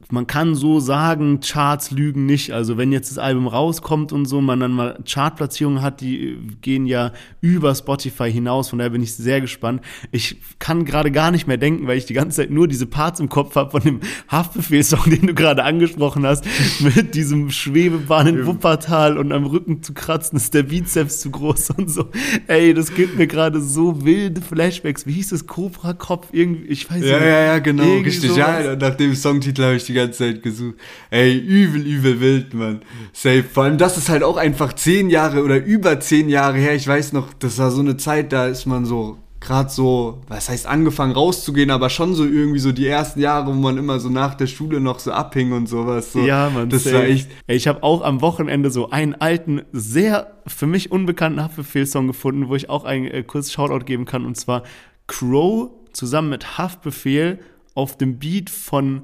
man 0.09 0.27
kann 0.27 0.55
so 0.55 0.79
sagen, 0.79 1.39
Charts 1.41 1.91
lügen 1.91 2.25
nicht. 2.25 2.51
Also 2.51 2.77
wenn 2.77 2.91
jetzt 2.91 3.09
das 3.11 3.17
Album 3.17 3.47
rauskommt 3.47 4.13
und 4.13 4.25
so, 4.25 4.39
man 4.39 4.59
dann 4.59 4.71
mal 4.71 4.99
Chartplatzierungen 5.05 5.81
hat, 5.81 5.99
die 6.01 6.37
gehen 6.61 6.85
ja 6.85 7.11
über 7.41 7.73
Spotify 7.75 8.31
hinaus. 8.31 8.69
Von 8.69 8.79
daher 8.79 8.91
bin 8.91 9.01
ich 9.01 9.15
sehr 9.15 9.41
gespannt. 9.41 9.81
Ich 10.11 10.37
kann 10.59 10.85
gerade 10.85 11.11
gar 11.11 11.31
nicht 11.31 11.47
mehr 11.47 11.57
denken, 11.57 11.87
weil 11.87 11.97
ich 11.97 12.05
die 12.05 12.13
ganze 12.13 12.37
Zeit 12.37 12.51
nur 12.51 12.67
diese 12.67 12.85
Parts 12.85 13.19
im 13.19 13.29
Kopf 13.29 13.55
habe 13.55 13.71
von 13.71 13.81
dem 13.81 13.99
Haftbefehl-Song, 14.29 15.09
den 15.09 15.27
du 15.27 15.33
gerade 15.33 15.63
angesprochen 15.63 16.25
hast, 16.25 16.45
mit 16.79 17.15
diesem 17.15 17.49
Schwebebahn 17.49 18.27
in 18.27 18.45
Wuppertal 18.45 19.17
und 19.17 19.31
am 19.31 19.45
Rücken 19.45 19.81
zu 19.81 19.93
kratzen, 19.93 20.37
ist 20.37 20.53
der 20.53 20.63
Bizeps 20.63 21.19
zu 21.19 21.31
groß 21.31 21.71
und 21.77 21.89
so. 21.89 22.09
Ey, 22.47 22.73
das 22.73 22.93
gibt 22.93 23.17
mir 23.17 23.27
gerade 23.27 23.59
so 23.61 24.05
wilde 24.05 24.41
Flashbacks. 24.41 25.05
Wie 25.05 25.13
hieß 25.13 25.29
das? 25.29 25.47
Cobra 25.47 25.93
Kopf? 25.93 26.27
Irgendwie, 26.31 26.67
ich 26.67 26.89
weiß 26.89 27.01
nicht. 27.01 27.09
Ja, 27.09 27.19
ja, 27.19 27.41
ja, 27.45 27.59
genau. 27.59 27.97
Richtig, 27.97 28.31
sowas. 28.31 28.37
ja. 28.37 28.75
Nach 28.75 28.95
dem 28.95 29.15
Songtitel 29.47 29.63
habe 29.63 29.75
ich 29.75 29.85
die 29.85 29.93
ganze 29.93 30.17
Zeit 30.17 30.43
gesucht. 30.43 30.75
Ey, 31.09 31.37
übel, 31.37 31.85
übel 31.85 32.19
wild, 32.19 32.53
Mann. 32.53 32.81
Safe. 33.13 33.43
Vor 33.43 33.63
allem, 33.63 33.77
das 33.77 33.97
ist 33.97 34.09
halt 34.09 34.23
auch 34.23 34.37
einfach 34.37 34.73
zehn 34.73 35.09
Jahre 35.09 35.43
oder 35.43 35.63
über 35.63 35.99
zehn 35.99 36.29
Jahre 36.29 36.57
her. 36.57 36.75
Ich 36.75 36.87
weiß 36.87 37.13
noch, 37.13 37.33
das 37.33 37.57
war 37.57 37.71
so 37.71 37.81
eine 37.81 37.97
Zeit, 37.97 38.33
da 38.33 38.47
ist 38.47 38.65
man 38.65 38.85
so 38.85 39.17
gerade 39.39 39.69
so, 39.69 40.23
was 40.27 40.49
heißt 40.49 40.65
angefangen 40.65 41.13
rauszugehen, 41.13 41.69
aber 41.69 41.89
schon 41.89 42.15
so 42.15 42.25
irgendwie 42.25 42.59
so 42.59 42.71
die 42.71 42.87
ersten 42.87 43.19
Jahre, 43.19 43.47
wo 43.47 43.53
man 43.53 43.77
immer 43.77 43.99
so 43.99 44.09
nach 44.09 44.33
der 44.33 44.47
Schule 44.47 44.81
noch 44.81 44.99
so 44.99 45.11
abhing 45.11 45.53
und 45.53 45.67
sowas. 45.67 46.11
So. 46.11 46.25
Ja, 46.25 46.49
man. 46.49 46.69
Das 46.69 46.83
safe. 46.83 46.95
war 46.95 47.03
echt. 47.03 47.29
Ich 47.45 47.67
habe 47.67 47.83
auch 47.83 48.01
am 48.01 48.21
Wochenende 48.21 48.71
so 48.71 48.89
einen 48.89 49.13
alten, 49.15 49.61
sehr 49.71 50.37
für 50.47 50.67
mich 50.67 50.91
unbekannten 50.91 51.41
Haftbefehl-Song 51.41 52.07
gefunden, 52.07 52.49
wo 52.49 52.55
ich 52.55 52.69
auch 52.69 52.83
einen 52.83 53.05
äh, 53.05 53.23
kurz 53.23 53.51
Shoutout 53.51 53.85
geben 53.85 54.05
kann 54.05 54.25
und 54.25 54.35
zwar 54.35 54.63
Crow 55.05 55.69
zusammen 55.93 56.29
mit 56.29 56.57
Haftbefehl 56.57 57.39
auf 57.77 57.95
dem 57.95 58.17
Beat 58.17 58.49
von 58.49 59.03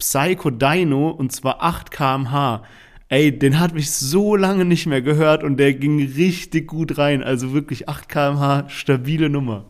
Psycho 0.00 0.50
Dino 0.50 1.10
und 1.10 1.30
zwar 1.30 1.62
8 1.62 1.90
kmh. 1.92 2.62
Ey, 3.08 3.36
den 3.36 3.60
hat 3.60 3.74
mich 3.74 3.90
so 3.92 4.34
lange 4.36 4.64
nicht 4.64 4.86
mehr 4.86 5.02
gehört 5.02 5.44
und 5.44 5.56
der 5.56 5.74
ging 5.74 6.00
richtig 6.00 6.66
gut 6.66 6.98
rein. 6.98 7.22
Also 7.22 7.52
wirklich 7.52 7.88
8 7.88 8.08
kmh, 8.08 8.68
stabile 8.68 9.30
Nummer. 9.30 9.66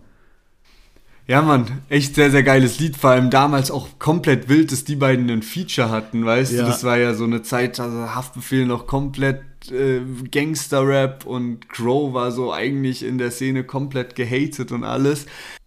Ja, 1.26 1.42
Mann, 1.42 1.82
echt 1.88 2.16
sehr, 2.16 2.30
sehr 2.30 2.42
geiles 2.42 2.80
Lied. 2.80 2.96
Vor 2.96 3.10
allem 3.10 3.30
damals 3.30 3.70
auch 3.70 3.98
komplett 3.98 4.48
wild, 4.48 4.72
dass 4.72 4.84
die 4.84 4.96
beiden 4.96 5.30
ein 5.30 5.42
Feature 5.42 5.88
hatten, 5.88 6.24
weißt 6.24 6.52
ja. 6.52 6.62
du? 6.62 6.66
Das 6.66 6.82
war 6.82 6.98
ja 6.98 7.14
so 7.14 7.24
eine 7.24 7.42
Zeit, 7.42 7.78
also 7.78 8.14
Haftbefehl 8.14 8.66
noch 8.66 8.88
komplett 8.88 9.42
äh, 9.70 10.00
Gangster-Rap 10.28 11.26
und 11.26 11.68
Crow 11.68 12.12
war 12.14 12.32
so 12.32 12.52
eigentlich 12.52 13.04
in 13.04 13.18
der 13.18 13.30
Szene 13.30 13.62
komplett 13.62 14.16
gehatet 14.16 14.72
und 14.72 14.82
alles. 14.82 15.26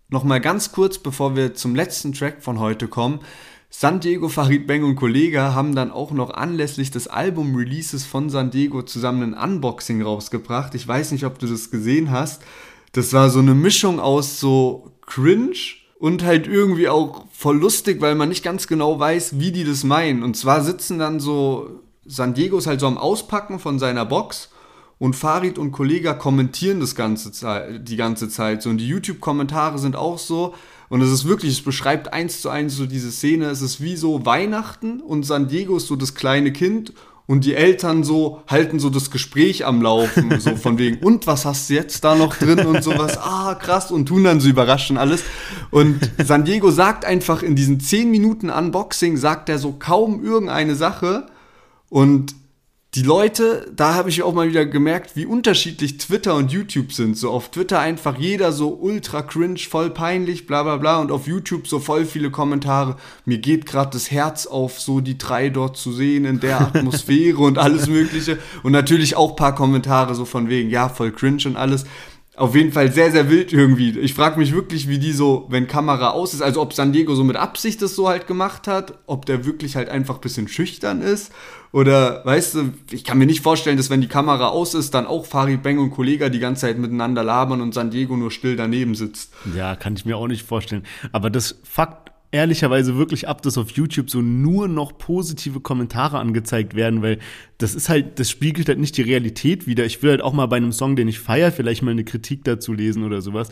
Nochmal 0.10 0.42
ganz 0.42 0.74
kurz, 0.74 1.00
bevor 1.00 1.36
wir 1.36 1.56
zum 1.56 1.76
letzten 1.76 2.14
Track 2.14 2.44
von 2.44 2.60
heute 2.60 2.88
kommen. 2.88 3.22
San 3.76 4.00
Diego, 4.00 4.30
Farid 4.30 4.68
Bang 4.68 4.84
und 4.84 4.96
Kollega 4.96 5.56
haben 5.56 5.74
dann 5.74 5.92
auch 5.92 6.12
noch 6.12 6.30
anlässlich 6.30 6.92
des 6.92 7.08
Album-Releases 7.08 8.06
von 8.06 8.30
San 8.30 8.52
Diego 8.52 8.84
zusammen 8.84 9.34
ein 9.34 9.52
Unboxing 9.56 10.04
rausgebracht. 10.04 10.76
Ich 10.76 10.88
weiß 10.88 11.12
nicht, 11.12 11.26
ob 11.26 11.40
du 11.40 11.48
das 11.48 11.72
gesehen 11.72 12.12
hast. 12.12 12.44
Das 12.92 13.14
war 13.14 13.32
so 13.32 13.40
eine 13.40 13.56
Mischung 13.56 14.00
aus 14.00 14.40
so 14.40 14.92
cringe 15.02 15.58
und 15.98 16.24
halt 16.24 16.46
irgendwie 16.48 16.88
auch 16.88 17.26
voll 17.34 17.58
lustig, 17.58 18.00
weil 18.00 18.14
man 18.14 18.30
nicht 18.30 18.44
ganz 18.44 18.68
genau 18.68 19.00
weiß, 19.00 19.40
wie 19.40 19.52
die 19.52 19.64
das 19.64 19.84
meinen. 19.84 20.22
Und 20.22 20.38
zwar 20.38 20.64
sitzen 20.64 21.00
dann 21.00 21.20
so, 21.20 21.82
San 22.06 22.36
Diego 22.36 22.60
ist 22.60 22.68
halt 22.68 22.80
so 22.80 22.88
am 22.88 23.00
Auspacken 23.00 23.58
von 23.58 23.80
seiner 23.80 24.06
Box 24.06 24.50
und 25.00 25.16
Farid 25.16 25.58
und 25.58 25.72
Kollega 25.72 26.14
kommentieren 26.14 26.80
das 26.80 26.94
ganze 26.94 27.32
die 27.80 27.98
ganze 27.98 28.30
Zeit 28.30 28.62
so. 28.62 28.70
Und 28.70 28.78
die 28.78 28.88
YouTube-Kommentare 28.88 29.80
sind 29.80 29.96
auch 29.96 30.20
so, 30.20 30.54
und 30.94 31.02
es 31.02 31.10
ist 31.10 31.28
wirklich, 31.28 31.54
es 31.54 31.64
beschreibt 31.64 32.14
eins 32.14 32.40
zu 32.40 32.52
eins 32.52 32.76
so 32.76 32.86
diese 32.86 33.12
Szene. 33.12 33.48
Es 33.48 33.64
ist 33.64 33.82
wie 33.82 33.96
so 33.96 34.28
Weihnachten 34.28 35.02
und 35.02 35.24
San 35.24 35.48
Diego 35.48 35.78
ist 35.78 35.88
so 35.88 35.96
das 35.96 36.14
kleine 36.14 36.54
Kind 36.54 36.94
und 37.26 37.46
die 37.46 37.56
Eltern 37.56 38.04
so 38.04 38.44
halten 38.46 38.78
so 38.78 38.92
das 38.92 39.10
Gespräch 39.10 39.66
am 39.66 39.82
Laufen, 39.82 40.40
so 40.40 40.56
von 40.56 40.78
wegen, 40.78 41.00
und 41.04 41.26
was 41.26 41.46
hast 41.46 41.68
du 41.68 41.74
jetzt 41.74 42.04
da 42.04 42.14
noch 42.14 42.36
drin 42.36 42.60
und 42.60 42.84
sowas, 42.84 43.18
ah, 43.18 43.56
krass, 43.56 43.90
und 43.90 44.06
tun 44.06 44.24
dann 44.24 44.40
so 44.40 44.48
überraschen 44.48 45.00
alles. 45.00 45.24
Und 45.72 46.00
San 46.24 46.46
Diego 46.46 46.70
sagt 46.70 47.06
einfach 47.06 47.42
in 47.42 47.56
diesen 47.56 47.80
10 47.80 48.12
Minuten 48.12 48.52
Unboxing, 48.52 49.18
sagt 49.18 49.50
er 49.50 49.58
so 49.58 49.72
kaum 49.72 50.24
irgendeine 50.24 50.76
Sache 50.76 51.26
und 51.90 52.36
die 52.96 53.02
Leute, 53.02 53.72
da 53.76 53.96
habe 53.96 54.10
ich 54.10 54.22
auch 54.22 54.36
mal 54.36 54.48
wieder 54.48 54.68
gemerkt, 54.68 55.16
wie 55.16 55.26
unterschiedlich 55.26 55.98
Twitter 55.98 56.36
und 56.36 56.52
YouTube 56.52 56.94
sind. 56.94 57.18
So 57.18 57.32
auf 57.32 57.50
Twitter 57.50 57.80
einfach 57.80 58.20
jeder 58.20 58.52
so 58.52 58.70
ultra 58.70 59.24
cringe, 59.24 59.58
voll 59.58 59.90
peinlich, 59.90 60.46
bla 60.46 60.62
bla 60.62 60.78
bla. 60.78 61.02
Und 61.02 61.12
auf 61.12 61.26
YouTube 61.26 61.68
so 61.68 61.80
voll 61.80 62.06
viele 62.06 62.30
Kommentare. 62.30 62.98
Mir 63.26 63.40
geht 63.40 63.66
gerade 63.66 63.90
das 63.94 64.12
Herz 64.12 64.46
auf, 64.46 64.80
so 64.80 65.00
die 65.00 65.18
drei 65.18 65.50
dort 65.50 65.76
zu 65.76 65.92
sehen 65.92 66.26
in 66.26 66.40
der 66.40 66.62
Atmosphäre 66.76 67.40
und 67.40 67.58
alles 67.58 67.88
Mögliche. 67.88 68.38
Und 68.62 68.74
natürlich 68.74 69.16
auch 69.16 69.36
paar 69.36 69.56
Kommentare 69.56 70.14
so 70.14 70.26
von 70.26 70.48
wegen, 70.48 70.70
ja, 70.70 70.88
voll 70.88 71.12
cringe 71.12 71.44
und 71.46 71.56
alles 71.56 71.86
auf 72.36 72.56
jeden 72.56 72.72
Fall 72.72 72.92
sehr, 72.92 73.12
sehr 73.12 73.30
wild 73.30 73.54
irgendwie. 73.54 73.92
Ich 74.00 74.16
frage 74.16 74.40
mich 74.40 74.54
wirklich, 74.54 74.88
wie 74.88 74.98
die 74.98 75.12
so, 75.12 75.46
wenn 75.50 75.68
Kamera 75.68 76.12
aus 76.12 76.34
ist, 76.34 76.42
also 76.42 76.62
ob 76.62 76.74
San 76.74 76.92
Diego 76.92 77.14
so 77.14 77.24
mit 77.24 77.36
Absicht 77.36 77.82
das 77.82 77.96
so 77.96 78.10
halt 78.10 78.26
gemacht 78.26 78.68
hat, 78.68 78.98
ob 79.06 79.28
der 79.28 79.46
wirklich 79.46 79.76
halt 79.76 79.88
einfach 79.88 80.16
ein 80.16 80.22
bisschen 80.22 80.48
schüchtern 80.48 81.02
ist. 81.02 81.32
Oder, 81.72 82.26
weißt 82.26 82.56
du, 82.56 82.74
ich 82.92 83.04
kann 83.04 83.20
mir 83.20 83.28
nicht 83.28 83.42
vorstellen, 83.42 83.78
dass 83.78 83.90
wenn 83.90 84.02
die 84.02 84.08
Kamera 84.08 84.48
aus 84.48 84.74
ist, 84.74 84.94
dann 84.94 85.06
auch 85.06 85.26
Farid 85.26 85.62
Beng 85.62 85.78
und 85.78 85.92
Kollega 85.92 86.30
die 86.30 86.40
ganze 86.40 86.62
Zeit 86.62 86.80
miteinander 86.80 87.24
labern 87.24 87.62
und 87.62 87.74
San 87.74 87.92
Diego 87.92 88.18
nur 88.18 88.32
still 88.32 88.56
daneben 88.56 88.96
sitzt. 88.96 89.32
Ja, 89.56 89.76
kann 89.76 89.96
ich 89.96 90.06
mir 90.06 90.18
auch 90.18 90.28
nicht 90.28 90.46
vorstellen. 90.46 90.86
Aber 91.12 91.30
das 91.30 91.60
Fakt 91.64 92.13
ehrlicherweise 92.34 92.98
wirklich 92.98 93.28
ab, 93.28 93.44
dass 93.44 93.58
auf 93.58 93.72
YouTube 93.72 94.10
so 94.10 94.22
nur 94.22 94.68
noch 94.68 94.98
positive 94.98 95.60
Kommentare 95.60 96.18
angezeigt 96.18 96.76
werden, 96.76 97.04
weil 97.04 97.20
das 97.60 97.76
ist 97.76 97.90
halt, 97.90 98.20
das 98.20 98.30
spiegelt 98.30 98.68
halt 98.68 98.80
nicht 98.80 98.98
die 98.98 99.04
Realität 99.04 99.68
wieder. 99.68 99.86
Ich 99.86 100.02
will 100.02 100.10
halt 100.10 100.22
auch 100.22 100.34
mal 100.34 100.48
bei 100.48 100.58
einem 100.58 100.72
Song, 100.72 100.96
den 100.96 101.08
ich 101.08 101.20
feiere, 101.20 101.52
vielleicht 101.52 101.84
mal 101.84 101.92
eine 101.92 102.04
Kritik 102.04 102.44
dazu 102.44 102.74
lesen 102.74 103.04
oder 103.04 103.22
sowas. 103.22 103.50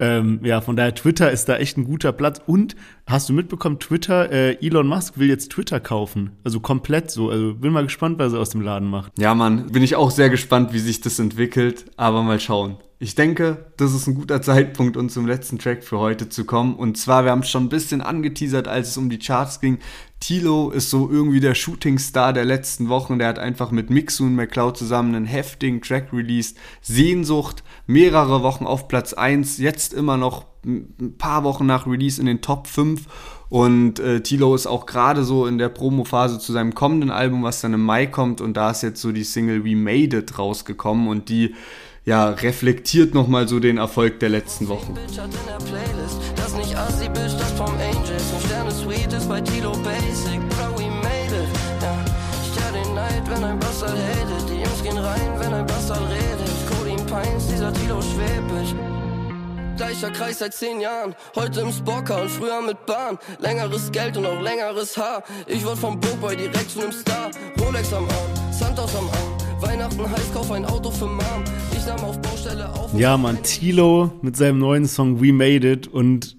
Ähm, 0.00 0.40
ja, 0.42 0.60
von 0.60 0.74
daher, 0.74 0.94
Twitter 0.94 1.30
ist 1.30 1.48
da 1.48 1.56
echt 1.56 1.78
ein 1.78 1.84
guter 1.84 2.12
Platz. 2.12 2.42
Und 2.44 2.74
hast 3.06 3.28
du 3.28 3.32
mitbekommen, 3.32 3.78
Twitter, 3.78 4.30
äh, 4.32 4.54
Elon 4.60 4.88
Musk 4.88 5.16
will 5.16 5.28
jetzt 5.28 5.52
Twitter 5.52 5.78
kaufen. 5.78 6.32
Also 6.42 6.58
komplett 6.58 7.12
so. 7.12 7.30
Also 7.30 7.54
bin 7.54 7.72
mal 7.72 7.84
gespannt, 7.84 8.18
was 8.18 8.32
er 8.32 8.40
aus 8.40 8.50
dem 8.50 8.62
Laden 8.62 8.90
macht. 8.90 9.12
Ja, 9.16 9.34
Mann, 9.34 9.70
bin 9.70 9.84
ich 9.84 9.94
auch 9.94 10.10
sehr 10.10 10.28
gespannt, 10.28 10.72
wie 10.72 10.80
sich 10.80 11.00
das 11.00 11.20
entwickelt. 11.20 11.86
Aber 11.96 12.24
mal 12.24 12.40
schauen. 12.40 12.78
Ich 13.04 13.14
denke, 13.14 13.66
das 13.76 13.92
ist 13.92 14.06
ein 14.06 14.14
guter 14.14 14.40
Zeitpunkt, 14.40 14.96
um 14.96 15.10
zum 15.10 15.26
letzten 15.26 15.58
Track 15.58 15.84
für 15.84 15.98
heute 15.98 16.30
zu 16.30 16.46
kommen. 16.46 16.74
Und 16.74 16.96
zwar, 16.96 17.24
wir 17.24 17.32
haben 17.32 17.40
es 17.40 17.50
schon 17.50 17.64
ein 17.64 17.68
bisschen 17.68 18.00
angeteasert, 18.00 18.66
als 18.66 18.88
es 18.88 18.96
um 18.96 19.10
die 19.10 19.18
Charts 19.18 19.60
ging. 19.60 19.78
Tilo 20.20 20.70
ist 20.70 20.88
so 20.88 21.10
irgendwie 21.10 21.40
der 21.40 21.54
Shootingstar 21.54 22.32
der 22.32 22.46
letzten 22.46 22.88
Wochen. 22.88 23.18
Der 23.18 23.28
hat 23.28 23.38
einfach 23.38 23.70
mit 23.72 23.90
Mixu 23.90 24.24
und 24.24 24.36
McCloud 24.36 24.78
zusammen 24.78 25.14
einen 25.14 25.26
heftigen 25.26 25.82
Track 25.82 26.14
released. 26.14 26.56
Sehnsucht, 26.80 27.62
mehrere 27.86 28.42
Wochen 28.42 28.64
auf 28.64 28.88
Platz 28.88 29.12
1, 29.12 29.58
jetzt 29.58 29.92
immer 29.92 30.16
noch 30.16 30.46
ein 30.64 31.16
paar 31.18 31.44
Wochen 31.44 31.66
nach 31.66 31.86
Release 31.86 32.18
in 32.18 32.24
den 32.24 32.40
Top 32.40 32.66
5. 32.66 33.02
Und 33.50 33.98
äh, 33.98 34.22
Tilo 34.22 34.54
ist 34.54 34.66
auch 34.66 34.86
gerade 34.86 35.24
so 35.24 35.46
in 35.46 35.58
der 35.58 35.68
Promo-Phase 35.68 36.38
zu 36.38 36.54
seinem 36.54 36.74
kommenden 36.74 37.10
Album, 37.10 37.42
was 37.42 37.60
dann 37.60 37.74
im 37.74 37.84
Mai 37.84 38.06
kommt. 38.06 38.40
Und 38.40 38.56
da 38.56 38.70
ist 38.70 38.82
jetzt 38.82 39.02
so 39.02 39.12
die 39.12 39.24
Single 39.24 39.62
We 39.62 39.76
Made 39.76 40.16
It 40.16 40.38
rausgekommen. 40.38 41.06
Und 41.06 41.28
die 41.28 41.54
ja, 42.04 42.28
reflektiert 42.30 43.14
nochmal 43.14 43.48
so 43.48 43.60
den 43.60 43.78
Erfolg 43.78 44.20
der 44.20 44.28
letzten 44.28 44.68
Wochen. 44.68 44.94
Gleicher 59.76 60.10
Kreis 60.10 60.38
seit 60.38 60.54
zehn 60.54 60.80
Jahren. 60.80 61.14
Heute 61.34 61.60
im 61.60 61.72
Spocker 61.72 62.22
und 62.22 62.30
früher 62.30 62.60
mit 62.62 62.86
Bahn. 62.86 63.18
Längeres 63.40 63.90
Geld 63.90 64.16
und 64.16 64.26
auch 64.26 64.40
längeres 64.40 64.96
Haar. 64.96 65.24
Ich 65.46 65.64
wurde 65.64 65.76
vom 65.76 65.98
Boboy 65.98 66.36
direkt 66.36 66.70
zu 66.70 66.78
nem 66.78 66.92
Star. 66.92 67.30
Rolex 67.60 67.92
am 67.92 68.04
Arm, 68.04 68.52
Santos 68.52 68.94
am 68.94 69.08
Arm. 69.08 69.23
Weihnachten 69.66 70.10
heißt 70.10 70.34
Kauf 70.34 70.50
ein 70.50 70.64
Auto 70.66 70.90
für 70.90 71.06
Mom. 71.06 71.44
Ich 71.72 71.86
nahm 71.86 72.00
auf 72.00 72.20
Baustelle 72.20 72.68
auf. 72.68 72.92
Ja, 72.94 73.16
man, 73.16 73.42
Tilo 73.42 74.12
mit 74.20 74.36
seinem 74.36 74.58
neuen 74.58 74.86
Song 74.86 75.22
We 75.22 75.32
Made 75.32 75.72
It 75.72 75.86
und 75.86 76.36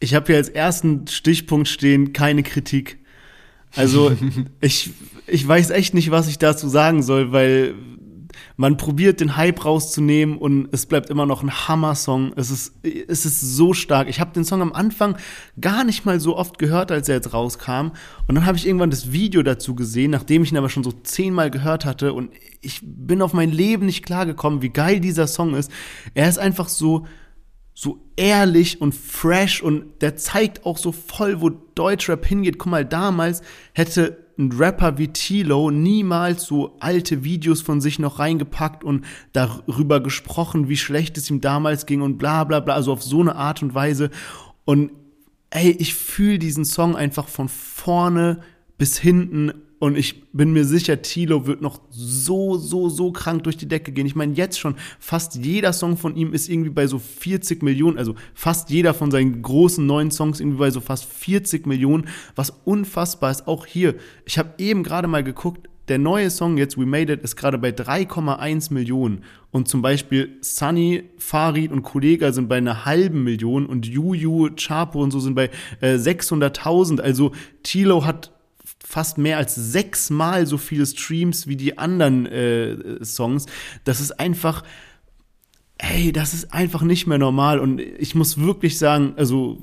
ich 0.00 0.14
habe 0.14 0.26
hier 0.26 0.36
als 0.36 0.50
ersten 0.50 1.06
Stichpunkt 1.06 1.66
stehen, 1.66 2.12
keine 2.12 2.42
Kritik. 2.42 2.98
Also 3.74 4.14
ich, 4.60 4.90
ich 5.26 5.48
weiß 5.48 5.70
echt 5.70 5.94
nicht, 5.94 6.10
was 6.10 6.28
ich 6.28 6.38
dazu 6.38 6.68
sagen 6.68 7.02
soll, 7.02 7.32
weil 7.32 7.74
man 8.56 8.76
probiert 8.76 9.20
den 9.20 9.36
Hype 9.36 9.64
rauszunehmen 9.64 10.38
und 10.38 10.68
es 10.70 10.86
bleibt 10.86 11.10
immer 11.10 11.26
noch 11.26 11.42
ein 11.42 11.50
Hammer-Song. 11.50 12.32
Es 12.36 12.50
ist, 12.50 12.74
es 12.82 13.26
ist 13.26 13.40
so 13.40 13.72
stark. 13.72 14.08
Ich 14.08 14.20
habe 14.20 14.32
den 14.32 14.44
Song 14.44 14.62
am 14.62 14.72
Anfang 14.72 15.16
gar 15.60 15.82
nicht 15.82 16.04
mal 16.04 16.20
so 16.20 16.36
oft 16.36 16.58
gehört, 16.58 16.92
als 16.92 17.08
er 17.08 17.16
jetzt 17.16 17.32
rauskam. 17.32 17.90
Und 18.28 18.36
dann 18.36 18.46
habe 18.46 18.56
ich 18.56 18.66
irgendwann 18.66 18.90
das 18.90 19.10
Video 19.10 19.42
dazu 19.42 19.74
gesehen, 19.74 20.12
nachdem 20.12 20.44
ich 20.44 20.52
ihn 20.52 20.58
aber 20.58 20.68
schon 20.68 20.84
so 20.84 20.92
zehnmal 20.92 21.50
gehört 21.50 21.84
hatte. 21.84 22.12
Und 22.12 22.30
ich 22.60 22.80
bin 22.82 23.22
auf 23.22 23.32
mein 23.32 23.50
Leben 23.50 23.86
nicht 23.86 24.04
klargekommen, 24.04 24.62
wie 24.62 24.70
geil 24.70 25.00
dieser 25.00 25.26
Song 25.26 25.54
ist. 25.54 25.72
Er 26.14 26.28
ist 26.28 26.38
einfach 26.38 26.68
so, 26.68 27.06
so 27.74 27.98
ehrlich 28.14 28.80
und 28.80 28.94
fresh 28.94 29.62
und 29.62 30.00
der 30.00 30.14
zeigt 30.14 30.64
auch 30.64 30.78
so 30.78 30.92
voll, 30.92 31.40
wo 31.40 31.50
Deutschrap 31.50 32.24
hingeht. 32.24 32.58
Guck 32.58 32.70
mal, 32.70 32.84
damals 32.84 33.42
hätte 33.72 34.23
ein 34.38 34.52
Rapper 34.52 34.98
wie 34.98 35.08
Tilo 35.08 35.70
niemals 35.70 36.44
so 36.44 36.76
alte 36.80 37.24
Videos 37.24 37.62
von 37.62 37.80
sich 37.80 37.98
noch 37.98 38.18
reingepackt 38.18 38.84
und 38.84 39.04
darüber 39.32 40.00
gesprochen, 40.00 40.68
wie 40.68 40.76
schlecht 40.76 41.16
es 41.18 41.30
ihm 41.30 41.40
damals 41.40 41.86
ging 41.86 42.02
und 42.02 42.18
bla 42.18 42.44
bla 42.44 42.60
bla, 42.60 42.74
also 42.74 42.92
auf 42.92 43.02
so 43.02 43.20
eine 43.20 43.36
Art 43.36 43.62
und 43.62 43.74
Weise. 43.74 44.10
Und 44.64 44.92
ey, 45.50 45.70
ich 45.70 45.94
fühle 45.94 46.38
diesen 46.38 46.64
Song 46.64 46.96
einfach 46.96 47.28
von 47.28 47.48
vorne 47.48 48.40
bis 48.76 48.98
hinten 48.98 49.52
und 49.78 49.96
ich 49.98 50.30
bin 50.32 50.52
mir 50.52 50.64
sicher, 50.64 51.02
Tilo 51.02 51.46
wird 51.46 51.60
noch 51.60 51.80
so, 51.90 52.56
so, 52.56 52.88
so 52.88 53.12
krank 53.12 53.44
durch 53.44 53.56
die 53.56 53.68
Decke 53.68 53.92
gehen. 53.92 54.06
Ich 54.06 54.14
meine, 54.14 54.34
jetzt 54.34 54.58
schon, 54.58 54.76
fast 54.98 55.34
jeder 55.36 55.72
Song 55.72 55.96
von 55.96 56.16
ihm 56.16 56.32
ist 56.32 56.48
irgendwie 56.48 56.70
bei 56.70 56.86
so 56.86 56.98
40 56.98 57.62
Millionen, 57.62 57.98
also 57.98 58.14
fast 58.34 58.70
jeder 58.70 58.94
von 58.94 59.10
seinen 59.10 59.42
großen 59.42 59.84
neuen 59.84 60.10
Songs 60.10 60.40
irgendwie 60.40 60.58
bei 60.58 60.70
so 60.70 60.80
fast 60.80 61.04
40 61.04 61.66
Millionen, 61.66 62.08
was 62.36 62.50
unfassbar 62.64 63.30
ist. 63.30 63.46
Auch 63.46 63.66
hier, 63.66 63.94
ich 64.24 64.38
habe 64.38 64.54
eben 64.58 64.84
gerade 64.84 65.08
mal 65.08 65.24
geguckt, 65.24 65.68
der 65.88 65.98
neue 65.98 66.30
Song 66.30 66.56
jetzt, 66.56 66.78
We 66.78 66.86
Made 66.86 67.12
It, 67.12 67.22
ist 67.22 67.36
gerade 67.36 67.58
bei 67.58 67.68
3,1 67.68 68.72
Millionen. 68.72 69.22
Und 69.50 69.68
zum 69.68 69.82
Beispiel 69.82 70.38
Sunny, 70.40 71.04
Farid 71.18 71.72
und 71.72 71.82
Kollega 71.82 72.32
sind 72.32 72.48
bei 72.48 72.56
einer 72.56 72.86
halben 72.86 73.22
Million 73.22 73.66
und 73.66 73.86
Juju, 73.86 74.48
Chapo 74.56 75.02
und 75.02 75.10
so 75.10 75.20
sind 75.20 75.34
bei 75.34 75.50
äh, 75.80 75.96
600.000. 75.96 77.00
Also 77.00 77.32
Tilo 77.62 78.06
hat 78.06 78.32
fast 78.84 79.18
mehr 79.18 79.38
als 79.38 79.54
sechsmal 79.54 80.46
so 80.46 80.58
viele 80.58 80.86
Streams 80.86 81.46
wie 81.46 81.56
die 81.56 81.78
anderen 81.78 82.26
äh, 82.26 83.04
Songs. 83.04 83.46
Das 83.84 84.00
ist 84.00 84.20
einfach, 84.20 84.62
ey, 85.78 86.12
das 86.12 86.34
ist 86.34 86.52
einfach 86.52 86.82
nicht 86.82 87.06
mehr 87.06 87.18
normal. 87.18 87.58
Und 87.58 87.80
ich 87.80 88.14
muss 88.14 88.38
wirklich 88.38 88.78
sagen, 88.78 89.14
also 89.16 89.60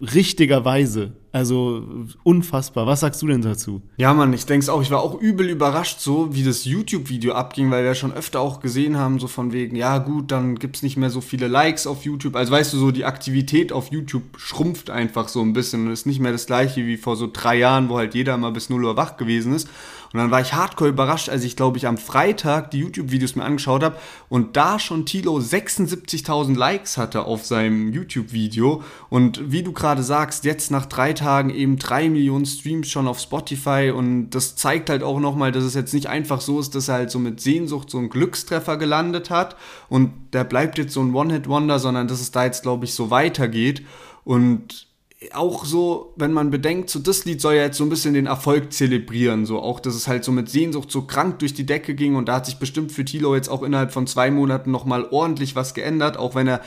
richtigerweise. 0.00 1.12
Also 1.36 1.84
unfassbar. 2.22 2.86
Was 2.86 3.00
sagst 3.00 3.20
du 3.20 3.26
denn 3.26 3.42
dazu? 3.42 3.82
Ja, 3.98 4.14
Mann, 4.14 4.32
ich 4.32 4.46
denke 4.46 4.72
auch. 4.72 4.80
Ich 4.80 4.90
war 4.90 5.02
auch 5.02 5.20
übel 5.20 5.50
überrascht, 5.50 6.00
so 6.00 6.34
wie 6.34 6.42
das 6.42 6.64
YouTube-Video 6.64 7.34
abging, 7.34 7.70
weil 7.70 7.84
wir 7.84 7.94
schon 7.94 8.14
öfter 8.14 8.40
auch 8.40 8.60
gesehen 8.60 8.96
haben, 8.96 9.18
so 9.18 9.26
von 9.28 9.52
wegen, 9.52 9.76
ja 9.76 9.98
gut, 9.98 10.32
dann 10.32 10.54
gibt 10.54 10.76
es 10.76 10.82
nicht 10.82 10.96
mehr 10.96 11.10
so 11.10 11.20
viele 11.20 11.46
Likes 11.46 11.86
auf 11.86 12.06
YouTube. 12.06 12.36
Also 12.36 12.52
weißt 12.52 12.72
du, 12.72 12.78
so 12.78 12.90
die 12.90 13.04
Aktivität 13.04 13.70
auf 13.70 13.92
YouTube 13.92 14.22
schrumpft 14.38 14.88
einfach 14.88 15.28
so 15.28 15.42
ein 15.42 15.52
bisschen 15.52 15.86
und 15.86 15.92
ist 15.92 16.06
nicht 16.06 16.20
mehr 16.20 16.32
das 16.32 16.46
gleiche 16.46 16.86
wie 16.86 16.96
vor 16.96 17.16
so 17.16 17.28
drei 17.30 17.58
Jahren, 17.58 17.90
wo 17.90 17.98
halt 17.98 18.14
jeder 18.14 18.32
immer 18.32 18.50
bis 18.50 18.70
0 18.70 18.82
Uhr 18.82 18.96
wach 18.96 19.18
gewesen 19.18 19.54
ist. 19.54 19.68
Und 20.16 20.22
dann 20.22 20.30
war 20.30 20.40
ich 20.40 20.54
hardcore 20.54 20.88
überrascht, 20.88 21.28
als 21.28 21.44
ich, 21.44 21.56
glaube 21.56 21.76
ich, 21.76 21.86
am 21.86 21.98
Freitag 21.98 22.70
die 22.70 22.78
YouTube-Videos 22.78 23.36
mir 23.36 23.44
angeschaut 23.44 23.82
habe 23.82 23.98
und 24.30 24.56
da 24.56 24.78
schon 24.78 25.04
Tilo 25.04 25.36
76.000 25.36 26.56
Likes 26.56 26.96
hatte 26.96 27.26
auf 27.26 27.44
seinem 27.44 27.92
YouTube-Video. 27.92 28.82
Und 29.10 29.52
wie 29.52 29.62
du 29.62 29.72
gerade 29.72 30.02
sagst, 30.02 30.46
jetzt 30.46 30.70
nach 30.70 30.86
drei 30.86 31.12
Tagen 31.12 31.50
eben 31.50 31.78
drei 31.78 32.08
Millionen 32.08 32.46
Streams 32.46 32.88
schon 32.88 33.08
auf 33.08 33.20
Spotify 33.20 33.92
und 33.94 34.30
das 34.30 34.56
zeigt 34.56 34.88
halt 34.88 35.02
auch 35.02 35.20
nochmal, 35.20 35.52
dass 35.52 35.64
es 35.64 35.74
jetzt 35.74 35.92
nicht 35.92 36.06
einfach 36.06 36.40
so 36.40 36.60
ist, 36.60 36.74
dass 36.74 36.88
er 36.88 36.94
halt 36.94 37.10
so 37.10 37.18
mit 37.18 37.42
Sehnsucht 37.42 37.90
so 37.90 37.98
einen 37.98 38.08
Glückstreffer 38.08 38.78
gelandet 38.78 39.28
hat 39.28 39.54
und 39.90 40.12
der 40.32 40.44
bleibt 40.44 40.78
jetzt 40.78 40.94
so 40.94 41.02
ein 41.02 41.14
One-Hit-Wonder, 41.14 41.78
sondern 41.78 42.08
dass 42.08 42.22
es 42.22 42.30
da 42.30 42.46
jetzt, 42.46 42.62
glaube 42.62 42.86
ich, 42.86 42.94
so 42.94 43.10
weitergeht. 43.10 43.82
Und 44.24 44.85
auch 45.32 45.64
so, 45.64 46.12
wenn 46.16 46.32
man 46.32 46.50
bedenkt, 46.50 46.90
so 46.90 46.98
das 46.98 47.24
Lied 47.24 47.40
soll 47.40 47.54
ja 47.54 47.62
jetzt 47.62 47.78
so 47.78 47.84
ein 47.84 47.88
bisschen 47.88 48.14
den 48.14 48.26
Erfolg 48.26 48.72
zelebrieren, 48.72 49.46
so 49.46 49.60
auch, 49.60 49.80
dass 49.80 49.94
es 49.94 50.08
halt 50.08 50.24
so 50.24 50.32
mit 50.32 50.50
Sehnsucht 50.50 50.90
so 50.90 51.02
krank 51.02 51.38
durch 51.38 51.54
die 51.54 51.64
Decke 51.64 51.94
ging 51.94 52.16
und 52.16 52.28
da 52.28 52.36
hat 52.36 52.46
sich 52.46 52.58
bestimmt 52.58 52.92
für 52.92 53.04
Tilo 53.04 53.34
jetzt 53.34 53.48
auch 53.48 53.62
innerhalb 53.62 53.92
von 53.92 54.06
zwei 54.06 54.30
Monaten 54.30 54.70
nochmal 54.70 55.06
ordentlich 55.10 55.56
was 55.56 55.72
geändert, 55.72 56.18
auch 56.18 56.34
wenn 56.34 56.46
er 56.46 56.60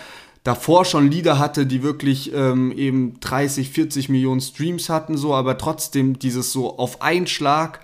davor 0.43 0.85
schon 0.85 1.11
Lieder 1.11 1.37
hatte, 1.37 1.67
die 1.67 1.83
wirklich 1.83 2.33
ähm, 2.33 2.71
eben 2.71 3.19
30, 3.19 3.69
40 3.69 4.09
Millionen 4.09 4.41
Streams 4.41 4.89
hatten, 4.89 5.15
so, 5.15 5.35
aber 5.35 5.57
trotzdem 5.59 6.17
dieses 6.17 6.51
so 6.51 6.77
auf 6.79 7.03
einen 7.03 7.27
Schlag 7.27 7.81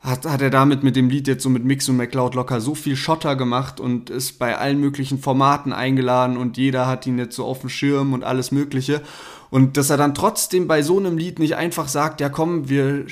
hat, 0.00 0.26
hat 0.26 0.42
er 0.42 0.50
damit 0.50 0.82
mit 0.82 0.96
dem 0.96 1.10
Lied 1.10 1.28
jetzt 1.28 1.42
so 1.42 1.48
mit 1.50 1.64
Mix 1.64 1.88
und 1.88 1.96
McCloud 1.96 2.34
locker 2.34 2.60
so 2.60 2.74
viel 2.74 2.96
Schotter 2.96 3.36
gemacht 3.36 3.80
und 3.80 4.10
ist 4.10 4.38
bei 4.38 4.56
allen 4.56 4.80
möglichen 4.80 5.18
Formaten 5.18 5.72
eingeladen 5.72 6.36
und 6.36 6.56
jeder 6.56 6.86
hat 6.86 7.06
ihn 7.06 7.18
jetzt 7.18 7.36
so 7.36 7.44
auf 7.44 7.60
dem 7.60 7.68
Schirm 7.68 8.12
und 8.12 8.24
alles 8.24 8.52
Mögliche. 8.52 9.02
Und 9.50 9.76
dass 9.76 9.90
er 9.90 9.96
dann 9.96 10.14
trotzdem 10.14 10.68
bei 10.68 10.82
so 10.82 10.98
einem 10.98 11.16
Lied 11.18 11.38
nicht 11.38 11.56
einfach 11.56 11.88
sagt, 11.88 12.20
ja 12.20 12.28
komm, 12.28 12.68
wir 12.68 13.06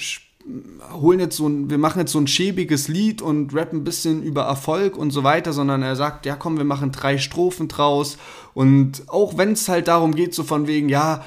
holen 0.93 1.19
jetzt 1.19 1.37
so 1.37 1.49
ein, 1.49 1.71
wir 1.71 1.79
machen 1.79 2.01
jetzt 2.01 2.13
so 2.13 2.21
ein 2.21 2.27
schäbiges 2.27 2.89
Lied 2.89 3.21
und 3.21 3.55
rappen 3.55 3.81
ein 3.81 3.85
bisschen 3.85 4.23
über 4.23 4.43
Erfolg 4.43 4.97
und 4.97 5.11
so 5.11 5.25
weiter, 5.25 5.53
sondern 5.53 5.83
er 5.83 5.97
sagt, 5.97 6.27
ja 6.27 6.37
komm, 6.37 6.57
wir 6.57 6.65
machen 6.65 6.93
drei 6.93 7.19
Strophen 7.19 7.69
draus. 7.69 8.17
Und 8.55 9.03
auch 9.09 9.37
wenn 9.37 9.53
es 9.53 9.69
halt 9.69 9.89
darum 9.89 10.15
geht, 10.15 10.35
so 10.35 10.45
von 10.45 10.67
wegen, 10.67 10.89
ja, 10.89 11.25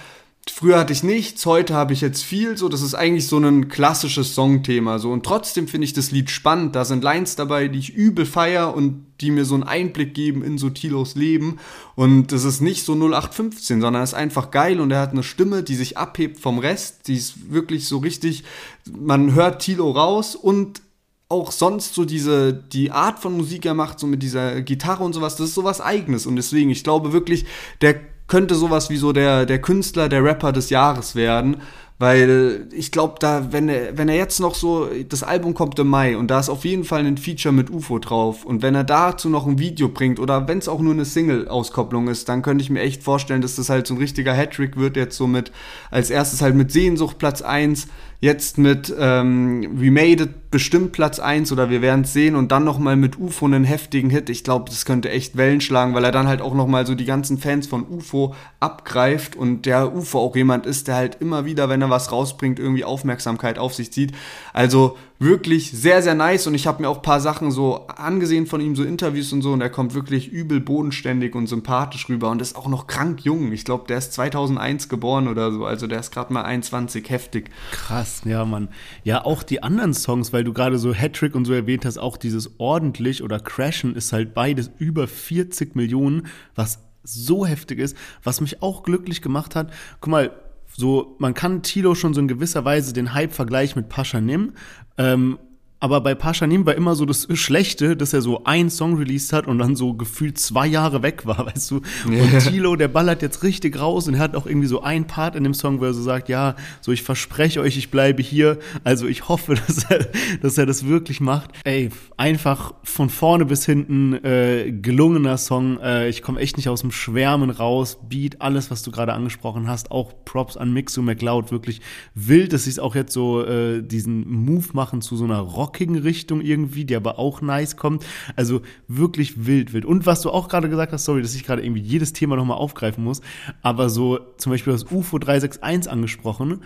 Früher 0.50 0.78
hatte 0.80 0.94
ich 0.94 1.04
nichts, 1.04 1.46
heute 1.46 1.74
habe 1.74 1.94
ich 1.94 2.02
jetzt 2.02 2.24
viel, 2.24 2.58
so 2.58 2.70
das 2.70 2.82
ist 2.82 2.94
eigentlich 2.94 3.28
so 3.28 3.38
ein 3.38 3.68
klassisches 3.70 4.36
Songthema 4.36 5.00
so. 5.00 5.12
Und 5.12 5.26
trotzdem 5.26 5.68
finde 5.68 5.86
ich 5.86 5.94
das 5.94 6.12
Lied 6.12 6.30
spannend, 6.30 6.76
da 6.76 6.86
sind 6.86 7.04
Lines 7.04 7.36
dabei, 7.36 7.68
die 7.68 7.80
ich 7.80 7.94
übel 7.94 8.26
feier 8.26 8.74
und 8.76 9.06
die 9.22 9.32
mir 9.32 9.46
so 9.46 9.56
einen 9.56 9.64
Einblick 9.64 10.14
geben 10.14 10.44
in 10.44 10.58
so 10.58 10.70
Tilos 10.70 11.16
Leben. 11.16 11.60
Und 11.96 12.32
es 12.32 12.44
ist 12.44 12.62
nicht 12.62 12.86
so 12.86 12.94
0815, 12.94 13.82
sondern 13.82 14.04
ist 14.04 14.14
einfach 14.14 14.52
geil 14.52 14.80
und 14.80 14.92
er 14.92 15.02
hat 15.02 15.12
eine 15.12 15.24
Stimme, 15.24 15.64
die 15.64 15.76
sich 15.76 15.98
abhebt 15.98 16.40
vom 16.40 16.60
Rest, 16.60 17.08
die 17.08 17.16
ist 17.16 17.52
wirklich 17.52 17.88
so 17.88 17.98
richtig, 17.98 18.44
man 18.92 19.34
hört 19.34 19.62
Tilo 19.62 19.92
raus 19.92 20.36
und 20.36 20.82
auch 21.30 21.52
sonst 21.52 21.94
so 21.94 22.06
diese, 22.06 22.54
die 22.54 22.92
Art 22.92 23.20
von 23.20 23.38
Musik 23.38 23.66
er 23.66 23.76
macht, 23.76 24.00
so 24.00 24.08
mit 24.08 24.24
dieser 24.24 24.62
Gitarre 24.62 25.04
und 25.04 25.14
sowas, 25.14 25.36
das 25.36 25.50
ist 25.50 25.56
sowas 25.56 25.80
eigenes. 25.80 26.26
Und 26.26 26.36
deswegen, 26.36 26.72
ich 26.72 26.84
glaube 26.84 27.14
wirklich, 27.14 27.46
der 27.82 28.02
könnte 28.30 28.56
sowas 28.56 28.90
wie 28.90 28.98
so 28.98 29.12
der, 29.12 29.46
der 29.46 29.60
Künstler, 29.60 30.08
der 30.08 30.24
Rapper 30.24 30.54
des 30.54 30.70
Jahres 30.70 31.16
werden. 31.16 31.58
Weil 32.02 32.70
ich 32.72 32.94
glaube, 32.94 33.16
da, 33.20 33.52
wenn 33.52 33.68
er, 33.68 33.98
wenn 33.98 34.08
er 34.08 34.16
jetzt 34.16 34.40
noch 34.40 34.56
so, 34.56 34.88
das 35.10 35.22
Album 35.22 35.54
kommt 35.54 35.78
im 35.80 35.88
Mai 35.88 36.16
und 36.16 36.32
da 36.32 36.40
ist 36.40 36.48
auf 36.48 36.64
jeden 36.64 36.86
Fall 36.86 37.06
ein 37.06 37.18
Feature 37.18 37.54
mit 37.54 37.70
UFO 37.70 38.00
drauf. 38.00 38.46
Und 38.46 38.62
wenn 38.62 38.74
er 38.74 38.86
dazu 38.86 39.28
noch 39.28 39.46
ein 39.46 39.60
Video 39.60 39.90
bringt 39.90 40.18
oder 40.18 40.48
wenn 40.48 40.60
es 40.60 40.70
auch 40.70 40.80
nur 40.80 40.94
eine 40.94 41.04
Single-Auskopplung 41.04 42.08
ist, 42.08 42.30
dann 42.30 42.42
könnte 42.42 42.64
ich 42.64 42.70
mir 42.70 42.80
echt 42.80 43.04
vorstellen, 43.04 43.42
dass 43.42 43.58
das 43.58 43.70
halt 43.70 43.86
so 43.86 43.96
ein 43.96 43.98
richtiger 43.98 44.34
Hattrick 44.34 44.78
wird, 44.78 44.96
jetzt 44.96 45.18
so 45.18 45.28
mit, 45.28 45.52
als 45.92 46.10
erstes 46.10 46.42
halt 46.42 46.56
mit 46.56 46.72
Sehnsucht 46.72 47.18
Platz 47.18 47.42
1, 47.42 47.90
jetzt 48.22 48.58
mit 48.58 48.94
ähm, 49.00 49.80
We 49.80 49.92
Made 49.92 50.24
It 50.24 50.52
bestimmt 50.52 50.92
Platz 50.92 51.20
1 51.20 51.52
oder 51.52 51.70
wir 51.70 51.82
werden 51.82 52.02
es 52.02 52.12
sehen 52.12 52.36
und 52.36 52.52
dann 52.52 52.66
nochmal 52.66 52.96
mit 52.96 53.18
UFO 53.18 53.46
einen 53.46 53.64
heftigen 53.64 54.10
Hit. 54.10 54.30
Ich 54.30 54.44
glaube, 54.44 54.70
das 54.70 54.86
könnte 54.86 55.10
echt 55.10 55.38
Wellen 55.38 55.62
schlagen, 55.62 55.94
weil 55.94 56.04
er 56.04 56.12
dann 56.12 56.28
halt 56.28 56.42
auch 56.42 56.54
nochmal 56.54 56.86
so 56.86 56.96
die 56.96 57.06
ganzen 57.06 57.38
Fans 57.38 57.68
von 57.68 57.88
UFO 57.88 58.36
abgreift 58.60 59.36
und 59.36 59.66
der 59.66 59.96
UFO 59.96 60.20
auch 60.20 60.36
jemand 60.36 60.66
ist, 60.66 60.88
der 60.88 60.96
halt 60.96 61.18
immer 61.22 61.46
wieder, 61.46 61.70
wenn 61.70 61.82
er 61.82 61.90
was 61.90 62.12
rausbringt, 62.12 62.60
irgendwie 62.60 62.84
Aufmerksamkeit 62.84 63.58
auf 63.58 63.74
sich 63.74 63.94
zieht. 63.94 64.12
Also 64.54 64.98
wirklich 65.20 65.72
sehr, 65.72 66.02
sehr 66.02 66.16
nice 66.16 66.48
und 66.48 66.56
ich 66.56 66.66
habe 66.66 66.82
mir 66.82 66.88
auch 66.88 66.98
ein 66.98 67.02
paar 67.02 67.20
Sachen 67.20 67.52
so 67.52 67.88
angesehen 67.88 68.48
von 68.48 68.62
ihm, 68.62 68.78
so 68.78 68.84
Interviews 68.84 69.34
und 69.34 69.42
so 69.42 69.52
und 69.52 69.60
er 69.60 69.70
kommt 69.70 69.94
wirklich 69.94 70.30
übel 70.30 70.62
bodenständig 70.62 71.36
und 71.36 71.48
sympathisch 71.48 72.08
rüber 72.08 72.30
und 72.30 72.42
ist 72.42 72.56
auch 72.56 72.68
noch 72.70 72.88
krank 72.88 73.26
jung. 73.26 73.52
Ich 73.52 73.66
glaube, 73.66 73.84
der 73.88 73.98
ist 73.98 74.14
2001 74.14 74.88
geboren 74.88 75.28
oder 75.28 75.52
so, 75.52 75.66
also 75.66 75.88
der 75.88 76.00
ist 76.00 76.12
gerade 76.12 76.32
mal 76.32 76.44
21, 76.44 77.10
heftig. 77.10 77.50
Krass, 77.72 78.22
ja, 78.24 78.46
Mann. 78.46 78.70
Ja, 79.04 79.26
auch 79.26 79.44
die 79.44 79.62
anderen 79.62 79.94
Songs, 79.94 80.32
weil 80.32 80.46
du 80.46 80.54
gerade 80.54 80.80
so 80.80 80.94
Hattrick 80.94 81.36
und 81.36 81.44
so 81.44 81.52
erwähnt 81.52 81.84
hast, 81.84 81.98
auch 81.98 82.16
dieses 82.16 82.52
ordentlich 82.58 83.22
oder 83.22 83.42
Crashen 83.42 83.96
ist 83.96 84.14
halt 84.14 84.34
beides 84.34 84.72
über 84.78 85.08
40 85.08 85.76
Millionen, 85.76 86.28
was 86.56 86.80
so 87.04 87.46
heftig 87.46 87.80
ist, 87.80 87.98
was 88.24 88.40
mich 88.40 88.62
auch 88.62 88.84
glücklich 88.84 89.22
gemacht 89.22 89.56
hat. 89.56 89.72
Guck 90.00 90.12
mal, 90.12 90.32
so, 90.76 91.16
man 91.20 91.34
kann 91.34 91.62
Tilo 91.62 91.96
schon 91.96 92.14
so 92.14 92.22
in 92.22 92.28
gewisser 92.28 92.64
Weise 92.66 92.94
den 92.94 93.14
Hype 93.14 93.34
vergleichen 93.34 93.82
mit 93.82 93.90
Pascha 93.90 94.22
Nim. 94.22 94.54
Ähm, 94.98 95.40
aber 95.80 96.02
bei 96.02 96.14
Paschanim 96.14 96.66
war 96.66 96.76
immer 96.76 96.96
so 96.96 97.06
das 97.06 97.28
Schlechte, 97.34 97.96
dass 97.96 98.14
er 98.14 98.22
so 98.22 98.44
einen 98.44 98.70
Song 98.70 98.98
released 98.98 99.32
hat 99.32 99.48
und 99.48 99.60
dann 99.60 99.76
so 99.76 99.94
gefühlt 99.94 100.38
zwei 100.38 100.68
Jahre 100.68 101.04
weg 101.04 101.26
war, 101.26 101.46
weißt 101.54 101.72
du? 101.72 101.82
Und 102.06 102.40
Tilo, 102.40 102.76
der 102.76 102.90
ballert 102.90 103.22
jetzt 103.22 103.44
richtig 103.44 103.80
raus 103.80 104.08
und 104.08 104.16
er 104.16 104.20
hat 104.20 104.36
auch 104.36 104.46
irgendwie 104.46 104.68
so 104.68 104.82
einen 104.82 105.06
Part 105.06 105.36
in 105.36 105.44
dem 105.44 105.54
Song, 105.54 105.80
wo 105.80 105.86
er 105.86 105.94
so 105.94 106.02
sagt, 106.02 106.28
ja, 106.28 106.56
so 106.82 106.92
ich 106.92 107.04
verspreche 107.04 107.62
euch, 107.62 107.78
ich 107.78 107.92
bleibe 107.92 108.22
hier. 108.22 108.60
Also 108.84 109.08
ich 109.08 109.30
hoffe, 109.30 109.56
dass 109.68 109.86
er, 109.90 110.08
dass 110.42 110.58
er 110.58 110.66
das 110.66 110.86
wirklich 110.86 111.22
macht. 111.22 111.52
Ey, 111.64 111.90
einfach 112.18 112.74
von 112.84 113.10
vorne 113.10 113.46
bis 113.46 113.66
hinten 113.66 114.14
äh, 114.26 114.72
gelungener 114.72 115.38
Song. 115.38 115.80
Äh, 115.80 116.10
ich 116.10 116.22
komme 116.22 116.42
echt 116.42 116.58
nicht 116.58 116.68
aus 116.68 116.82
dem 116.82 116.92
Schwärmen 116.92 117.50
raus. 117.50 118.00
Beat, 118.10 118.42
alles, 118.42 118.70
was 118.70 118.84
du 118.84 118.92
gerade 118.92 119.14
angesprochen 119.14 119.68
hast. 119.68 119.92
Auch 119.92 120.14
Props 120.26 120.58
an 120.58 120.74
Mixu 120.74 121.02
McLeod. 121.02 121.52
Wirklich 121.52 121.80
wild, 122.16 122.52
dass 122.52 122.66
sie 122.66 122.72
es 122.72 122.80
auch 122.80 122.96
jetzt 122.96 123.14
so 123.14 123.46
äh, 123.46 123.82
diesen 123.82 124.30
Move 124.30 124.68
machen 124.74 125.02
zu 125.02 125.16
so 125.16 125.24
einer 125.24 125.40
Rock 125.40 125.69
rockigen 125.70 125.98
Richtung 125.98 126.42
irgendwie, 126.42 126.86
die 126.86 126.96
aber 126.96 127.20
auch 127.20 127.42
nice 127.42 127.78
kommt. 127.78 128.06
Also 128.36 128.62
wirklich 128.88 129.46
wild, 129.46 129.74
wild. 129.74 129.86
Und 129.86 130.06
was 130.06 130.22
du 130.22 130.32
auch 130.32 130.50
gerade 130.50 130.70
gesagt 130.70 130.92
hast, 130.92 131.06
sorry, 131.06 131.22
dass 131.22 131.36
ich 131.36 131.46
gerade 131.46 131.64
irgendwie 131.64 131.82
jedes 131.82 132.14
Thema 132.14 132.36
nochmal 132.36 132.58
aufgreifen 132.58 133.04
muss, 133.04 133.22
aber 133.62 133.90
so 133.90 134.20
zum 134.38 134.52
Beispiel 134.52 134.74
das 134.74 134.86
UFO 134.92 135.20
361 135.20 135.92
angesprochen. 135.92 136.64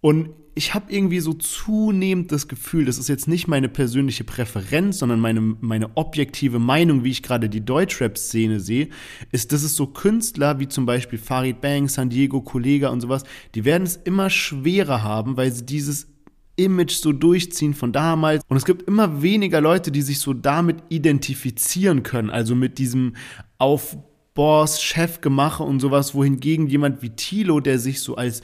Und 0.00 0.30
ich 0.54 0.72
habe 0.72 0.92
irgendwie 0.92 1.20
so 1.20 1.34
zunehmend 1.34 2.32
das 2.32 2.48
Gefühl, 2.48 2.84
das 2.84 2.96
ist 2.96 3.08
jetzt 3.08 3.28
nicht 3.28 3.48
meine 3.48 3.68
persönliche 3.68 4.24
Präferenz, 4.24 4.98
sondern 5.00 5.20
meine, 5.20 5.40
meine 5.40 5.96
objektive 5.96 6.58
Meinung, 6.58 7.02
wie 7.02 7.10
ich 7.10 7.22
gerade 7.22 7.50
die 7.50 7.64
Deutschrap-Szene 7.64 8.60
sehe, 8.60 8.88
ist, 9.32 9.52
dass 9.52 9.62
es 9.62 9.74
so 9.74 9.88
Künstler 9.88 10.60
wie 10.60 10.68
zum 10.68 10.86
Beispiel 10.86 11.18
Farid 11.18 11.60
Bang, 11.60 11.88
San 11.88 12.08
Diego, 12.08 12.40
Kollega 12.40 12.88
und 12.88 13.00
sowas, 13.00 13.24
die 13.54 13.64
werden 13.64 13.82
es 13.82 13.96
immer 13.96 14.30
schwerer 14.30 15.02
haben, 15.02 15.36
weil 15.36 15.52
sie 15.52 15.66
dieses 15.66 16.15
Image 16.56 16.92
so 16.92 17.12
durchziehen 17.12 17.74
von 17.74 17.92
damals. 17.92 18.42
Und 18.48 18.56
es 18.56 18.64
gibt 18.64 18.82
immer 18.88 19.22
weniger 19.22 19.60
Leute, 19.60 19.92
die 19.92 20.02
sich 20.02 20.18
so 20.18 20.32
damit 20.32 20.78
identifizieren 20.88 22.02
können, 22.02 22.30
also 22.30 22.54
mit 22.54 22.78
diesem 22.78 23.14
auf 23.58 23.96
Boss, 24.34 24.82
Chefgemache 24.82 25.62
und 25.62 25.80
sowas, 25.80 26.14
wohingegen 26.14 26.66
jemand 26.66 27.02
wie 27.02 27.10
Tilo, 27.10 27.60
der 27.60 27.78
sich 27.78 28.00
so 28.00 28.16
als 28.16 28.42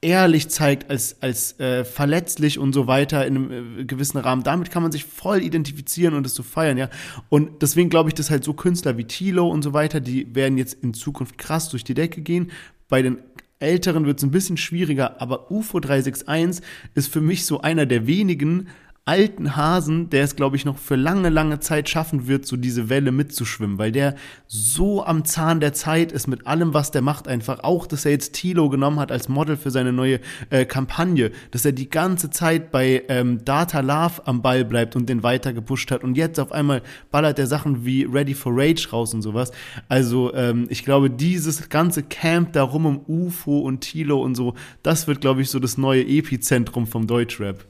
ehrlich 0.00 0.48
zeigt, 0.48 0.88
als, 0.90 1.20
als 1.20 1.58
äh, 1.58 1.84
verletzlich 1.84 2.58
und 2.58 2.72
so 2.72 2.86
weiter 2.86 3.26
in 3.26 3.36
einem 3.36 3.80
äh, 3.80 3.84
gewissen 3.84 4.18
Rahmen. 4.18 4.44
Damit 4.44 4.70
kann 4.70 4.82
man 4.82 4.92
sich 4.92 5.04
voll 5.04 5.42
identifizieren 5.42 6.14
und 6.14 6.24
es 6.26 6.34
so 6.34 6.42
feiern, 6.42 6.78
ja. 6.78 6.90
Und 7.28 7.62
deswegen 7.62 7.90
glaube 7.90 8.10
ich, 8.10 8.14
dass 8.14 8.30
halt 8.30 8.44
so 8.44 8.52
Künstler 8.52 8.98
wie 8.98 9.04
Tilo 9.04 9.48
und 9.48 9.62
so 9.62 9.72
weiter, 9.72 10.00
die 10.00 10.32
werden 10.34 10.58
jetzt 10.58 10.74
in 10.82 10.94
Zukunft 10.94 11.38
krass 11.38 11.70
durch 11.70 11.82
die 11.82 11.94
Decke 11.94 12.20
gehen. 12.20 12.52
Bei 12.88 13.02
den 13.02 13.18
Älteren 13.58 14.04
wird 14.04 14.18
es 14.18 14.24
ein 14.24 14.30
bisschen 14.30 14.58
schwieriger, 14.58 15.20
aber 15.20 15.50
UFO 15.50 15.80
361 15.80 16.62
ist 16.94 17.12
für 17.12 17.22
mich 17.22 17.46
so 17.46 17.62
einer 17.62 17.86
der 17.86 18.06
wenigen 18.06 18.68
alten 19.06 19.54
Hasen, 19.54 20.10
der 20.10 20.24
es, 20.24 20.34
glaube 20.34 20.56
ich, 20.56 20.64
noch 20.64 20.78
für 20.78 20.96
lange, 20.96 21.28
lange 21.28 21.60
Zeit 21.60 21.88
schaffen 21.88 22.26
wird, 22.26 22.44
so 22.44 22.56
diese 22.56 22.88
Welle 22.88 23.12
mitzuschwimmen, 23.12 23.78
weil 23.78 23.92
der 23.92 24.16
so 24.48 25.04
am 25.04 25.24
Zahn 25.24 25.60
der 25.60 25.72
Zeit 25.72 26.10
ist 26.10 26.26
mit 26.26 26.48
allem, 26.48 26.74
was 26.74 26.90
der 26.90 27.02
macht, 27.02 27.28
einfach 27.28 27.60
auch, 27.62 27.86
dass 27.86 28.04
er 28.04 28.10
jetzt 28.10 28.32
Tilo 28.32 28.68
genommen 28.68 28.98
hat 28.98 29.12
als 29.12 29.28
Model 29.28 29.56
für 29.56 29.70
seine 29.70 29.92
neue 29.92 30.18
äh, 30.50 30.64
Kampagne, 30.64 31.30
dass 31.52 31.64
er 31.64 31.70
die 31.70 31.88
ganze 31.88 32.30
Zeit 32.30 32.72
bei 32.72 33.04
ähm, 33.08 33.44
Data 33.44 33.78
Love 33.78 34.26
am 34.26 34.42
Ball 34.42 34.64
bleibt 34.64 34.96
und 34.96 35.08
den 35.08 35.22
weiter 35.22 35.52
gepusht 35.52 35.92
hat 35.92 36.02
und 36.02 36.16
jetzt 36.16 36.40
auf 36.40 36.50
einmal 36.50 36.82
ballert 37.12 37.38
er 37.38 37.46
Sachen 37.46 37.84
wie 37.86 38.02
Ready 38.02 38.34
for 38.34 38.52
Rage 38.56 38.88
raus 38.90 39.14
und 39.14 39.22
sowas. 39.22 39.52
Also 39.88 40.34
ähm, 40.34 40.66
ich 40.68 40.84
glaube, 40.84 41.10
dieses 41.10 41.68
ganze 41.68 42.02
Camp 42.02 42.54
darum 42.54 42.86
um 42.86 43.04
UFO 43.06 43.60
und 43.60 43.82
Tilo 43.82 44.20
und 44.20 44.34
so, 44.34 44.54
das 44.82 45.06
wird, 45.06 45.20
glaube 45.20 45.42
ich, 45.42 45.50
so 45.50 45.60
das 45.60 45.78
neue 45.78 46.04
Epizentrum 46.04 46.88
vom 46.88 47.06
Deutschrap. 47.06 47.64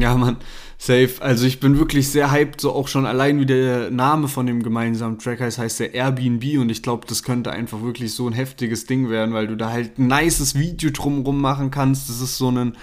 Ja, 0.00 0.16
Mann, 0.16 0.36
safe. 0.78 1.14
Also 1.20 1.46
ich 1.46 1.60
bin 1.60 1.78
wirklich 1.78 2.08
sehr 2.08 2.30
hyped, 2.30 2.60
so 2.60 2.72
auch 2.72 2.88
schon 2.88 3.06
allein 3.06 3.38
wie 3.40 3.46
der 3.46 3.90
Name 3.90 4.28
von 4.28 4.46
dem 4.46 4.62
gemeinsamen 4.62 5.18
Track 5.18 5.40
heißt, 5.40 5.58
heißt 5.58 5.80
der 5.80 5.94
Airbnb. 5.94 6.58
Und 6.58 6.70
ich 6.70 6.82
glaube, 6.82 7.06
das 7.06 7.22
könnte 7.22 7.52
einfach 7.52 7.82
wirklich 7.82 8.14
so 8.14 8.26
ein 8.26 8.32
heftiges 8.32 8.86
Ding 8.86 9.10
werden, 9.10 9.34
weil 9.34 9.46
du 9.46 9.56
da 9.56 9.70
halt 9.70 9.98
ein 9.98 10.06
nices 10.06 10.54
Video 10.54 10.90
drumrum 10.90 11.40
machen 11.40 11.70
kannst. 11.70 12.08
Das 12.08 12.20
ist 12.20 12.36
so 12.38 12.50
ein, 12.50 12.76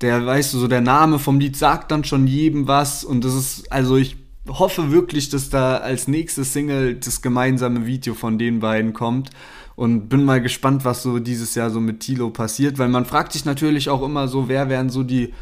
der, 0.00 0.24
weißt 0.24 0.54
du, 0.54 0.58
so 0.58 0.68
der 0.68 0.80
Name 0.80 1.18
vom 1.18 1.40
Lied 1.40 1.56
sagt 1.56 1.90
dann 1.90 2.04
schon 2.04 2.26
jedem 2.26 2.68
was. 2.68 3.04
Und 3.04 3.24
das 3.24 3.34
ist, 3.34 3.72
also 3.72 3.96
ich 3.96 4.16
hoffe 4.48 4.90
wirklich, 4.90 5.28
dass 5.28 5.50
da 5.50 5.76
als 5.76 6.08
nächstes 6.08 6.52
Single 6.52 6.96
das 6.96 7.22
gemeinsame 7.22 7.86
Video 7.86 8.14
von 8.14 8.38
den 8.38 8.60
beiden 8.60 8.92
kommt. 8.92 9.30
Und 9.76 10.10
bin 10.10 10.24
mal 10.24 10.42
gespannt, 10.42 10.84
was 10.84 11.02
so 11.02 11.20
dieses 11.20 11.54
Jahr 11.54 11.70
so 11.70 11.80
mit 11.80 12.00
Tilo 12.00 12.28
passiert, 12.28 12.78
weil 12.78 12.90
man 12.90 13.06
fragt 13.06 13.32
sich 13.32 13.46
natürlich 13.46 13.88
auch 13.88 14.02
immer 14.02 14.28
so, 14.28 14.46
wer 14.46 14.68
wären 14.68 14.90
so 14.90 15.02
die 15.02 15.32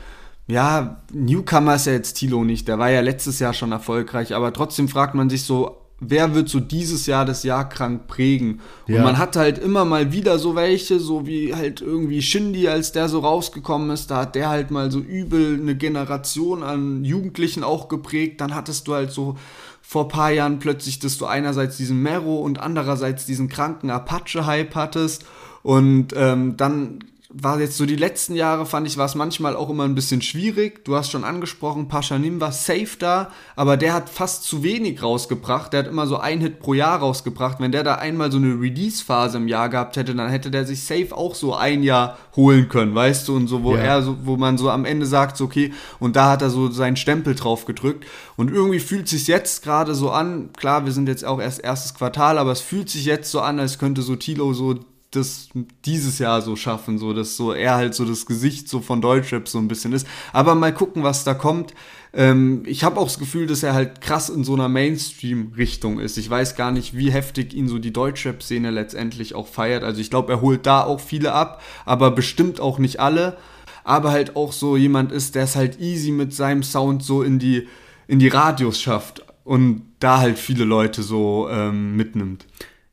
ja, 0.48 1.02
Newcomer 1.12 1.76
ist 1.76 1.86
ja 1.86 1.92
jetzt 1.92 2.14
Tilo 2.14 2.42
nicht, 2.42 2.66
der 2.68 2.78
war 2.78 2.90
ja 2.90 3.02
letztes 3.02 3.38
Jahr 3.38 3.52
schon 3.52 3.70
erfolgreich, 3.70 4.34
aber 4.34 4.52
trotzdem 4.52 4.88
fragt 4.88 5.14
man 5.14 5.28
sich 5.28 5.44
so, 5.44 5.76
wer 6.00 6.34
wird 6.34 6.48
so 6.48 6.58
dieses 6.60 7.06
Jahr 7.06 7.24
das 7.24 7.42
Jahr 7.42 7.68
krank 7.68 8.06
prägen? 8.06 8.60
Und 8.86 8.94
ja. 8.94 9.02
man 9.02 9.18
hat 9.18 9.36
halt 9.36 9.58
immer 9.58 9.84
mal 9.84 10.12
wieder 10.12 10.38
so 10.38 10.54
welche, 10.54 11.00
so 11.00 11.26
wie 11.26 11.54
halt 11.54 11.82
irgendwie 11.82 12.22
Shindy, 12.22 12.68
als 12.68 12.92
der 12.92 13.08
so 13.08 13.20
rausgekommen 13.20 13.90
ist, 13.90 14.10
da 14.10 14.22
hat 14.22 14.34
der 14.34 14.48
halt 14.48 14.70
mal 14.70 14.90
so 14.90 15.00
übel 15.00 15.58
eine 15.60 15.76
Generation 15.76 16.62
an 16.62 17.04
Jugendlichen 17.04 17.64
auch 17.64 17.88
geprägt. 17.88 18.40
Dann 18.40 18.54
hattest 18.54 18.88
du 18.88 18.94
halt 18.94 19.10
so 19.10 19.36
vor 19.82 20.08
paar 20.08 20.30
Jahren 20.30 20.58
plötzlich, 20.58 20.98
dass 20.98 21.18
du 21.18 21.26
einerseits 21.26 21.76
diesen 21.76 22.02
Mero 22.02 22.36
und 22.36 22.60
andererseits 22.60 23.26
diesen 23.26 23.48
kranken 23.48 23.90
Apache-Hype 23.90 24.74
hattest. 24.74 25.24
Und 25.62 26.14
ähm, 26.16 26.56
dann 26.56 27.00
war 27.30 27.60
jetzt 27.60 27.76
so 27.76 27.84
die 27.84 27.96
letzten 27.96 28.34
Jahre, 28.34 28.64
fand 28.64 28.86
ich, 28.86 28.96
war 28.96 29.04
es 29.04 29.14
manchmal 29.14 29.54
auch 29.54 29.68
immer 29.68 29.84
ein 29.84 29.94
bisschen 29.94 30.22
schwierig. 30.22 30.82
Du 30.86 30.96
hast 30.96 31.10
schon 31.10 31.24
angesprochen, 31.24 31.86
Paschanim 31.86 32.40
war 32.40 32.52
safe 32.52 32.96
da, 32.98 33.30
aber 33.54 33.76
der 33.76 33.92
hat 33.92 34.08
fast 34.08 34.44
zu 34.44 34.62
wenig 34.62 35.02
rausgebracht. 35.02 35.74
Der 35.74 35.80
hat 35.80 35.88
immer 35.88 36.06
so 36.06 36.16
ein 36.16 36.40
Hit 36.40 36.58
pro 36.58 36.72
Jahr 36.72 37.00
rausgebracht. 37.00 37.60
Wenn 37.60 37.70
der 37.70 37.84
da 37.84 37.96
einmal 37.96 38.32
so 38.32 38.38
eine 38.38 38.58
Release-Phase 38.58 39.36
im 39.36 39.46
Jahr 39.46 39.68
gehabt 39.68 39.98
hätte, 39.98 40.14
dann 40.14 40.30
hätte 40.30 40.50
der 40.50 40.64
sich 40.64 40.82
safe 40.84 41.14
auch 41.14 41.34
so 41.34 41.54
ein 41.54 41.82
Jahr 41.82 42.16
holen 42.34 42.70
können, 42.70 42.94
weißt 42.94 43.28
du? 43.28 43.36
Und 43.36 43.46
so, 43.46 43.62
wo 43.62 43.76
ja. 43.76 43.82
er 43.82 44.02
so, 44.02 44.16
wo 44.22 44.38
man 44.38 44.56
so 44.56 44.70
am 44.70 44.86
Ende 44.86 45.04
sagt, 45.04 45.36
so, 45.36 45.44
okay, 45.44 45.74
und 46.00 46.16
da 46.16 46.30
hat 46.30 46.40
er 46.40 46.48
so 46.48 46.70
seinen 46.70 46.96
Stempel 46.96 47.34
drauf 47.34 47.66
gedrückt. 47.66 48.06
Und 48.36 48.50
irgendwie 48.50 48.80
fühlt 48.80 49.06
sich 49.06 49.26
jetzt 49.26 49.62
gerade 49.62 49.94
so 49.94 50.10
an, 50.10 50.48
klar, 50.56 50.86
wir 50.86 50.92
sind 50.92 51.08
jetzt 51.08 51.26
auch 51.26 51.40
erst 51.40 51.62
erstes 51.62 51.92
Quartal, 51.92 52.38
aber 52.38 52.52
es 52.52 52.62
fühlt 52.62 52.88
sich 52.88 53.04
jetzt 53.04 53.30
so 53.30 53.40
an, 53.40 53.60
als 53.60 53.78
könnte 53.78 54.00
so 54.00 54.16
Tilo 54.16 54.54
so 54.54 54.76
das 55.10 55.48
dieses 55.86 56.18
Jahr 56.18 56.42
so 56.42 56.54
schaffen, 56.54 56.98
so 56.98 57.14
dass 57.14 57.36
so 57.36 57.52
er 57.52 57.76
halt 57.76 57.94
so 57.94 58.04
das 58.04 58.26
Gesicht 58.26 58.68
so 58.68 58.80
von 58.80 59.00
Deutschrap 59.00 59.48
so 59.48 59.58
ein 59.58 59.68
bisschen 59.68 59.92
ist. 59.92 60.06
Aber 60.32 60.54
mal 60.54 60.74
gucken, 60.74 61.02
was 61.02 61.24
da 61.24 61.34
kommt. 61.34 61.72
Ähm, 62.12 62.62
ich 62.66 62.84
habe 62.84 63.00
auch 63.00 63.06
das 63.06 63.18
Gefühl, 63.18 63.46
dass 63.46 63.62
er 63.62 63.72
halt 63.72 64.00
krass 64.00 64.28
in 64.28 64.44
so 64.44 64.54
einer 64.54 64.68
Mainstream-Richtung 64.68 65.98
ist. 65.98 66.18
Ich 66.18 66.28
weiß 66.28 66.56
gar 66.56 66.72
nicht, 66.72 66.96
wie 66.96 67.10
heftig 67.10 67.54
ihn 67.54 67.68
so 67.68 67.78
die 67.78 67.92
Deutschrap-Szene 67.92 68.70
letztendlich 68.70 69.34
auch 69.34 69.46
feiert. 69.46 69.82
Also 69.82 70.00
ich 70.00 70.10
glaube, 70.10 70.32
er 70.32 70.40
holt 70.42 70.66
da 70.66 70.84
auch 70.84 71.00
viele 71.00 71.32
ab, 71.32 71.62
aber 71.86 72.10
bestimmt 72.10 72.60
auch 72.60 72.78
nicht 72.78 73.00
alle. 73.00 73.38
Aber 73.84 74.10
halt 74.10 74.36
auch 74.36 74.52
so 74.52 74.76
jemand 74.76 75.12
ist, 75.12 75.34
der 75.34 75.44
es 75.44 75.56
halt 75.56 75.80
easy 75.80 76.10
mit 76.10 76.34
seinem 76.34 76.62
Sound 76.62 77.02
so 77.02 77.22
in 77.22 77.38
die 77.38 77.66
in 78.08 78.18
die 78.18 78.28
Radios 78.28 78.80
schafft 78.80 79.22
und 79.44 79.82
da 80.00 80.18
halt 80.18 80.38
viele 80.38 80.64
Leute 80.64 81.02
so 81.02 81.48
ähm, 81.50 81.94
mitnimmt. 81.94 82.46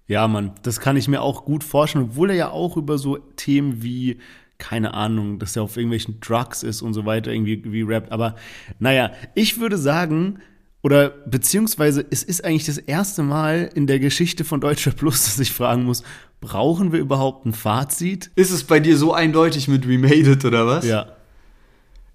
Ja, 0.07 0.27
Mann, 0.27 0.51
das 0.61 0.79
kann 0.79 0.97
ich 0.97 1.07
mir 1.07 1.21
auch 1.21 1.45
gut 1.45 1.63
vorstellen, 1.63 2.05
obwohl 2.11 2.29
er 2.29 2.35
ja 2.35 2.49
auch 2.49 2.77
über 2.77 2.97
so 2.97 3.17
Themen 3.17 3.81
wie 3.81 4.19
keine 4.57 4.93
Ahnung, 4.93 5.39
dass 5.39 5.55
er 5.55 5.63
auf 5.63 5.75
irgendwelchen 5.75 6.19
Drugs 6.21 6.63
ist 6.63 6.81
und 6.81 6.93
so 6.93 7.05
weiter 7.05 7.31
irgendwie 7.31 7.61
wie 7.65 7.81
rappt. 7.81 8.11
Aber 8.11 8.35
naja, 8.79 9.11
ich 9.33 9.59
würde 9.59 9.77
sagen, 9.77 10.39
oder 10.81 11.09
beziehungsweise 11.09 12.05
es 12.09 12.23
ist 12.23 12.45
eigentlich 12.45 12.65
das 12.65 12.77
erste 12.77 13.23
Mal 13.23 13.69
in 13.73 13.87
der 13.87 13.99
Geschichte 13.99 14.43
von 14.43 14.61
Deutscher 14.61 14.91
Plus, 14.91 15.23
dass 15.25 15.39
ich 15.39 15.51
fragen 15.51 15.83
muss, 15.83 16.03
brauchen 16.41 16.91
wir 16.91 16.99
überhaupt 16.99 17.45
ein 17.45 17.53
Fazit? 17.53 18.31
Ist 18.35 18.51
es 18.51 18.63
bei 18.63 18.79
dir 18.79 18.97
so 18.97 19.13
eindeutig 19.13 19.67
mit 19.67 19.87
We 19.87 19.97
Made 19.97 20.31
It 20.31 20.45
oder 20.45 20.67
was? 20.67 20.85
Ja. 20.85 21.07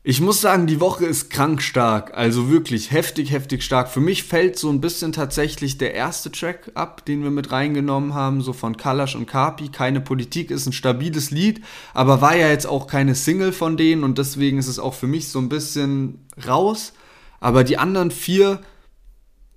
Ich 0.03 0.23
muss 0.23 0.41
sagen, 0.41 0.67
die 0.67 0.81
Woche 0.81 1.05
ist 1.05 1.29
krank 1.29 1.61
stark, 1.61 2.17
also 2.17 2.49
wirklich 2.49 2.91
heftig, 2.91 3.33
heftig 3.33 3.63
stark. 3.63 3.91
Für 3.91 4.01
mich 4.01 4.25
fällt 4.25 4.59
so 4.59 4.71
ein 4.71 4.81
bisschen 4.81 5.13
tatsächlich 5.13 5.77
der 5.77 5.93
erste 5.93 6.33
Track 6.33 6.71
ab, 6.75 7.05
den 7.05 7.23
wir 7.23 7.31
mit 7.31 7.53
reingenommen 7.53 8.15
haben, 8.15 8.41
so 8.41 8.55
von 8.55 8.79
Kalash 8.79 9.15
und 9.15 9.27
Kapi. 9.27 9.69
Keine 9.69 10.01
Politik 10.01 10.51
ist 10.51 10.65
ein 10.65 10.73
stabiles 10.73 11.31
Lied, 11.31 11.61
aber 11.93 12.23
war 12.23 12.35
ja 12.35 12.49
jetzt 12.49 12.67
auch 12.67 12.87
keine 12.87 13.15
Single 13.15 13.53
von 13.53 13.77
denen 13.77 14.03
und 14.03 14.17
deswegen 14.17 14.57
ist 14.57 14.69
es 14.69 14.79
auch 14.79 14.95
für 14.95 15.07
mich 15.07 15.29
so 15.29 15.39
ein 15.39 15.51
bisschen 15.51 16.27
raus. 16.47 16.95
Aber 17.39 17.63
die 17.63 17.77
anderen 17.77 18.11
vier 18.11 18.63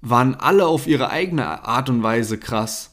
waren 0.01 0.35
alle 0.35 0.65
auf 0.67 0.87
ihre 0.87 1.09
eigene 1.09 1.63
Art 1.63 1.89
und 1.89 2.03
Weise 2.03 2.37
krass. 2.37 2.91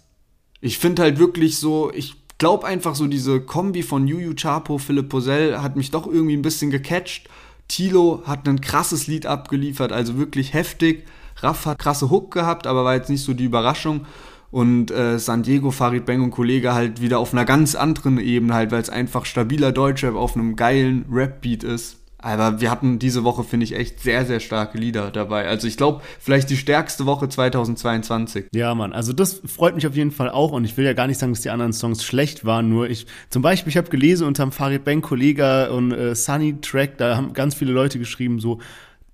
Ich 0.60 0.78
finde 0.78 1.02
halt 1.02 1.18
wirklich 1.18 1.58
so, 1.58 1.90
ich 1.92 2.14
glaube 2.40 2.66
einfach 2.66 2.94
so 2.96 3.06
diese 3.06 3.40
Kombi 3.40 3.82
von 3.82 4.08
Juju 4.08 4.34
Chapo, 4.34 4.78
Philipp 4.78 5.10
Posell 5.10 5.58
hat 5.58 5.76
mich 5.76 5.90
doch 5.90 6.06
irgendwie 6.06 6.36
ein 6.36 6.42
bisschen 6.42 6.70
gecatcht. 6.70 7.28
Tilo 7.68 8.22
hat 8.26 8.48
ein 8.48 8.60
krasses 8.60 9.06
Lied 9.06 9.26
abgeliefert, 9.26 9.92
also 9.92 10.16
wirklich 10.16 10.54
heftig. 10.54 11.04
Raff 11.36 11.66
hat 11.66 11.78
krasse 11.78 12.10
Hook 12.10 12.32
gehabt, 12.32 12.66
aber 12.66 12.82
war 12.84 12.96
jetzt 12.96 13.10
nicht 13.10 13.22
so 13.22 13.34
die 13.34 13.44
Überraschung. 13.44 14.06
Und 14.50 14.90
äh, 14.90 15.18
San 15.18 15.42
Diego, 15.44 15.70
Farid 15.70 16.06
Bang 16.06 16.22
und 16.22 16.30
Kollege 16.32 16.74
halt 16.74 17.00
wieder 17.00 17.20
auf 17.20 17.32
einer 17.32 17.44
ganz 17.44 17.74
anderen 17.74 18.18
Ebene 18.18 18.54
halt, 18.54 18.72
weil 18.72 18.82
es 18.82 18.90
einfach 18.90 19.26
stabiler 19.26 19.70
Deutschrap 19.70 20.16
auf 20.16 20.34
einem 20.34 20.56
geilen 20.56 21.04
Rap-Beat 21.10 21.62
ist. 21.62 21.99
Aber 22.22 22.60
wir 22.60 22.70
hatten 22.70 22.98
diese 22.98 23.24
Woche, 23.24 23.44
finde 23.44 23.64
ich, 23.64 23.74
echt 23.74 24.00
sehr, 24.00 24.26
sehr 24.26 24.40
starke 24.40 24.76
Lieder 24.76 25.10
dabei. 25.10 25.48
Also 25.48 25.66
ich 25.66 25.76
glaube, 25.76 26.02
vielleicht 26.18 26.50
die 26.50 26.56
stärkste 26.56 27.06
Woche 27.06 27.28
2022. 27.28 28.46
Ja, 28.52 28.74
Mann, 28.74 28.92
also 28.92 29.12
das 29.12 29.40
freut 29.46 29.74
mich 29.74 29.86
auf 29.86 29.96
jeden 29.96 30.10
Fall 30.10 30.28
auch. 30.28 30.52
Und 30.52 30.64
ich 30.64 30.76
will 30.76 30.84
ja 30.84 30.92
gar 30.92 31.06
nicht 31.06 31.18
sagen, 31.18 31.32
dass 31.32 31.40
die 31.40 31.50
anderen 31.50 31.72
Songs 31.72 32.04
schlecht 32.04 32.44
waren, 32.44 32.68
nur 32.68 32.90
ich, 32.90 33.06
zum 33.30 33.42
Beispiel, 33.42 33.70
ich 33.70 33.76
habe 33.76 33.88
gelesen 33.88 34.26
unter 34.26 34.42
dem 34.42 34.52
Farid 34.52 34.84
Bang 34.84 35.00
Kollega 35.00 35.68
und 35.68 35.92
äh, 35.92 36.14
Sunny 36.14 36.60
Track, 36.60 36.98
da 36.98 37.16
haben 37.16 37.32
ganz 37.32 37.54
viele 37.54 37.72
Leute 37.72 37.98
geschrieben, 37.98 38.38
so, 38.38 38.58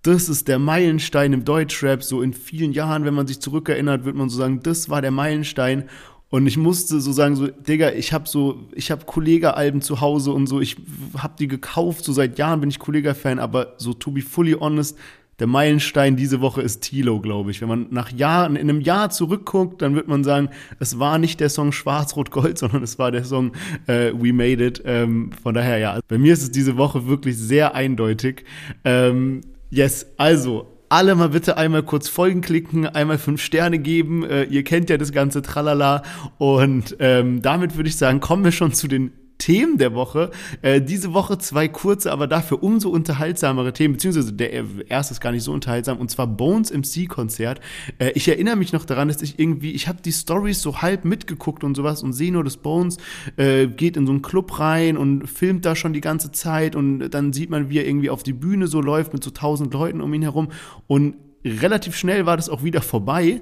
das 0.02 0.28
ist 0.28 0.48
der 0.48 0.58
Meilenstein 0.58 1.32
im 1.32 1.44
Deutschrap, 1.44 2.02
so 2.02 2.22
in 2.22 2.32
vielen 2.32 2.72
Jahren, 2.72 3.04
wenn 3.04 3.14
man 3.14 3.26
sich 3.26 3.40
zurückerinnert, 3.40 4.04
wird 4.04 4.14
man 4.14 4.28
so 4.28 4.38
sagen, 4.38 4.60
das 4.62 4.88
war 4.88 5.02
der 5.02 5.10
Meilenstein 5.10 5.88
und 6.36 6.46
ich 6.46 6.58
musste 6.58 7.00
so 7.00 7.12
sagen, 7.12 7.34
so, 7.34 7.46
Digga, 7.46 7.92
ich 7.92 8.12
habe 8.12 8.28
so, 8.28 8.68
ich 8.74 8.90
habe 8.90 9.06
Kollega-Alben 9.06 9.80
zu 9.80 10.02
Hause 10.02 10.32
und 10.32 10.46
so, 10.46 10.60
ich 10.60 10.76
habe 11.16 11.32
die 11.38 11.48
gekauft, 11.48 12.04
so 12.04 12.12
seit 12.12 12.38
Jahren 12.38 12.60
bin 12.60 12.68
ich 12.68 12.78
Kollega-Fan, 12.78 13.38
aber 13.38 13.72
so 13.78 13.94
to 13.94 14.10
be 14.10 14.20
fully 14.20 14.52
honest, 14.52 14.98
der 15.38 15.46
Meilenstein 15.46 16.14
diese 16.14 16.42
Woche 16.42 16.60
ist 16.60 16.80
Tilo, 16.80 17.22
glaube 17.22 17.52
ich. 17.52 17.62
Wenn 17.62 17.70
man 17.70 17.86
nach 17.88 18.12
Jahren, 18.12 18.54
in 18.54 18.68
einem 18.68 18.82
Jahr 18.82 19.08
zurückguckt, 19.08 19.80
dann 19.80 19.94
wird 19.94 20.08
man 20.08 20.24
sagen, 20.24 20.50
es 20.78 20.98
war 20.98 21.16
nicht 21.16 21.40
der 21.40 21.48
Song 21.48 21.72
Schwarz-Rot-Gold, 21.72 22.58
sondern 22.58 22.82
es 22.82 22.98
war 22.98 23.10
der 23.10 23.24
Song 23.24 23.52
äh, 23.86 24.12
We 24.12 24.34
Made 24.34 24.62
It. 24.62 24.82
Ähm, 24.84 25.30
von 25.42 25.54
daher, 25.54 25.78
ja, 25.78 26.00
bei 26.06 26.18
mir 26.18 26.34
ist 26.34 26.42
es 26.42 26.50
diese 26.50 26.76
Woche 26.76 27.06
wirklich 27.06 27.38
sehr 27.38 27.74
eindeutig. 27.74 28.44
Ähm, 28.84 29.40
yes, 29.70 30.04
also, 30.18 30.66
alle 30.88 31.14
mal 31.14 31.30
bitte 31.30 31.56
einmal 31.56 31.82
kurz 31.82 32.08
Folgen 32.08 32.40
klicken, 32.40 32.86
einmal 32.86 33.18
fünf 33.18 33.42
Sterne 33.42 33.78
geben. 33.78 34.24
Äh, 34.24 34.44
ihr 34.44 34.64
kennt 34.64 34.90
ja 34.90 34.98
das 34.98 35.12
ganze 35.12 35.42
Tralala. 35.42 36.02
Und 36.38 36.96
ähm, 37.00 37.42
damit 37.42 37.76
würde 37.76 37.88
ich 37.88 37.96
sagen, 37.96 38.20
kommen 38.20 38.44
wir 38.44 38.52
schon 38.52 38.72
zu 38.72 38.88
den 38.88 39.12
Themen 39.38 39.78
der 39.78 39.94
Woche. 39.94 40.30
Äh, 40.62 40.80
diese 40.80 41.12
Woche 41.14 41.38
zwei 41.38 41.68
kurze, 41.68 42.12
aber 42.12 42.26
dafür 42.26 42.62
umso 42.62 42.90
unterhaltsamere 42.90 43.72
Themen, 43.72 43.94
beziehungsweise 43.94 44.32
der 44.32 44.52
erste 44.88 45.14
ist 45.14 45.20
gar 45.20 45.32
nicht 45.32 45.42
so 45.42 45.52
unterhaltsam, 45.52 45.98
und 45.98 46.10
zwar 46.10 46.26
Bones 46.26 46.72
MC-Konzert. 46.72 47.60
Äh, 47.98 48.10
ich 48.14 48.28
erinnere 48.28 48.56
mich 48.56 48.72
noch 48.72 48.84
daran, 48.84 49.08
dass 49.08 49.22
ich 49.22 49.38
irgendwie, 49.38 49.72
ich 49.72 49.88
habe 49.88 50.02
die 50.02 50.12
Stories 50.12 50.62
so 50.62 50.82
halb 50.82 51.04
mitgeguckt 51.04 51.64
und 51.64 51.74
sowas 51.74 52.02
und 52.02 52.12
sehe 52.12 52.32
nur, 52.32 52.44
dass 52.44 52.56
Bones 52.56 52.96
äh, 53.36 53.66
geht 53.66 53.96
in 53.96 54.06
so 54.06 54.12
einen 54.12 54.22
Club 54.22 54.58
rein 54.58 54.96
und 54.96 55.26
filmt 55.26 55.64
da 55.64 55.76
schon 55.76 55.92
die 55.92 56.00
ganze 56.00 56.32
Zeit 56.32 56.76
und 56.76 57.10
dann 57.10 57.32
sieht 57.32 57.50
man, 57.50 57.70
wie 57.70 57.78
er 57.78 57.86
irgendwie 57.86 58.10
auf 58.10 58.22
die 58.22 58.32
Bühne 58.32 58.66
so 58.66 58.80
läuft 58.80 59.12
mit 59.12 59.22
so 59.22 59.30
tausend 59.30 59.72
Leuten 59.74 60.00
um 60.00 60.12
ihn 60.14 60.22
herum 60.22 60.48
und 60.86 61.16
relativ 61.44 61.96
schnell 61.96 62.26
war 62.26 62.36
das 62.36 62.48
auch 62.48 62.62
wieder 62.62 62.82
vorbei. 62.82 63.40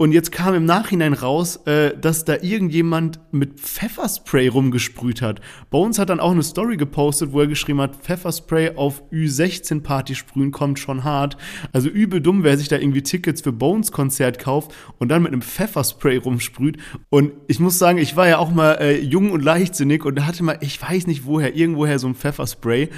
Und 0.00 0.12
jetzt 0.12 0.30
kam 0.30 0.54
im 0.54 0.64
Nachhinein 0.64 1.12
raus, 1.12 1.56
äh, 1.66 1.92
dass 1.98 2.24
da 2.24 2.36
irgendjemand 2.40 3.18
mit 3.32 3.58
Pfefferspray 3.58 4.46
rumgesprüht 4.46 5.22
hat. 5.22 5.40
Bones 5.70 5.98
hat 5.98 6.08
dann 6.08 6.20
auch 6.20 6.30
eine 6.30 6.44
Story 6.44 6.76
gepostet, 6.76 7.32
wo 7.32 7.40
er 7.40 7.48
geschrieben 7.48 7.80
hat, 7.80 7.96
Pfefferspray 7.96 8.76
auf 8.76 9.02
Ü16-Party 9.10 10.14
sprühen 10.14 10.52
kommt 10.52 10.78
schon 10.78 11.02
hart. 11.02 11.36
Also 11.72 11.88
übel 11.88 12.20
dumm, 12.20 12.44
wer 12.44 12.56
sich 12.56 12.68
da 12.68 12.76
irgendwie 12.76 13.02
Tickets 13.02 13.40
für 13.40 13.50
Bones-Konzert 13.50 14.38
kauft 14.38 14.72
und 14.98 15.08
dann 15.08 15.24
mit 15.24 15.32
einem 15.32 15.42
Pfefferspray 15.42 16.18
rumsprüht. 16.18 16.78
Und 17.10 17.32
ich 17.48 17.58
muss 17.58 17.76
sagen, 17.76 17.98
ich 17.98 18.14
war 18.14 18.28
ja 18.28 18.38
auch 18.38 18.52
mal 18.52 18.74
äh, 18.74 19.00
jung 19.00 19.32
und 19.32 19.42
leichtsinnig 19.42 20.04
und 20.04 20.24
hatte 20.24 20.44
mal, 20.44 20.58
ich 20.60 20.80
weiß 20.80 21.08
nicht 21.08 21.26
woher, 21.26 21.56
irgendwoher 21.56 21.98
so 21.98 22.06
ein 22.06 22.14
Pfefferspray 22.14 22.88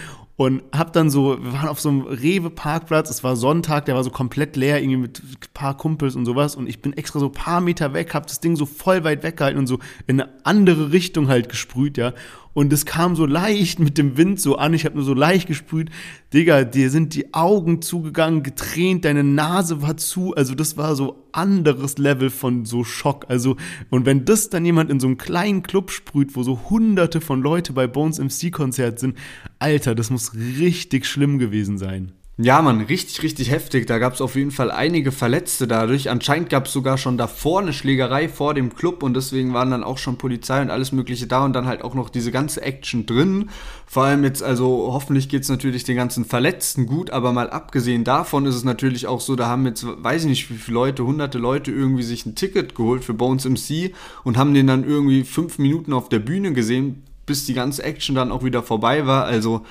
und 0.40 0.62
hab 0.72 0.94
dann 0.94 1.10
so, 1.10 1.36
wir 1.38 1.52
waren 1.52 1.68
auf 1.68 1.82
so 1.82 1.90
einem 1.90 2.00
Rewe-Parkplatz, 2.00 3.10
es 3.10 3.22
war 3.22 3.36
Sonntag, 3.36 3.84
der 3.84 3.94
war 3.94 4.02
so 4.02 4.08
komplett 4.08 4.56
leer, 4.56 4.80
irgendwie 4.80 4.96
mit 4.96 5.22
ein 5.22 5.36
paar 5.52 5.76
Kumpels 5.76 6.16
und 6.16 6.24
sowas. 6.24 6.56
Und 6.56 6.66
ich 6.66 6.80
bin 6.80 6.94
extra 6.94 7.20
so 7.20 7.26
ein 7.26 7.32
paar 7.32 7.60
Meter 7.60 7.92
weg, 7.92 8.14
hab 8.14 8.26
das 8.26 8.40
Ding 8.40 8.56
so 8.56 8.64
voll 8.64 9.04
weit 9.04 9.22
weggehalten 9.22 9.58
und 9.58 9.66
so 9.66 9.80
in 10.06 10.18
eine 10.18 10.30
andere 10.44 10.92
Richtung 10.92 11.28
halt 11.28 11.50
gesprüht, 11.50 11.98
ja 11.98 12.14
und 12.52 12.72
es 12.72 12.84
kam 12.84 13.14
so 13.14 13.26
leicht 13.26 13.78
mit 13.78 13.96
dem 13.96 14.16
Wind 14.16 14.40
so 14.40 14.56
an. 14.56 14.74
Ich 14.74 14.84
habe 14.84 14.96
nur 14.96 15.04
so 15.04 15.14
leicht 15.14 15.46
gesprüht. 15.46 15.90
Digga, 16.32 16.64
dir 16.64 16.90
sind 16.90 17.14
die 17.14 17.32
Augen 17.32 17.80
zugegangen, 17.80 18.42
getränt, 18.42 19.04
deine 19.04 19.22
Nase 19.22 19.82
war 19.82 19.96
zu. 19.96 20.34
Also 20.34 20.54
das 20.54 20.76
war 20.76 20.96
so 20.96 21.24
anderes 21.32 21.98
Level 21.98 22.30
von 22.30 22.64
so 22.64 22.82
Schock. 22.82 23.26
Also 23.28 23.56
und 23.88 24.04
wenn 24.04 24.24
das 24.24 24.50
dann 24.50 24.64
jemand 24.64 24.90
in 24.90 25.00
so 25.00 25.06
einem 25.06 25.18
kleinen 25.18 25.62
Club 25.62 25.90
sprüht, 25.90 26.34
wo 26.34 26.42
so 26.42 26.60
hunderte 26.70 27.20
von 27.20 27.40
Leute 27.40 27.72
bei 27.72 27.86
Bones 27.86 28.18
MC 28.18 28.52
Konzert 28.52 28.98
sind, 28.98 29.16
Alter, 29.58 29.94
das 29.94 30.10
muss 30.10 30.34
richtig 30.34 31.06
schlimm 31.06 31.38
gewesen 31.38 31.78
sein. 31.78 32.12
Ja, 32.42 32.62
man, 32.62 32.80
richtig, 32.80 33.22
richtig 33.22 33.50
heftig. 33.50 33.86
Da 33.86 33.98
gab 33.98 34.14
es 34.14 34.22
auf 34.22 34.34
jeden 34.34 34.50
Fall 34.50 34.70
einige 34.70 35.12
Verletzte 35.12 35.68
dadurch. 35.68 36.08
Anscheinend 36.08 36.48
gab 36.48 36.66
es 36.66 36.72
sogar 36.72 36.96
schon 36.96 37.18
davor 37.18 37.60
eine 37.60 37.74
Schlägerei 37.74 38.30
vor 38.30 38.54
dem 38.54 38.74
Club 38.74 39.02
und 39.02 39.12
deswegen 39.12 39.52
waren 39.52 39.70
dann 39.70 39.84
auch 39.84 39.98
schon 39.98 40.16
Polizei 40.16 40.62
und 40.62 40.70
alles 40.70 40.90
Mögliche 40.90 41.26
da 41.26 41.44
und 41.44 41.52
dann 41.52 41.66
halt 41.66 41.82
auch 41.82 41.94
noch 41.94 42.08
diese 42.08 42.32
ganze 42.32 42.62
Action 42.62 43.04
drin. 43.04 43.50
Vor 43.86 44.04
allem 44.04 44.24
jetzt, 44.24 44.42
also 44.42 44.88
hoffentlich 44.90 45.28
geht 45.28 45.42
es 45.42 45.50
natürlich 45.50 45.84
den 45.84 45.96
ganzen 45.96 46.24
Verletzten 46.24 46.86
gut, 46.86 47.10
aber 47.10 47.32
mal 47.32 47.50
abgesehen 47.50 48.04
davon 48.04 48.46
ist 48.46 48.54
es 48.54 48.64
natürlich 48.64 49.06
auch 49.06 49.20
so, 49.20 49.36
da 49.36 49.46
haben 49.46 49.66
jetzt, 49.66 49.84
weiß 49.86 50.22
ich 50.22 50.28
nicht, 50.28 50.50
wie 50.50 50.56
viele 50.56 50.76
Leute, 50.76 51.04
hunderte 51.04 51.36
Leute 51.36 51.70
irgendwie 51.70 52.04
sich 52.04 52.24
ein 52.24 52.36
Ticket 52.36 52.74
geholt 52.74 53.04
für 53.04 53.12
Bones 53.12 53.44
MC 53.44 53.92
und 54.24 54.38
haben 54.38 54.54
den 54.54 54.66
dann 54.66 54.84
irgendwie 54.84 55.24
fünf 55.24 55.58
Minuten 55.58 55.92
auf 55.92 56.08
der 56.08 56.20
Bühne 56.20 56.54
gesehen, 56.54 57.02
bis 57.26 57.44
die 57.44 57.54
ganze 57.54 57.82
Action 57.82 58.14
dann 58.14 58.32
auch 58.32 58.44
wieder 58.44 58.62
vorbei 58.62 59.06
war. 59.06 59.24
Also 59.24 59.66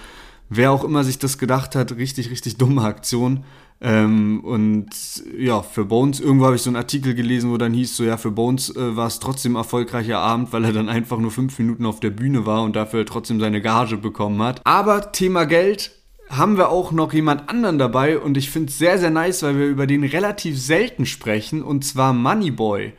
wer 0.50 0.72
auch 0.72 0.84
immer 0.84 1.04
sich 1.04 1.20
das 1.20 1.38
gedacht 1.38 1.76
hat, 1.76 1.96
richtig, 1.96 2.30
richtig 2.30 2.58
dumme 2.58 2.82
Aktion. 2.82 3.44
Ähm, 3.82 4.42
und 4.44 4.90
ja, 5.38 5.62
für 5.62 5.86
Bones, 5.86 6.20
irgendwo 6.20 6.46
habe 6.46 6.58
ich 6.58 6.62
so 6.62 6.70
einen 6.70 6.76
Artikel 6.76 7.16
gelesen, 7.16 7.52
wo 7.52 7.58
dann 7.58 7.74
hieß 7.74 7.96
so, 7.96 8.04
ja, 8.04 8.18
für 8.18 8.32
Bones 8.32 8.76
äh, 8.76 8.96
war 8.96 9.08
es 9.08 9.20
trotzdem 9.20 9.56
erfolgreicher 9.56 10.20
Abend, 10.20 10.52
weil 10.52 10.66
er 10.66 10.74
dann 10.74 10.90
einfach 10.90 11.18
nur 11.18 11.32
fünf 11.32 11.58
Minuten 11.60 11.86
auf 11.86 12.02
der 12.02 12.10
Bühne 12.10 12.46
war 12.46 12.64
und 12.64 12.76
dafür 12.76 13.06
trotzdem 13.06 13.40
seine 13.40 13.62
Gage 13.62 13.96
bekommen 13.96 14.42
hat. 14.42 14.62
Aber 14.66 15.14
Thema 15.14 15.46
Geld 15.46 15.92
haben 16.30 16.58
wir 16.58 16.70
auch 16.70 16.92
noch 16.92 17.14
jemand 17.14 17.50
anderen 17.50 17.80
dabei 17.80 18.20
und 18.20 18.38
ich 18.38 18.52
finde 18.52 18.70
es 18.70 18.78
sehr, 18.78 19.00
sehr 19.00 19.10
nice, 19.10 19.44
weil 19.44 19.58
wir 19.58 19.66
über 19.66 19.88
den 19.88 20.04
relativ 20.04 20.60
selten 20.60 21.06
sprechen 21.06 21.64
und 21.64 21.86
zwar 21.86 22.14
Moneyboy. 22.14 22.94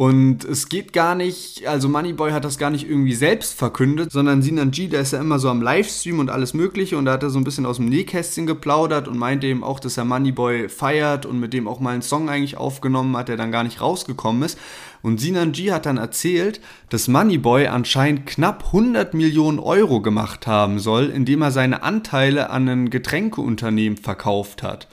Und 0.00 0.44
es 0.44 0.70
geht 0.70 0.94
gar 0.94 1.14
nicht, 1.14 1.66
also 1.66 1.86
Moneyboy 1.90 2.30
hat 2.30 2.46
das 2.46 2.56
gar 2.56 2.70
nicht 2.70 2.88
irgendwie 2.88 3.12
selbst 3.12 3.52
verkündet, 3.52 4.10
sondern 4.10 4.40
Sinan 4.40 4.70
G, 4.70 4.86
der 4.86 5.02
ist 5.02 5.12
ja 5.12 5.20
immer 5.20 5.38
so 5.38 5.50
am 5.50 5.60
Livestream 5.60 6.20
und 6.20 6.30
alles 6.30 6.54
Mögliche 6.54 6.96
und 6.96 7.04
da 7.04 7.12
hat 7.12 7.22
er 7.22 7.28
so 7.28 7.38
ein 7.38 7.44
bisschen 7.44 7.66
aus 7.66 7.76
dem 7.76 7.90
Nähkästchen 7.90 8.46
geplaudert 8.46 9.08
und 9.08 9.18
meinte 9.18 9.46
eben 9.46 9.62
auch, 9.62 9.78
dass 9.78 9.98
er 9.98 10.06
Moneyboy 10.06 10.70
feiert 10.70 11.26
und 11.26 11.38
mit 11.38 11.52
dem 11.52 11.68
auch 11.68 11.80
mal 11.80 11.90
einen 11.90 12.00
Song 12.00 12.30
eigentlich 12.30 12.56
aufgenommen 12.56 13.14
hat, 13.14 13.28
der 13.28 13.36
dann 13.36 13.52
gar 13.52 13.62
nicht 13.62 13.82
rausgekommen 13.82 14.42
ist. 14.42 14.58
Und 15.02 15.20
Sinan 15.20 15.52
G 15.52 15.70
hat 15.70 15.84
dann 15.84 15.98
erzählt, 15.98 16.62
dass 16.88 17.06
Moneyboy 17.06 17.66
anscheinend 17.66 18.24
knapp 18.24 18.68
100 18.68 19.12
Millionen 19.12 19.58
Euro 19.58 20.00
gemacht 20.00 20.46
haben 20.46 20.78
soll, 20.78 21.10
indem 21.10 21.42
er 21.42 21.50
seine 21.50 21.82
Anteile 21.82 22.48
an 22.48 22.66
ein 22.70 22.88
Getränkeunternehmen 22.88 23.98
verkauft 23.98 24.62
hat. 24.62 24.88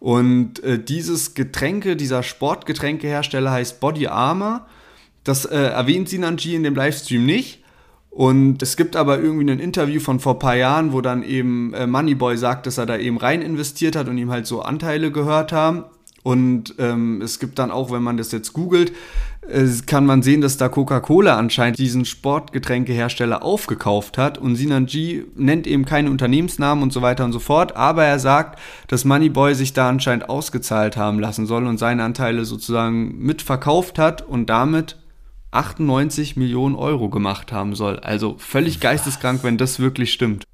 Und 0.00 0.64
äh, 0.64 0.82
dieses 0.82 1.34
Getränke, 1.34 1.94
dieser 1.94 2.22
Sportgetränkehersteller 2.22 3.52
heißt 3.52 3.80
Body 3.80 4.08
Armor. 4.08 4.66
Das 5.22 5.44
äh, 5.44 5.56
erwähnt 5.56 6.08
Sinanji 6.08 6.54
in 6.54 6.62
dem 6.62 6.74
Livestream 6.74 7.24
nicht. 7.24 7.62
Und 8.08 8.60
es 8.62 8.76
gibt 8.76 8.96
aber 8.96 9.20
irgendwie 9.20 9.48
ein 9.48 9.60
Interview 9.60 10.00
von 10.00 10.18
vor 10.18 10.34
ein 10.34 10.38
paar 10.40 10.56
Jahren, 10.56 10.92
wo 10.92 11.00
dann 11.02 11.22
eben 11.22 11.74
äh, 11.74 11.86
Moneyboy 11.86 12.36
sagt, 12.36 12.66
dass 12.66 12.78
er 12.78 12.86
da 12.86 12.96
eben 12.96 13.18
rein 13.18 13.42
investiert 13.42 13.94
hat 13.94 14.08
und 14.08 14.18
ihm 14.18 14.30
halt 14.30 14.46
so 14.46 14.62
Anteile 14.62 15.12
gehört 15.12 15.52
haben. 15.52 15.84
Und 16.22 16.74
ähm, 16.78 17.22
es 17.22 17.38
gibt 17.38 17.58
dann 17.58 17.70
auch, 17.70 17.90
wenn 17.90 18.02
man 18.02 18.18
das 18.18 18.30
jetzt 18.30 18.52
googelt, 18.52 18.92
äh, 19.48 19.66
kann 19.86 20.04
man 20.04 20.22
sehen, 20.22 20.42
dass 20.42 20.58
da 20.58 20.68
Coca-Cola 20.68 21.36
anscheinend 21.38 21.78
diesen 21.78 22.04
Sportgetränkehersteller 22.04 23.42
aufgekauft 23.42 24.18
hat. 24.18 24.36
Und 24.36 24.56
Sinan 24.56 24.86
G 24.86 25.24
nennt 25.34 25.66
eben 25.66 25.86
keine 25.86 26.10
Unternehmensnamen 26.10 26.82
und 26.82 26.92
so 26.92 27.00
weiter 27.00 27.24
und 27.24 27.32
so 27.32 27.38
fort. 27.38 27.74
Aber 27.76 28.04
er 28.04 28.18
sagt, 28.18 28.58
dass 28.88 29.04
Moneyboy 29.04 29.54
sich 29.54 29.72
da 29.72 29.88
anscheinend 29.88 30.28
ausgezahlt 30.28 30.96
haben 30.96 31.18
lassen 31.18 31.46
soll 31.46 31.66
und 31.66 31.78
seine 31.78 32.04
Anteile 32.04 32.44
sozusagen 32.44 33.18
mitverkauft 33.18 33.98
hat 33.98 34.22
und 34.22 34.46
damit 34.50 34.96
98 35.52 36.36
Millionen 36.36 36.76
Euro 36.76 37.08
gemacht 37.08 37.50
haben 37.50 37.74
soll. 37.74 37.98
Also 38.00 38.36
völlig 38.38 38.78
geisteskrank, 38.78 39.42
wenn 39.42 39.58
das 39.58 39.80
wirklich 39.80 40.12
stimmt. 40.12 40.44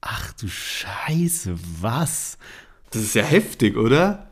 Ach 0.00 0.32
du 0.34 0.46
Scheiße, 0.48 1.56
was? 1.80 2.38
Das 2.90 3.02
ist 3.02 3.14
ja 3.14 3.22
heftig, 3.22 3.76
oder? 3.76 4.25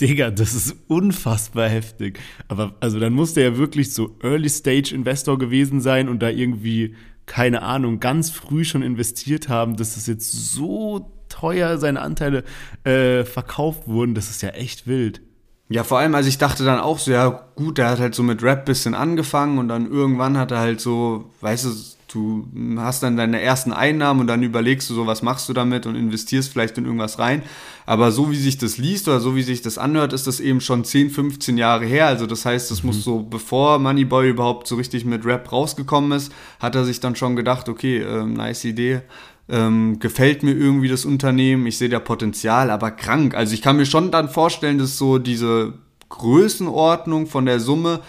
Digga, 0.00 0.30
das 0.30 0.54
ist 0.54 0.76
unfassbar 0.88 1.68
heftig. 1.68 2.20
Aber 2.48 2.74
also 2.80 3.00
dann 3.00 3.14
muss 3.14 3.32
der 3.32 3.44
ja 3.44 3.56
wirklich 3.56 3.94
so 3.94 4.16
Early-Stage-Investor 4.22 5.38
gewesen 5.38 5.80
sein 5.80 6.08
und 6.10 6.20
da 6.20 6.28
irgendwie, 6.28 6.94
keine 7.24 7.62
Ahnung, 7.62 7.98
ganz 7.98 8.30
früh 8.30 8.64
schon 8.64 8.82
investiert 8.82 9.48
haben, 9.48 9.76
dass 9.76 9.96
es 9.96 10.06
jetzt 10.06 10.30
so 10.32 11.10
teuer 11.30 11.78
seine 11.78 12.02
Anteile 12.02 12.44
äh, 12.84 13.24
verkauft 13.24 13.88
wurden. 13.88 14.14
Das 14.14 14.28
ist 14.28 14.42
ja 14.42 14.50
echt 14.50 14.86
wild. 14.86 15.22
Ja, 15.68 15.82
vor 15.82 15.98
allem, 15.98 16.14
also 16.14 16.28
ich 16.28 16.38
dachte 16.38 16.64
dann 16.64 16.78
auch 16.78 16.98
so, 16.98 17.10
ja 17.10 17.48
gut, 17.56 17.78
der 17.78 17.88
hat 17.88 17.98
halt 17.98 18.14
so 18.14 18.22
mit 18.22 18.42
Rap 18.42 18.66
bisschen 18.66 18.94
angefangen 18.94 19.58
und 19.58 19.68
dann 19.68 19.90
irgendwann 19.90 20.36
hat 20.38 20.52
er 20.52 20.58
halt 20.58 20.80
so, 20.80 21.30
weißt 21.40 21.64
du, 21.64 21.70
du 22.16 22.46
hast 22.78 23.02
dann 23.02 23.16
deine 23.16 23.40
ersten 23.40 23.72
Einnahmen 23.72 24.20
und 24.20 24.26
dann 24.26 24.42
überlegst 24.42 24.88
du 24.88 24.94
so, 24.94 25.06
was 25.06 25.22
machst 25.22 25.48
du 25.48 25.52
damit 25.52 25.86
und 25.86 25.94
investierst 25.94 26.50
vielleicht 26.50 26.78
in 26.78 26.84
irgendwas 26.84 27.18
rein. 27.18 27.42
Aber 27.84 28.10
so 28.10 28.30
wie 28.30 28.36
sich 28.36 28.58
das 28.58 28.78
liest 28.78 29.06
oder 29.06 29.20
so 29.20 29.36
wie 29.36 29.42
sich 29.42 29.62
das 29.62 29.78
anhört, 29.78 30.12
ist 30.12 30.26
das 30.26 30.40
eben 30.40 30.60
schon 30.60 30.84
10, 30.84 31.10
15 31.10 31.58
Jahre 31.58 31.84
her. 31.84 32.06
Also 32.06 32.26
das 32.26 32.44
heißt, 32.44 32.70
das 32.70 32.82
mhm. 32.82 32.88
muss 32.88 33.04
so, 33.04 33.22
bevor 33.22 33.78
Moneyboy 33.78 34.30
überhaupt 34.30 34.66
so 34.66 34.76
richtig 34.76 35.04
mit 35.04 35.24
Rap 35.24 35.52
rausgekommen 35.52 36.12
ist, 36.12 36.32
hat 36.58 36.74
er 36.74 36.84
sich 36.84 37.00
dann 37.00 37.14
schon 37.14 37.36
gedacht, 37.36 37.68
okay, 37.68 37.98
äh, 37.98 38.24
nice 38.24 38.64
Idee, 38.64 39.02
ähm, 39.48 39.98
gefällt 40.00 40.42
mir 40.42 40.52
irgendwie 40.52 40.88
das 40.88 41.04
Unternehmen, 41.04 41.66
ich 41.66 41.78
sehe 41.78 41.88
da 41.88 42.00
Potenzial, 42.00 42.70
aber 42.70 42.90
krank. 42.90 43.34
Also 43.34 43.54
ich 43.54 43.62
kann 43.62 43.76
mir 43.76 43.86
schon 43.86 44.10
dann 44.10 44.28
vorstellen, 44.28 44.78
dass 44.78 44.98
so 44.98 45.18
diese 45.18 45.74
Größenordnung 46.08 47.26
von 47.26 47.46
der 47.46 47.60
Summe 47.60 48.00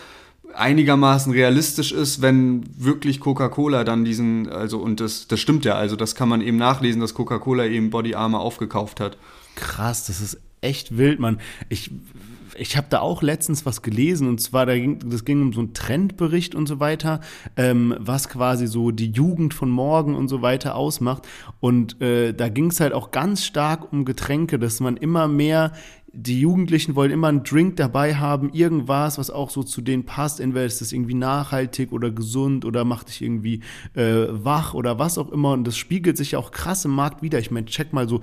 einigermaßen 0.57 1.31
realistisch 1.31 1.91
ist, 1.91 2.21
wenn 2.21 2.63
wirklich 2.77 3.19
Coca-Cola 3.19 3.83
dann 3.83 4.03
diesen, 4.05 4.49
also 4.49 4.79
und 4.79 4.99
das, 4.99 5.27
das 5.27 5.39
stimmt 5.39 5.65
ja, 5.65 5.75
also 5.75 5.95
das 5.95 6.15
kann 6.15 6.29
man 6.29 6.41
eben 6.41 6.57
nachlesen, 6.57 7.01
dass 7.01 7.13
Coca-Cola 7.13 7.65
eben 7.65 7.89
Body 7.89 8.15
Armor 8.15 8.41
aufgekauft 8.41 8.99
hat. 8.99 9.17
Krass, 9.55 10.05
das 10.07 10.21
ist 10.21 10.39
echt 10.61 10.97
wild, 10.97 11.19
Mann. 11.19 11.39
Ich 11.69 11.91
ich 12.59 12.75
habe 12.75 12.87
da 12.89 12.99
auch 12.99 13.21
letztens 13.21 13.65
was 13.65 13.81
gelesen 13.81 14.27
und 14.27 14.41
zwar, 14.41 14.65
da 14.65 14.75
ging, 14.75 14.99
das 15.09 15.25
ging 15.25 15.41
um 15.41 15.53
so 15.53 15.59
einen 15.59 15.73
Trendbericht 15.73 16.55
und 16.55 16.67
so 16.67 16.79
weiter, 16.79 17.21
ähm, 17.55 17.95
was 17.99 18.29
quasi 18.29 18.67
so 18.67 18.91
die 18.91 19.11
Jugend 19.11 19.53
von 19.53 19.69
morgen 19.69 20.15
und 20.15 20.27
so 20.27 20.41
weiter 20.41 20.75
ausmacht. 20.75 21.27
Und 21.59 22.01
äh, 22.01 22.33
da 22.33 22.49
ging 22.49 22.71
es 22.71 22.79
halt 22.79 22.93
auch 22.93 23.11
ganz 23.11 23.45
stark 23.45 23.91
um 23.91 24.05
Getränke, 24.05 24.59
dass 24.59 24.79
man 24.79 24.97
immer 24.97 25.27
mehr 25.27 25.73
die 26.13 26.39
Jugendlichen 26.39 26.95
wollen 26.95 27.11
immer 27.11 27.27
einen 27.27 27.43
Drink 27.43 27.75
dabei 27.75 28.15
haben, 28.15 28.49
irgendwas, 28.53 29.17
was 29.17 29.29
auch 29.29 29.49
so 29.49 29.61
zu 29.61 29.81
denen 29.81 30.05
passt. 30.05 30.39
Entweder 30.39 30.65
ist 30.65 30.79
das 30.79 30.93
irgendwie 30.93 31.13
nachhaltig 31.13 31.91
oder 31.91 32.11
gesund 32.11 32.65
oder 32.65 32.85
macht 32.85 33.09
dich 33.09 33.21
irgendwie 33.21 33.61
äh, 33.93 34.25
wach 34.29 34.73
oder 34.73 34.99
was 34.99 35.17
auch 35.17 35.29
immer. 35.31 35.51
Und 35.51 35.65
das 35.67 35.77
spiegelt 35.77 36.17
sich 36.17 36.31
ja 36.31 36.39
auch 36.39 36.51
krass 36.51 36.85
im 36.85 36.91
Markt 36.91 37.21
wieder. 37.21 37.39
Ich 37.39 37.51
meine, 37.51 37.65
check 37.65 37.91
mal 37.91 38.07
so 38.07 38.21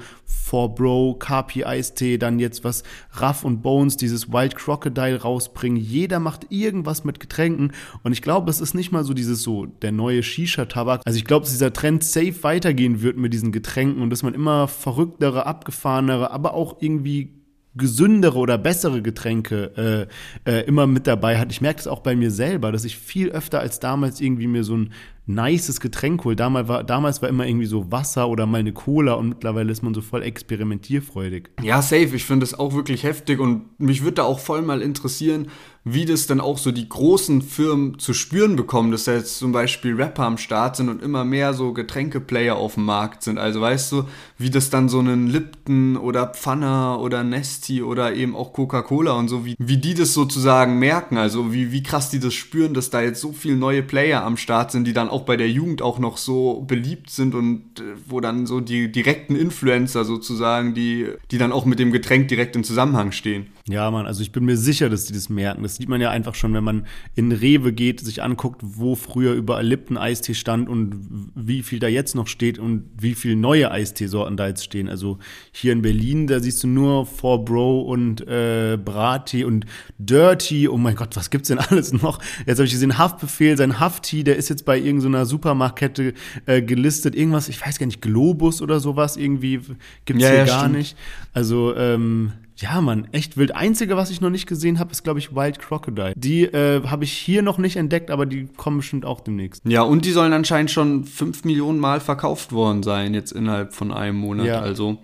4Bro, 0.50 1.18
KP 1.18 1.64
Eistee, 1.64 2.16
dann 2.16 2.38
jetzt 2.38 2.64
was 2.64 2.84
Ruff 3.20 3.44
und 3.44 3.62
Bones, 3.62 3.96
dieses 3.96 4.32
Wild 4.32 4.56
Crocodile 4.56 5.20
rausbringen. 5.20 5.78
Jeder 5.78 6.20
macht 6.20 6.46
irgendwas 6.50 7.04
mit 7.04 7.20
Getränken. 7.20 7.72
Und 8.02 8.12
ich 8.12 8.22
glaube, 8.22 8.50
es 8.50 8.60
ist 8.60 8.74
nicht 8.74 8.92
mal 8.92 9.04
so 9.04 9.12
dieses 9.12 9.42
so, 9.42 9.66
der 9.66 9.92
neue 9.92 10.22
Shisha-Tabak. 10.22 11.02
Also 11.04 11.18
ich 11.18 11.26
glaube, 11.26 11.44
dass 11.44 11.52
dieser 11.52 11.72
Trend 11.72 12.02
safe 12.02 12.42
weitergehen 12.42 13.02
wird 13.02 13.18
mit 13.18 13.34
diesen 13.34 13.52
Getränken 13.52 14.02
und 14.02 14.10
dass 14.10 14.22
man 14.22 14.32
immer 14.32 14.68
verrücktere, 14.68 15.46
abgefahrenere, 15.46 16.30
aber 16.30 16.54
auch 16.54 16.78
irgendwie 16.80 17.43
gesündere 17.76 18.38
oder 18.38 18.58
bessere 18.58 19.02
Getränke 19.02 20.08
äh, 20.46 20.50
äh, 20.50 20.64
immer 20.66 20.86
mit 20.86 21.06
dabei 21.06 21.38
hat. 21.38 21.50
Ich 21.50 21.60
merke 21.60 21.80
es 21.80 21.86
auch 21.86 22.00
bei 22.00 22.14
mir 22.14 22.30
selber, 22.30 22.72
dass 22.72 22.84
ich 22.84 22.96
viel 22.98 23.30
öfter 23.30 23.60
als 23.60 23.80
damals 23.80 24.20
irgendwie 24.20 24.46
mir 24.46 24.64
so 24.64 24.76
ein 24.76 24.92
nices 25.26 25.80
Getränk 25.80 26.24
hole. 26.24 26.36
Damals 26.36 26.68
war, 26.68 26.84
damals 26.84 27.22
war 27.22 27.28
immer 27.28 27.46
irgendwie 27.46 27.66
so 27.66 27.90
Wasser 27.90 28.28
oder 28.28 28.46
mal 28.46 28.58
eine 28.58 28.72
Cola 28.72 29.14
und 29.14 29.30
mittlerweile 29.30 29.72
ist 29.72 29.82
man 29.82 29.94
so 29.94 30.02
voll 30.02 30.22
experimentierfreudig. 30.22 31.50
Ja, 31.62 31.82
safe. 31.82 32.14
Ich 32.14 32.24
finde 32.24 32.44
das 32.44 32.58
auch 32.58 32.74
wirklich 32.74 33.02
heftig 33.02 33.40
und 33.40 33.78
mich 33.80 34.02
würde 34.02 34.16
da 34.16 34.22
auch 34.24 34.38
voll 34.38 34.62
mal 34.62 34.82
interessieren, 34.82 35.48
wie 35.84 36.06
das 36.06 36.26
dann 36.26 36.40
auch 36.40 36.56
so 36.56 36.72
die 36.72 36.88
großen 36.88 37.42
Firmen 37.42 37.98
zu 37.98 38.14
spüren 38.14 38.56
bekommen, 38.56 38.90
dass 38.90 39.04
da 39.04 39.12
jetzt 39.12 39.38
zum 39.38 39.52
Beispiel 39.52 39.94
Rapper 39.94 40.24
am 40.24 40.38
Start 40.38 40.76
sind 40.76 40.88
und 40.88 41.02
immer 41.02 41.24
mehr 41.24 41.52
so 41.52 41.74
Getränkeplayer 41.74 42.56
auf 42.56 42.74
dem 42.74 42.86
Markt 42.86 43.22
sind. 43.22 43.38
Also 43.38 43.60
weißt 43.60 43.92
du, 43.92 44.04
wie 44.38 44.48
das 44.48 44.70
dann 44.70 44.88
so 44.88 44.98
einen 44.98 45.26
Lipton 45.26 45.98
oder 45.98 46.26
Pfanner 46.28 47.00
oder 47.00 47.22
Nesti 47.22 47.82
oder 47.82 48.14
eben 48.14 48.34
auch 48.34 48.54
Coca-Cola 48.54 49.12
und 49.12 49.28
so, 49.28 49.44
wie, 49.44 49.56
wie 49.58 49.76
die 49.76 49.92
das 49.92 50.14
sozusagen 50.14 50.78
merken, 50.78 51.18
also 51.18 51.52
wie, 51.52 51.70
wie 51.70 51.82
krass 51.82 52.08
die 52.08 52.18
das 52.18 52.32
spüren, 52.32 52.72
dass 52.72 52.88
da 52.88 53.02
jetzt 53.02 53.20
so 53.20 53.32
viele 53.32 53.56
neue 53.56 53.82
Player 53.82 54.24
am 54.24 54.38
Start 54.38 54.72
sind, 54.72 54.86
die 54.86 54.94
dann 54.94 55.10
auch 55.10 55.22
bei 55.22 55.36
der 55.36 55.50
Jugend 55.50 55.82
auch 55.82 55.98
noch 55.98 56.16
so 56.16 56.64
beliebt 56.66 57.10
sind 57.10 57.34
und 57.34 57.80
äh, 57.80 57.82
wo 58.06 58.20
dann 58.20 58.46
so 58.46 58.60
die 58.60 58.90
direkten 58.90 59.36
Influencer 59.36 60.06
sozusagen, 60.06 60.72
die, 60.72 61.08
die 61.30 61.36
dann 61.36 61.52
auch 61.52 61.66
mit 61.66 61.78
dem 61.78 61.92
Getränk 61.92 62.28
direkt 62.28 62.56
in 62.56 62.64
Zusammenhang 62.64 63.12
stehen. 63.12 63.48
Ja, 63.66 63.90
Mann, 63.90 64.06
also 64.06 64.22
ich 64.22 64.32
bin 64.32 64.44
mir 64.44 64.56
sicher, 64.56 64.88
dass 64.88 65.06
die 65.06 65.14
das 65.14 65.28
merken. 65.28 65.62
Das 65.62 65.73
sieht 65.76 65.88
man 65.88 66.00
ja 66.00 66.10
einfach 66.10 66.34
schon, 66.34 66.54
wenn 66.54 66.64
man 66.64 66.86
in 67.14 67.32
Rewe 67.32 67.72
geht, 67.72 68.00
sich 68.00 68.22
anguckt, 68.22 68.60
wo 68.62 68.94
früher 68.94 69.32
überall 69.32 69.66
Lipton-Eistee 69.66 70.34
stand 70.34 70.68
und 70.68 71.30
wie 71.34 71.62
viel 71.62 71.78
da 71.78 71.88
jetzt 71.88 72.14
noch 72.14 72.26
steht 72.26 72.58
und 72.58 72.84
wie 72.98 73.14
viel 73.14 73.36
neue 73.36 73.70
Eisteesorten 73.70 74.36
da 74.36 74.48
jetzt 74.48 74.64
stehen. 74.64 74.88
Also 74.88 75.18
hier 75.52 75.72
in 75.72 75.82
Berlin, 75.82 76.26
da 76.26 76.40
siehst 76.40 76.62
du 76.62 76.66
nur 76.66 77.06
Four 77.06 77.44
Bro 77.44 77.82
und 77.82 78.26
äh, 78.26 78.78
Brati 78.82 79.44
und 79.44 79.66
Dirty. 79.98 80.68
Oh 80.68 80.76
mein 80.76 80.94
Gott, 80.94 81.16
was 81.16 81.30
gibt's 81.30 81.48
denn 81.48 81.58
alles 81.70 81.92
noch? 81.92 82.20
Jetzt 82.46 82.58
habe 82.58 82.66
ich 82.66 82.72
gesehen, 82.72 82.98
Haftbefehl, 82.98 83.56
sein 83.56 83.80
Hafti, 83.80 84.24
der 84.24 84.36
ist 84.36 84.48
jetzt 84.48 84.64
bei 84.64 84.78
irgendeiner 84.78 85.26
Supermarktkette 85.26 86.14
äh, 86.46 86.62
gelistet. 86.62 87.14
Irgendwas, 87.14 87.48
ich 87.48 87.64
weiß 87.64 87.78
gar 87.78 87.86
nicht, 87.86 88.02
Globus 88.02 88.62
oder 88.62 88.80
sowas 88.80 89.16
irgendwie 89.16 89.60
gibt's 90.04 90.22
ja, 90.22 90.28
hier 90.30 90.38
ja, 90.38 90.44
gar 90.46 90.60
stimmt. 90.60 90.76
nicht. 90.76 90.96
Also 91.32 91.74
ähm, 91.76 92.32
ja, 92.64 92.80
Mann, 92.80 93.08
echt 93.12 93.36
wild. 93.36 93.54
Einzige, 93.54 93.94
was 93.96 94.10
ich 94.10 94.22
noch 94.22 94.30
nicht 94.30 94.46
gesehen 94.46 94.78
habe, 94.78 94.90
ist, 94.90 95.04
glaube 95.04 95.18
ich, 95.18 95.34
Wild 95.34 95.58
Crocodile. 95.58 96.14
Die 96.16 96.44
äh, 96.44 96.82
habe 96.86 97.04
ich 97.04 97.12
hier 97.12 97.42
noch 97.42 97.58
nicht 97.58 97.76
entdeckt, 97.76 98.10
aber 98.10 98.24
die 98.24 98.48
kommen 98.56 98.78
bestimmt 98.78 99.04
auch 99.04 99.20
demnächst. 99.20 99.62
Ja, 99.66 99.82
und 99.82 100.06
die 100.06 100.12
sollen 100.12 100.32
anscheinend 100.32 100.70
schon 100.70 101.04
fünf 101.04 101.44
Millionen 101.44 101.78
Mal 101.78 102.00
verkauft 102.00 102.52
worden 102.52 102.82
sein, 102.82 103.12
jetzt 103.12 103.32
innerhalb 103.32 103.74
von 103.74 103.92
einem 103.92 104.16
Monat. 104.16 104.46
Ja. 104.46 104.60
Also 104.60 104.96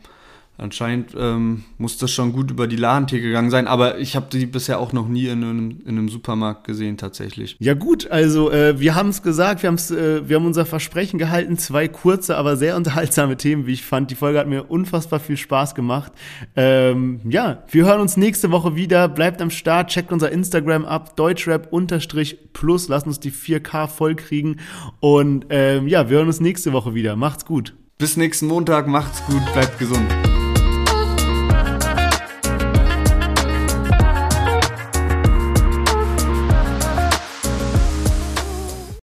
Anscheinend 0.61 1.15
ähm, 1.17 1.65
muss 1.79 1.97
das 1.97 2.11
schon 2.11 2.33
gut 2.33 2.51
über 2.51 2.67
die 2.67 2.77
Ladentheke 2.77 3.23
gegangen 3.23 3.49
sein, 3.49 3.67
aber 3.67 3.99
ich 3.99 4.15
habe 4.15 4.27
die 4.31 4.45
bisher 4.45 4.79
auch 4.79 4.93
noch 4.93 5.09
nie 5.09 5.25
in 5.27 5.43
einem, 5.43 5.81
in 5.87 5.97
einem 5.97 6.11
Supermarkt 6.11 6.65
gesehen 6.65 6.99
tatsächlich. 6.99 7.57
Ja 7.61 7.73
gut, 7.73 8.11
also 8.11 8.51
äh, 8.51 8.79
wir 8.79 8.95
haben 8.95 9.09
es 9.09 9.23
gesagt, 9.23 9.63
wir, 9.63 9.69
haben's, 9.69 9.91
äh, 9.91 10.29
wir 10.29 10.37
haben 10.37 10.45
unser 10.45 10.67
Versprechen 10.67 11.19
gehalten, 11.19 11.57
zwei 11.57 11.89
kurze, 11.89 12.37
aber 12.37 12.59
sehr 12.59 12.77
unterhaltsame 12.77 13.39
Themen, 13.39 13.67
wie 13.67 13.73
ich 13.73 13.87
fand. 13.87 14.11
Die 14.11 14.15
Folge 14.15 14.39
hat 14.39 14.49
mir 14.49 14.71
unfassbar 14.71 15.19
viel 15.19 15.39
Spaß 15.39 15.75
gemacht. 15.75 16.13
Ähm, 16.57 17.21
ja, 17.27 17.63
wir 17.71 17.87
hören 17.87 18.03
uns 18.03 18.19
nächste 18.19 18.51
Woche 18.51 18.77
wieder. 18.77 19.09
Bleibt 19.09 19.41
am 19.41 19.49
Start, 19.49 19.89
checkt 19.89 20.13
unser 20.13 20.31
Instagram 20.31 20.85
ab, 20.85 21.17
deutschrap-plus, 21.17 22.89
lasst 22.89 23.07
uns 23.07 23.19
die 23.19 23.33
4K 23.33 23.89
vollkriegen 23.89 24.61
und 25.01 25.47
ähm, 25.49 25.89
ja, 25.89 26.11
wir 26.11 26.19
hören 26.19 26.27
uns 26.27 26.41
nächste 26.41 26.75
Woche 26.75 26.95
wieder. 26.95 27.17
Macht's 27.17 27.47
gut. 27.47 27.75
Bis 27.97 28.19
nächsten 28.19 28.47
Montag, 28.47 28.87
macht's 28.87 29.25
gut, 29.27 29.43
bleibt 29.55 29.79
gesund. 29.79 30.07